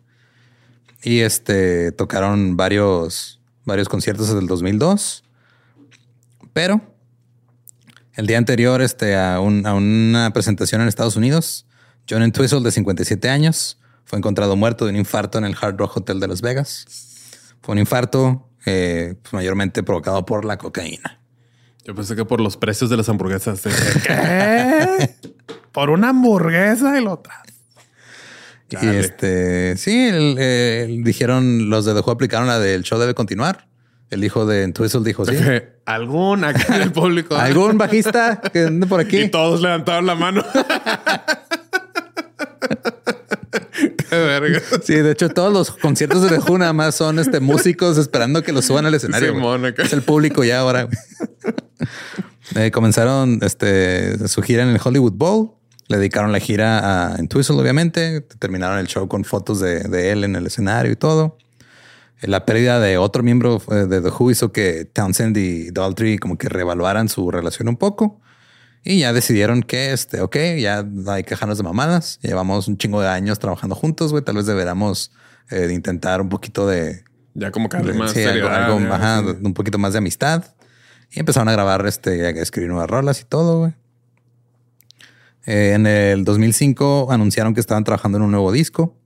[1.03, 5.25] Y este tocaron varios, varios conciertos desde el 2002.
[6.53, 6.81] Pero
[8.15, 11.67] el día anterior este, a, un- a una presentación en Estados Unidos,
[12.09, 15.97] John Entwistle, de 57 años, fue encontrado muerto de un infarto en el Hard Rock
[15.99, 16.87] Hotel de Las Vegas.
[17.63, 21.19] Fue un infarto eh, pues, mayormente provocado por la cocaína.
[21.85, 23.63] Yo pensé que por los precios de las hamburguesas.
[23.63, 23.71] de-
[24.07, 25.15] ¿Qué?
[25.73, 27.43] Por una hamburguesa y lo otra.
[28.71, 33.15] Y este, sí, el- el- dijeron los de The Who aplicaron la del show debe
[33.15, 33.69] continuar.
[34.13, 35.35] El hijo de Entwistle dijo sí.
[35.87, 37.35] Algún acá en el público.
[37.39, 39.23] ¿Algún bajista que ande por aquí?
[39.23, 40.45] Y todos levantaron la mano.
[43.73, 44.61] Qué verga.
[44.85, 48.53] Sí, de hecho, todos los conciertos de Who nada más son este, músicos esperando que
[48.53, 49.31] los suban al escenario.
[49.33, 49.43] güey.
[49.43, 49.83] Simón, acá.
[49.83, 50.89] Es el público ya ahora.
[52.55, 55.53] Eh, comenzaron este, su gira en el Hollywood Bowl.
[55.89, 58.21] Le dedicaron la gira a Entwistle, obviamente.
[58.39, 61.39] Terminaron el show con fotos de, de él en el escenario y todo.
[62.23, 66.49] La pérdida de otro miembro de The Who hizo que Townsend y Daltrey como que
[66.49, 68.21] reevaluaran su relación un poco.
[68.85, 72.19] Y ya decidieron que, este, ok, ya hay que dejarnos de mamadas.
[72.23, 74.25] Llevamos un chingo de años trabajando juntos, güey.
[74.25, 75.13] Tal vez deberíamos
[75.51, 77.05] eh, intentar un poquito de...
[77.35, 78.33] Ya como que de- más sí, algo-
[78.79, 80.45] seriedad, ajá, un poquito más de amistad.
[81.11, 83.73] Y empezaron a grabar, este, a escribir nuevas rolas y todo, güey.
[85.47, 88.97] Eh, en el 2005 anunciaron que estaban trabajando en un nuevo disco.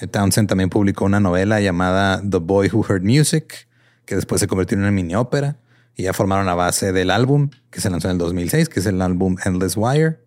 [0.00, 3.68] Eh, Townsend también publicó una novela llamada The Boy Who Heard Music,
[4.04, 5.56] que después se convirtió en una mini ópera.
[5.96, 8.86] Y ya formaron la base del álbum que se lanzó en el 2006, que es
[8.86, 10.18] el álbum Endless Wire.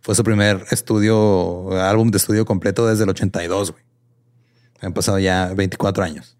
[0.00, 3.82] Fue su primer estudio, álbum de estudio completo desde el 82, güey.
[4.80, 6.36] Han pasado ya 24 años.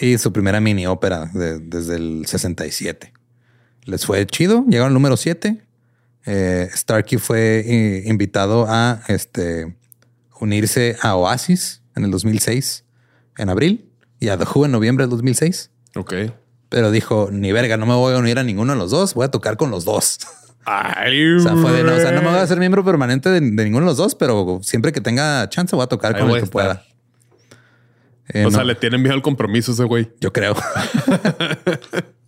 [0.00, 3.12] Y su primera mini ópera de- desde el 67.
[3.84, 5.62] Les fue chido, llegaron al número 7.
[6.26, 9.76] Eh, Starkey fue eh, invitado a este,
[10.40, 12.84] unirse a Oasis en el 2006,
[13.38, 15.70] en abril, y a The Who en noviembre del 2006.
[15.96, 16.14] Ok.
[16.68, 19.24] Pero dijo, ni verga, no me voy a unir a ninguno de los dos, voy
[19.24, 20.18] a tocar con los dos.
[20.64, 23.28] Ay, o sea, fue de no, o sea, no me voy a hacer miembro permanente
[23.28, 26.40] de, ninguno de los dos, pero siempre que tenga chance voy a tocar con el
[26.40, 26.84] que pueda.
[28.32, 30.10] Eh, o sea, le tienen miedo al compromiso ese güey.
[30.20, 30.54] Yo creo.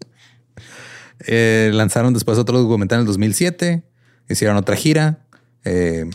[1.26, 3.84] Eh, lanzaron después otro documental en el 2007.
[4.28, 5.24] Hicieron otra gira.
[5.64, 6.10] Eh,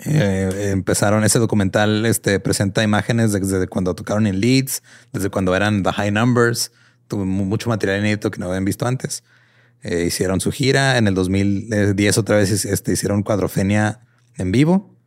[0.00, 5.92] empezaron ese documental, este presenta imágenes desde cuando tocaron en Leeds, desde cuando eran The
[5.92, 6.72] High Numbers.
[7.08, 9.24] Tuvo mucho material inédito que no habían visto antes.
[9.82, 14.00] hicieron su gira en el 2010 otra vez este, hicieron Cuadrofenia
[14.36, 14.98] en vivo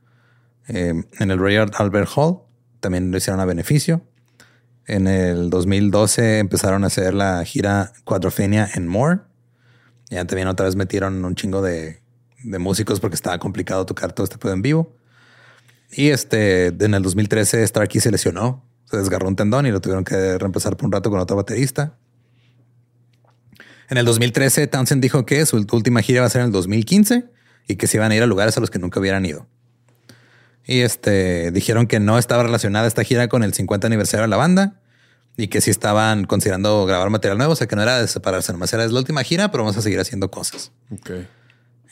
[0.68, 2.40] en el Royal Albert Hall
[2.80, 4.02] también lo hicieron a beneficio.
[4.88, 9.20] En el 2012 empezaron a hacer la gira Cuadrofenia en More.
[10.10, 12.02] Ya también otra vez metieron un chingo de,
[12.44, 14.96] músicos porque estaba complicado tocar todo este pedo en vivo.
[15.92, 20.04] Y este, en el 2013 Starkey se lesionó, se desgarró un tendón y lo tuvieron
[20.04, 21.98] que reemplazar por un rato con otro baterista.
[23.90, 27.26] En el 2013 Townsend dijo que su última gira va a ser en el 2015
[27.68, 29.48] y que se iban a ir a lugares a los que nunca hubieran ido.
[30.66, 34.38] Y este dijeron que no estaba relacionada esta gira con el 50 aniversario de la
[34.38, 34.80] banda
[35.36, 37.54] y que sí estaban considerando grabar material nuevo.
[37.54, 39.82] O sea que no era de separarse, nomás era la última gira, pero vamos a
[39.82, 40.72] seguir haciendo cosas.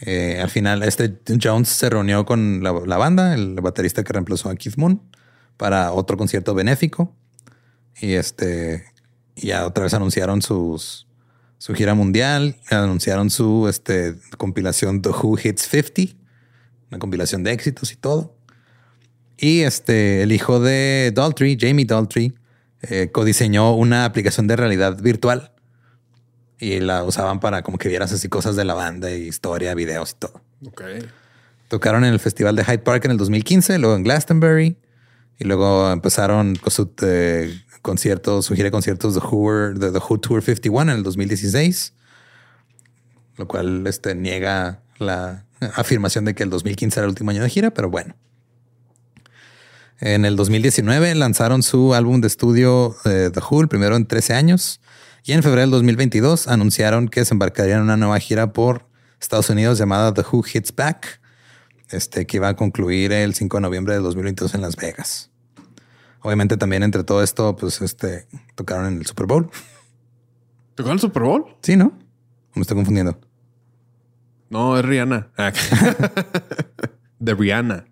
[0.01, 4.55] Eh, al final, este Jones se reunió con la, banda, el baterista que reemplazó a
[4.55, 5.01] Keith Moon,
[5.57, 7.13] para otro concierto benéfico.
[7.99, 8.85] Y este,
[9.35, 10.79] ya otra vez anunciaron su
[11.75, 16.15] gira mundial, anunciaron su este, compilación The Who Hits 50,
[16.89, 18.35] una compilación de éxitos y todo.
[19.37, 22.33] Y este, el hijo de Daltrey, Jamie Daltrey,
[22.81, 25.51] eh, codiseñó una aplicación de realidad virtual
[26.59, 30.15] y la usaban para como que vieras así cosas de la banda, historia, videos y
[30.15, 30.41] todo.
[31.69, 34.77] Tocaron en el Festival de Hyde Park en el 2015, luego en Glastonbury
[35.37, 39.99] y luego empezaron con su eh, concierto, su gira de conciertos de, Who, de The
[39.99, 41.93] Who Tour 51 en el 2016,
[43.37, 45.45] lo cual este, niega la
[45.75, 48.15] afirmación de que el 2015 era el último año de gira, pero bueno.
[50.01, 54.81] En el 2019 lanzaron su álbum de estudio eh, The Who, primero en 13 años.
[55.23, 58.87] Y en febrero del 2022 anunciaron que se embarcarían en una nueva gira por
[59.19, 61.19] Estados Unidos llamada The Who Hits Back,
[61.89, 65.31] este, que iba a concluir el 5 de noviembre de 2022 en Las Vegas.
[66.21, 69.49] Obviamente también entre todo esto, pues este, tocaron en el Super Bowl.
[70.75, 71.45] ¿Tocaron el Super Bowl?
[71.61, 71.97] Sí, ¿no?
[72.55, 73.19] Me estoy confundiendo.
[74.49, 75.29] No, es Rihanna.
[75.37, 75.53] Ah.
[77.19, 77.85] de Rihanna.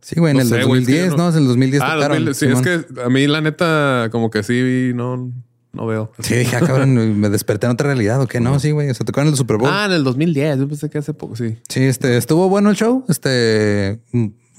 [0.00, 1.28] Sí, güey, en el 2010, ¿no?
[1.30, 2.34] En el 2010 ah, tocaron.
[2.34, 5.32] sí, es que a mí la neta como que sí no,
[5.72, 6.12] no veo.
[6.18, 8.40] Sí, dije, ah, cabrón, me desperté en otra realidad o qué.
[8.40, 8.90] No, sí, güey.
[8.90, 9.70] O sea, tocaron en el Super Bowl.
[9.72, 10.58] Ah, en el 2010.
[10.58, 11.56] Yo pensé que hace poco, sí.
[11.68, 13.04] Sí, este estuvo bueno el show.
[13.08, 14.00] Este,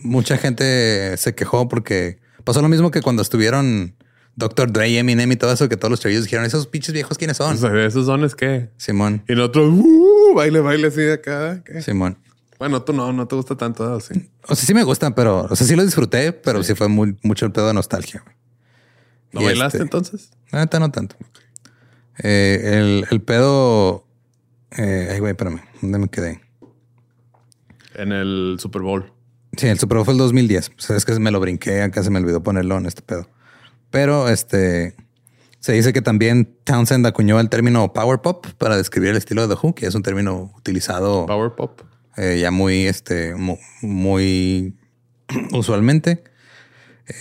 [0.01, 3.95] mucha gente se quejó porque pasó lo mismo que cuando estuvieron
[4.35, 4.71] Dr.
[4.71, 7.53] Dre, Eminem y todo eso, que todos los chavillos dijeron, esos pinches viejos, ¿quiénes son?
[7.77, 8.69] ¿Esos son es qué?
[8.77, 9.23] Simón.
[9.27, 11.63] Y nosotros, uh, baile, baile así de acá.
[11.81, 12.17] Simón.
[12.57, 14.29] Bueno, tú no, no te gusta tanto, sí.
[14.47, 17.17] O sea, sí me gustan, pero, o sea, sí lo disfruté, pero sí, fue muy,
[17.21, 18.23] mucho el pedo de nostalgia.
[19.33, 20.31] ¿No bailaste este, entonces?
[20.51, 21.15] No, no tanto.
[22.19, 24.05] Eh, el, pedo.
[24.77, 26.41] Eh, ay, güey, espérame, ¿dónde me quedé?
[27.95, 29.11] En el Super Bowl.
[29.57, 30.69] Sí, el Super Bowl fue el 2010.
[30.69, 33.27] O sea, es que me lo brinqué, acá se me olvidó ponerlo en este pedo.
[33.89, 34.95] Pero este.
[35.59, 39.55] Se dice que también Townsend acuñó el término power pop para describir el estilo de
[39.55, 41.25] The Who, que es un término utilizado.
[41.25, 41.81] Power pop.
[42.17, 43.33] Eh, ya muy, este,
[43.81, 44.75] muy,
[45.53, 46.23] usualmente.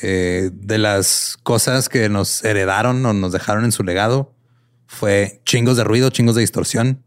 [0.02, 4.32] Eh, de las cosas que nos heredaron o nos dejaron en su legado
[4.86, 7.02] fue chingos de ruido, chingos de distorsión.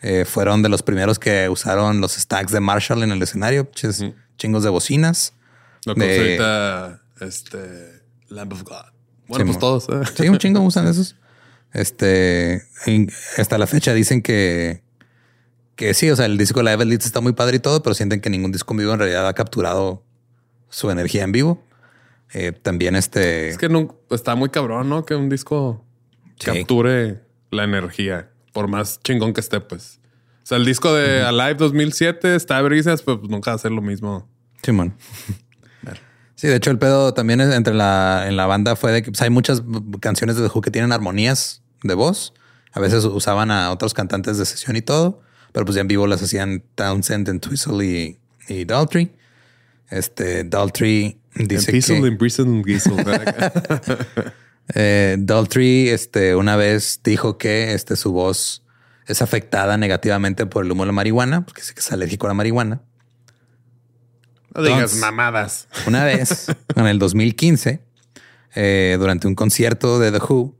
[0.00, 3.70] Eh, fueron de los primeros que usaron los stacks de Marshall en el escenario,
[4.36, 5.32] chingos de bocinas.
[5.86, 8.92] Lo que ahorita, este, Lamb of God.
[9.26, 9.86] Bueno, pues todos.
[10.16, 11.16] Sí, un chingo usan esos.
[11.72, 12.62] Este,
[13.38, 14.84] hasta la fecha dicen que
[15.76, 17.94] que sí, o sea, el disco de Live Elite está muy padre y todo, pero
[17.94, 20.02] sienten que ningún disco en vivo en realidad ha capturado
[20.68, 21.64] su energía en vivo.
[22.32, 23.48] Eh, también este...
[23.48, 25.04] Es que no, está muy cabrón, ¿no?
[25.04, 25.84] Que un disco
[26.42, 27.20] capture
[27.50, 30.00] la energía, por más chingón que esté, pues.
[30.42, 33.82] O sea, el disco de Alive 2007 está brisas, pues nunca va a ser lo
[33.82, 34.28] mismo.
[34.62, 34.96] Simón.
[36.36, 39.22] Sí, de hecho el pedo también entre la, en la banda fue de que pues,
[39.22, 39.62] hay muchas
[40.00, 42.34] canciones de The Who que tienen armonías de voz.
[42.72, 45.22] A veces usaban a otros cantantes de sesión y todo.
[45.52, 48.18] Pero pues ya en vivo las hacían Townsend, and Twistle y,
[48.48, 49.14] y Daltrey.
[49.88, 51.78] Este, Daltrey dice que...
[54.74, 58.64] eh, Daltrey este, una vez dijo que este, su voz
[59.06, 62.28] es afectada negativamente por el humo de la marihuana, porque dice que es alérgico a
[62.28, 62.82] la marihuana.
[64.54, 65.68] No digas mamadas.
[65.86, 66.46] Una vez,
[66.76, 67.80] en el 2015,
[68.54, 70.54] eh, durante un concierto de The Who,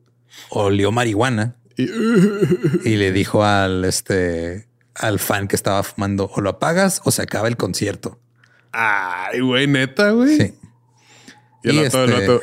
[0.50, 7.00] olió marihuana y, le dijo al este al fan que estaba fumando o lo apagas
[7.04, 8.20] o se acaba el concierto.
[8.72, 10.36] Ay, güey, neta, güey.
[10.36, 10.54] Sí.
[11.64, 12.42] Y el, otro, el otro.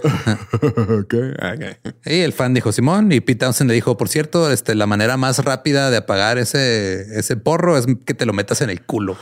[2.05, 5.15] Y el fan dijo Simón y Pete Townsend le dijo, por cierto, este, la manera
[5.15, 9.15] más rápida de apagar ese, ese porro es que te lo metas en el culo.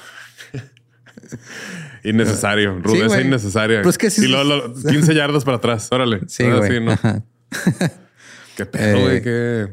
[2.05, 3.81] Innecesario, rudeza innecesaria.
[3.81, 5.89] Pues que sí, y luego, 15 yardas para atrás.
[5.91, 6.21] Órale.
[6.27, 6.79] Sí, güey.
[6.79, 6.97] ¿no?
[8.55, 9.21] Qué pedo, güey.
[9.25, 9.67] Eh,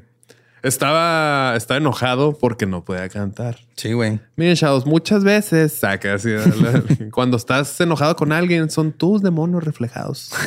[0.66, 3.58] estaba, estaba enojado porque no podía cantar.
[3.76, 4.20] Sí, güey.
[4.36, 6.30] Miren, chavos, muchas veces saca así.
[7.12, 10.32] cuando estás enojado con alguien, son tus demonios reflejados.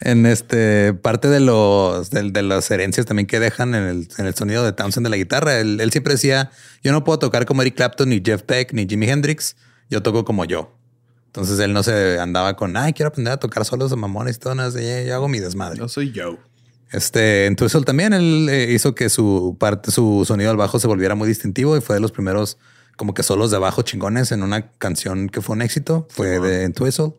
[0.00, 4.34] en este parte de los de, las herencias también que dejan en el, en el
[4.34, 5.58] sonido de Townsend de la guitarra.
[5.58, 6.50] Él, él, siempre decía:
[6.82, 9.56] Yo no puedo tocar como Eric Clapton, ni Jeff Beck, ni Jimi Hendrix.
[9.90, 10.74] Yo toco como yo.
[11.26, 14.38] Entonces él no se andaba con ay, quiero aprender a tocar solos de mamones y
[14.40, 14.54] todo.
[14.54, 15.78] Nada, yo hago mi desmadre.
[15.78, 16.38] Yo soy yo.
[16.90, 20.86] Este, en Twizzle también él eh, hizo que su parte, su sonido al bajo se
[20.86, 22.56] volviera muy distintivo y fue de los primeros
[22.96, 26.08] como que solos de bajo chingones en una canción que fue un éxito.
[26.10, 27.14] Fue de en Twizzle.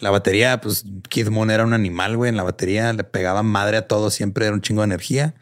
[0.00, 2.28] La batería, pues Kid Moon era un animal, güey.
[2.28, 5.34] En la batería le pegaba madre a todo, siempre era un chingo de energía.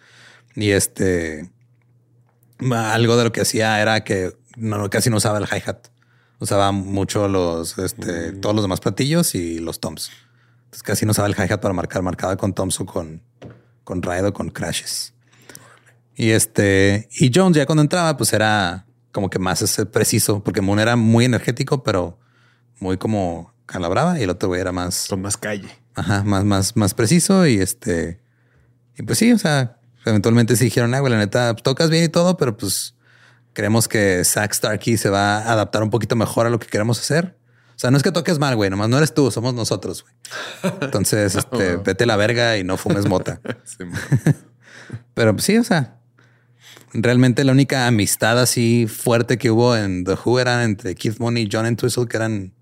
[0.55, 1.51] Y este,
[2.71, 5.89] algo de lo que hacía era que no, casi no usaba el hi-hat.
[6.41, 8.41] Usaba mucho los, este, mm.
[8.41, 10.11] todos los demás platillos y los toms.
[10.75, 13.23] Entonces casi no usaba el hi-hat para marcar, marcaba con toms o con
[13.85, 15.15] con o con Crashes.
[16.17, 20.61] Y este, y Jones ya cuando entraba, pues era como que más ese preciso, porque
[20.61, 22.19] Moon era muy energético, pero
[22.81, 25.07] muy como calabraba y el otro güey era más.
[25.09, 25.69] Con más calle.
[25.95, 27.47] Ajá, más, más, más preciso.
[27.47, 28.21] Y este,
[28.99, 32.03] y pues sí, o sea, eventualmente sí dijeron, ah, güey, la neta, pues, tocas bien
[32.03, 32.97] y todo, pero pues
[33.53, 36.99] creemos que Zack Starkey se va a adaptar un poquito mejor a lo que queremos
[36.99, 37.39] hacer.
[37.75, 40.75] O sea, no es que toques mal, güey, nomás no eres tú, somos nosotros, güey.
[40.81, 43.41] Entonces, este, vete la verga y no fumes mota.
[45.15, 45.97] Pero pues, sí, o sea,
[46.93, 51.37] realmente la única amistad así fuerte que hubo en The Who era entre Keith Moon
[51.37, 52.53] y John Entwistle, que eran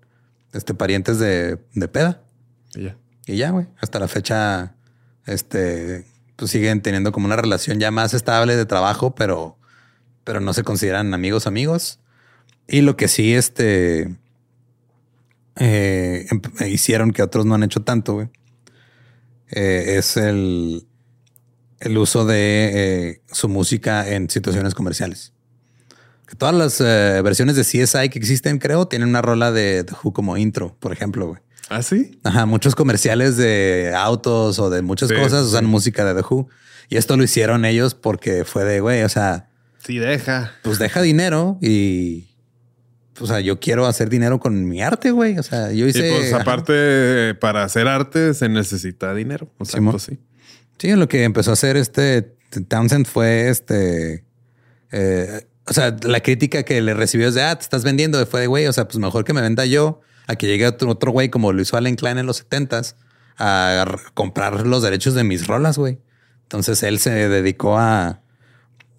[0.53, 2.23] este, parientes de, de peda.
[2.75, 2.97] Y ya.
[3.25, 3.67] Y ya, güey.
[3.79, 4.75] Hasta la fecha,
[5.25, 9.57] este, pues siguen teniendo como una relación ya más estable de trabajo, pero,
[10.23, 11.99] pero no se consideran amigos, amigos.
[12.67, 14.15] Y lo que sí, este,
[15.57, 18.29] eh, em, hicieron que otros no han hecho tanto, güey,
[19.51, 20.87] eh, es el,
[21.79, 25.33] el uso de eh, su música en situaciones comerciales.
[26.27, 30.13] Que todas las versiones de CSI que existen, creo, tienen una rola de The Who
[30.13, 31.41] como intro, por ejemplo, güey.
[31.69, 32.19] ¿Ah, sí?
[32.23, 36.47] Ajá, muchos comerciales de autos o de muchas cosas usan música de The Who.
[36.89, 39.49] Y esto lo hicieron ellos porque fue de, güey, o sea...
[39.85, 40.53] Sí, deja.
[40.63, 42.32] Pues deja dinero y
[43.19, 45.37] o sea, yo quiero hacer dinero con mi arte, güey.
[45.37, 46.07] O sea, yo hice.
[46.07, 49.51] Y pues aparte, para hacer arte se necesita dinero.
[49.57, 50.19] O sea, pues sí.
[50.79, 52.35] Sí, lo que empezó a hacer este
[52.67, 54.25] Townsend fue este.
[54.91, 58.23] Eh, o sea, la crítica que le recibió es de ah, te estás vendiendo.
[58.25, 61.11] Fue de güey, o sea, pues mejor que me venda yo a que llegue otro,
[61.11, 62.81] güey como lo hizo Allen Klein en los 70
[63.37, 65.99] a comprar los derechos de mis rolas, güey.
[66.43, 68.21] Entonces él se dedicó a,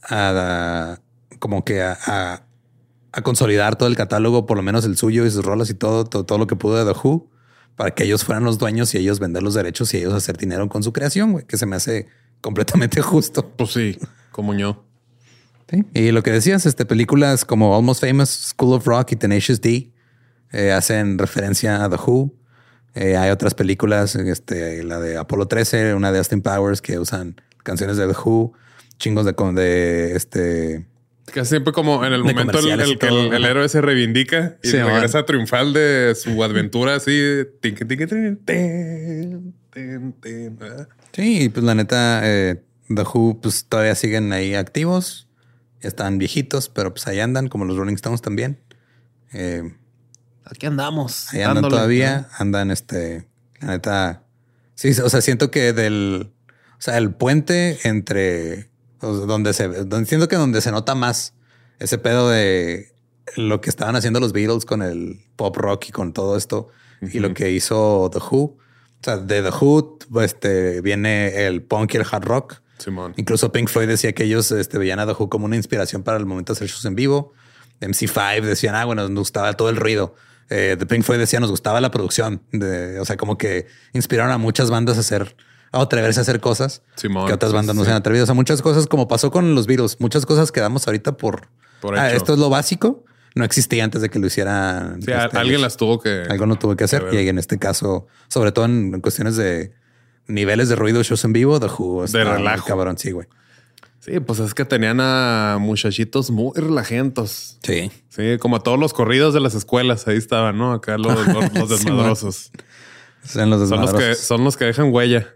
[0.02, 0.98] a,
[1.38, 2.43] como que a a
[3.22, 6.38] consolidar todo el catálogo, por lo menos el suyo y sus rolas y todo, todo,
[6.38, 7.30] lo que pudo de The Who,
[7.76, 10.68] para que ellos fueran los dueños y ellos vender los derechos y ellos hacer dinero
[10.68, 12.08] con su creación, güey, que se me hace
[12.40, 13.48] completamente justo.
[13.56, 13.98] Pues sí,
[14.30, 14.84] como yo.
[15.92, 19.92] Y lo que decías, este, películas como Almost Famous, School of Rock y Tenacious D
[20.52, 22.34] eh, hacen referencia a The Who.
[22.94, 27.40] Eh, hay otras películas, este, la de Apolo 13, una de Austin Powers, que usan
[27.64, 28.52] canciones de The Who,
[28.98, 30.86] chingos de, de este,
[31.32, 35.24] Casi siempre como en el momento en el, que el, héroe se reivindica y regresa
[35.24, 37.44] triunfal de su aventura así.
[41.12, 45.28] Sí, pues la neta, eh, The Who pues todavía siguen ahí activos.
[45.80, 48.60] Están viejitos, pero pues ahí andan, como los Rolling Stones también.
[49.32, 49.74] Eh,
[50.44, 51.32] Aquí andamos.
[51.32, 53.26] Ahí andan todavía, andan este,
[53.60, 54.22] la neta.
[54.74, 56.32] Sí, o sea, siento que del,
[56.78, 58.68] o sea, el puente entre
[59.12, 61.34] donde se, donde, siento que donde se nota más
[61.78, 62.92] ese pedo de
[63.36, 66.68] lo que estaban haciendo los Beatles con el pop rock y con todo esto
[67.12, 68.42] y lo que hizo The Who.
[68.44, 68.58] O
[69.02, 72.62] sea, de The Who este, viene el punk y el hard rock.
[73.16, 76.18] Incluso Pink Floyd decía que ellos este, veían a The Who como una inspiración para
[76.18, 77.32] el momento de hacer shows en vivo.
[77.80, 80.14] MC5 decían, ah, bueno, nos gustaba todo el ruido.
[80.50, 82.42] Eh, The Pink Floyd decía, nos gustaba la producción.
[82.52, 85.36] De, o sea, como que inspiraron a muchas bandas a hacer
[85.74, 88.24] a atreverse a hacer cosas que otras bandas no se han atrevido.
[88.24, 91.48] O sea, muchas cosas como pasó con los virus, muchas cosas quedamos ahorita por,
[91.96, 93.04] ah, esto es lo básico.
[93.34, 95.02] No existía antes de que lo hicieran.
[95.02, 96.22] Sí, este, alguien las tuvo que.
[96.30, 97.08] Algo no tuvo que hacer.
[97.12, 99.72] y en este caso, sobre todo en, cuestiones de,
[100.28, 102.06] niveles de ruido shows en vivo, The Who.
[102.06, 102.66] De relajo.
[102.66, 103.26] Cabrón, sí, güey.
[104.04, 107.58] Sí, pues es que tenían a muchachitos muy relajentos.
[107.62, 107.90] Sí.
[108.10, 110.06] Sí, como a todos los corridos de las escuelas.
[110.06, 110.72] Ahí estaban, ¿no?
[110.72, 112.52] Acá los, los, desmadrosos.
[113.24, 115.34] Son, los son los que son los que dejan huella.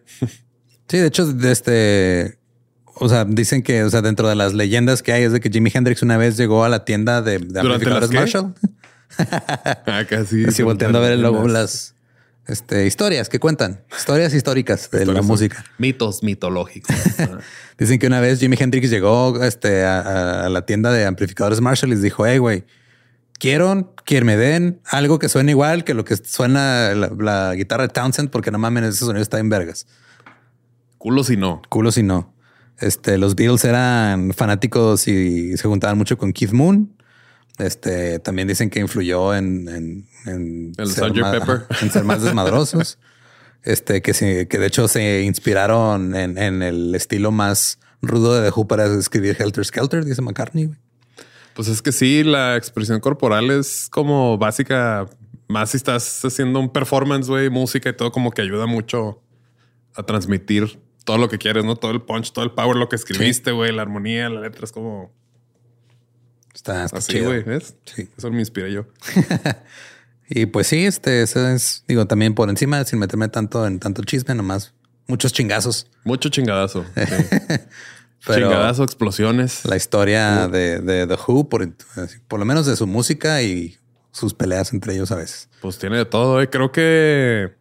[0.89, 2.39] Sí, de hecho, de este,
[2.94, 5.51] o sea, dicen que, o sea, dentro de las leyendas que hay es de que
[5.51, 8.55] Jimi Hendrix una vez llegó a la tienda de, de amplificadores Marshall.
[9.86, 10.44] ah, casi.
[10.48, 11.94] Así volteando a ver el logo, las
[12.47, 15.65] este, historias que cuentan, historias históricas de la música.
[15.77, 16.97] Mitos mitológicos.
[17.78, 21.94] Dicen que una vez Jimi Hendrix llegó este, a, la tienda de amplificadores Marshall y
[21.94, 22.65] les dijo, hey, güey,
[23.39, 27.89] quiero que me den algo que suene igual que lo que suena la, guitarra de
[27.89, 29.86] Townsend, porque no mames, ese sonido está en vergas.
[30.98, 31.62] Culo si no.
[31.69, 32.35] Culo si no.
[32.78, 36.97] Este, los Beatles eran fanáticos y se juntaban mucho con Keith Moon.
[37.59, 42.98] Este, también dicen que influyó en, en, en, ser, más, desmadrosos.
[43.65, 48.48] este, que, sí, que de hecho se inspiraron en, en, el estilo más rudo de
[48.48, 50.70] The Who para escribir Helter Skelter, dice McCartney.
[51.59, 55.06] Pues es que sí, la expresión corporal es como básica,
[55.48, 59.20] más si estás haciendo un performance, güey, música y todo, como que ayuda mucho
[59.97, 61.74] a transmitir todo lo que quieres, ¿no?
[61.74, 64.70] Todo el punch, todo el power, lo que escribiste, güey, la armonía, la letra, es
[64.70, 65.12] como...
[66.55, 67.74] Está, así, güey, ¿ves?
[67.86, 68.09] Sí.
[68.16, 68.86] Eso me inspira yo.
[70.28, 74.05] y pues sí, este, eso es, digo, también por encima, sin meterme tanto en tanto
[74.05, 74.74] chisme, nomás
[75.09, 75.89] muchos chingazos.
[76.05, 76.85] Mucho chingadazo.
[78.34, 79.64] chingadazo, explosiones.
[79.64, 81.68] La historia de, de The Who, por,
[82.26, 83.76] por lo menos de su música y
[84.12, 85.48] sus peleas entre ellos a veces.
[85.60, 86.40] Pues tiene de todo.
[86.40, 86.50] ¿eh?
[86.50, 87.55] Creo que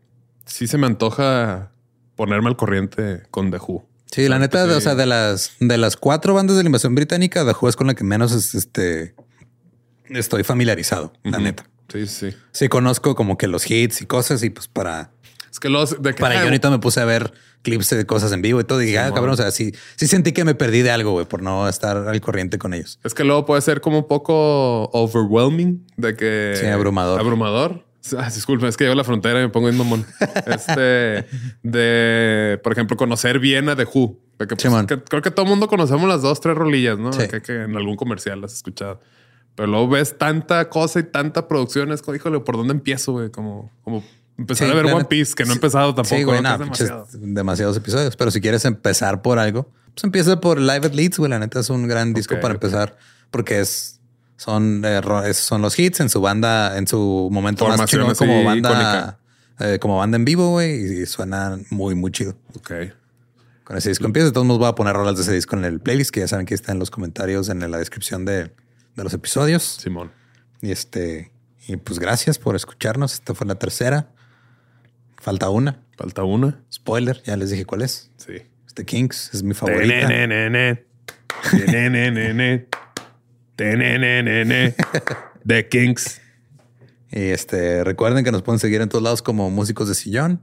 [0.45, 1.71] sí se me antoja
[2.15, 3.85] ponerme al corriente con The Who.
[4.11, 7.45] Sí, la neta, o sea, de las de las cuatro bandas de la invasión británica,
[7.45, 9.15] The Who es con la que menos este
[10.09, 11.67] estoy familiarizado, la neta.
[11.91, 12.29] Sí, sí.
[12.51, 15.11] Sí, conozco como que los hits y cosas, y pues para.
[15.51, 17.33] Es que los de que, para yo ahorita me puse a ver
[17.67, 18.81] clips de cosas en vivo y todo.
[18.81, 21.25] Y dije, ah, cabrón, o sea, sí, sí sentí que me perdí de algo, güey,
[21.25, 22.99] por no estar al corriente con ellos.
[23.03, 26.53] Es que luego puede ser como un poco overwhelming de que.
[26.59, 27.19] Sí, abrumador.
[27.19, 27.85] Abrumador.
[28.17, 30.05] Ah, disculpe, es que llego a la frontera y me pongo en mamón.
[30.45, 31.25] Este,
[31.61, 34.17] de, por ejemplo, conocer Viena de Who.
[34.37, 34.47] Pues,
[35.09, 37.09] creo que todo el mundo conocemos las dos, tres rolillas, ¿no?
[37.09, 39.01] Que, en algún comercial las has escuchado.
[39.55, 43.29] Pero luego ves tanta cosa y tanta producción, es como, híjole, ¿por dónde empiezo, güey?
[43.29, 44.03] Como, como
[44.37, 46.15] empezar a ver One Piece, que no he empezado tampoco.
[46.15, 46.41] Sí, güey,
[47.13, 48.15] demasiados episodios.
[48.15, 51.29] Pero si quieres empezar por algo, pues empieza por Live at Leeds, güey.
[51.29, 52.97] La neta es un gran disco para empezar
[53.31, 53.97] porque es
[54.37, 59.19] son, eh, son los hits en su banda, en su momento más chingón como banda,
[59.59, 62.35] eh, como banda en vivo, güey, y suenan muy, muy chido.
[62.55, 62.71] Ok.
[63.63, 64.27] Con ese disco empieza.
[64.27, 66.27] De todos modos voy a poner rolas de ese disco en el playlist, que ya
[66.27, 68.51] saben que está en los comentarios, en la descripción de,
[68.95, 69.63] de los episodios.
[69.81, 70.11] Simón.
[70.61, 71.31] Y este,
[71.67, 73.13] y pues gracias por escucharnos.
[73.13, 74.11] Esta fue la tercera.
[75.17, 75.83] Falta una.
[75.97, 76.63] Falta una.
[76.71, 78.11] Spoiler, ya les dije cuál es.
[78.17, 78.33] Sí.
[78.65, 80.07] Este Kings es mi favorita.
[85.45, 86.21] The Kings.
[87.11, 90.41] Y este, recuerden que nos pueden seguir en todos lados como músicos de sillón.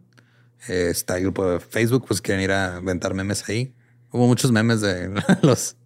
[0.69, 3.75] está el grupo de Facebook, pues quieren ir a inventar memes ahí.
[4.11, 5.11] Hubo muchos memes de
[5.43, 5.77] los,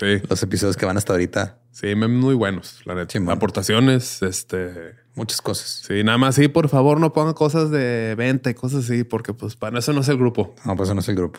[0.00, 1.58] los episodios que van hasta ahorita.
[1.78, 3.20] Sí, memes muy buenos, la neta.
[3.30, 4.96] Aportaciones, este.
[5.14, 5.84] Muchas cosas.
[5.86, 9.32] Sí, nada más sí, por favor, no pongan cosas de venta y cosas así, porque
[9.32, 10.56] pues para eso no es el grupo.
[10.64, 11.38] No, pues eso no es el grupo.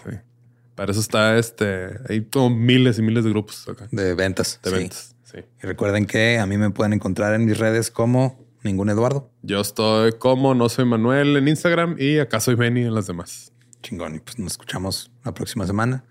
[0.76, 1.90] Para eso está este.
[2.08, 3.90] Hay como miles y miles de grupos acá.
[3.92, 4.62] De ventas.
[4.64, 5.14] De ventas.
[5.62, 9.30] Y recuerden que a mí me pueden encontrar en mis redes como ningún Eduardo.
[9.42, 13.52] Yo estoy como no soy Manuel en Instagram y acá soy Benny en las demás.
[13.84, 14.16] Chingón.
[14.16, 16.06] Y pues nos escuchamos la próxima semana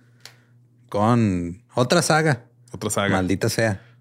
[0.90, 2.44] con otra saga.
[2.72, 3.08] Otra saga.
[3.08, 3.87] Maldita sea.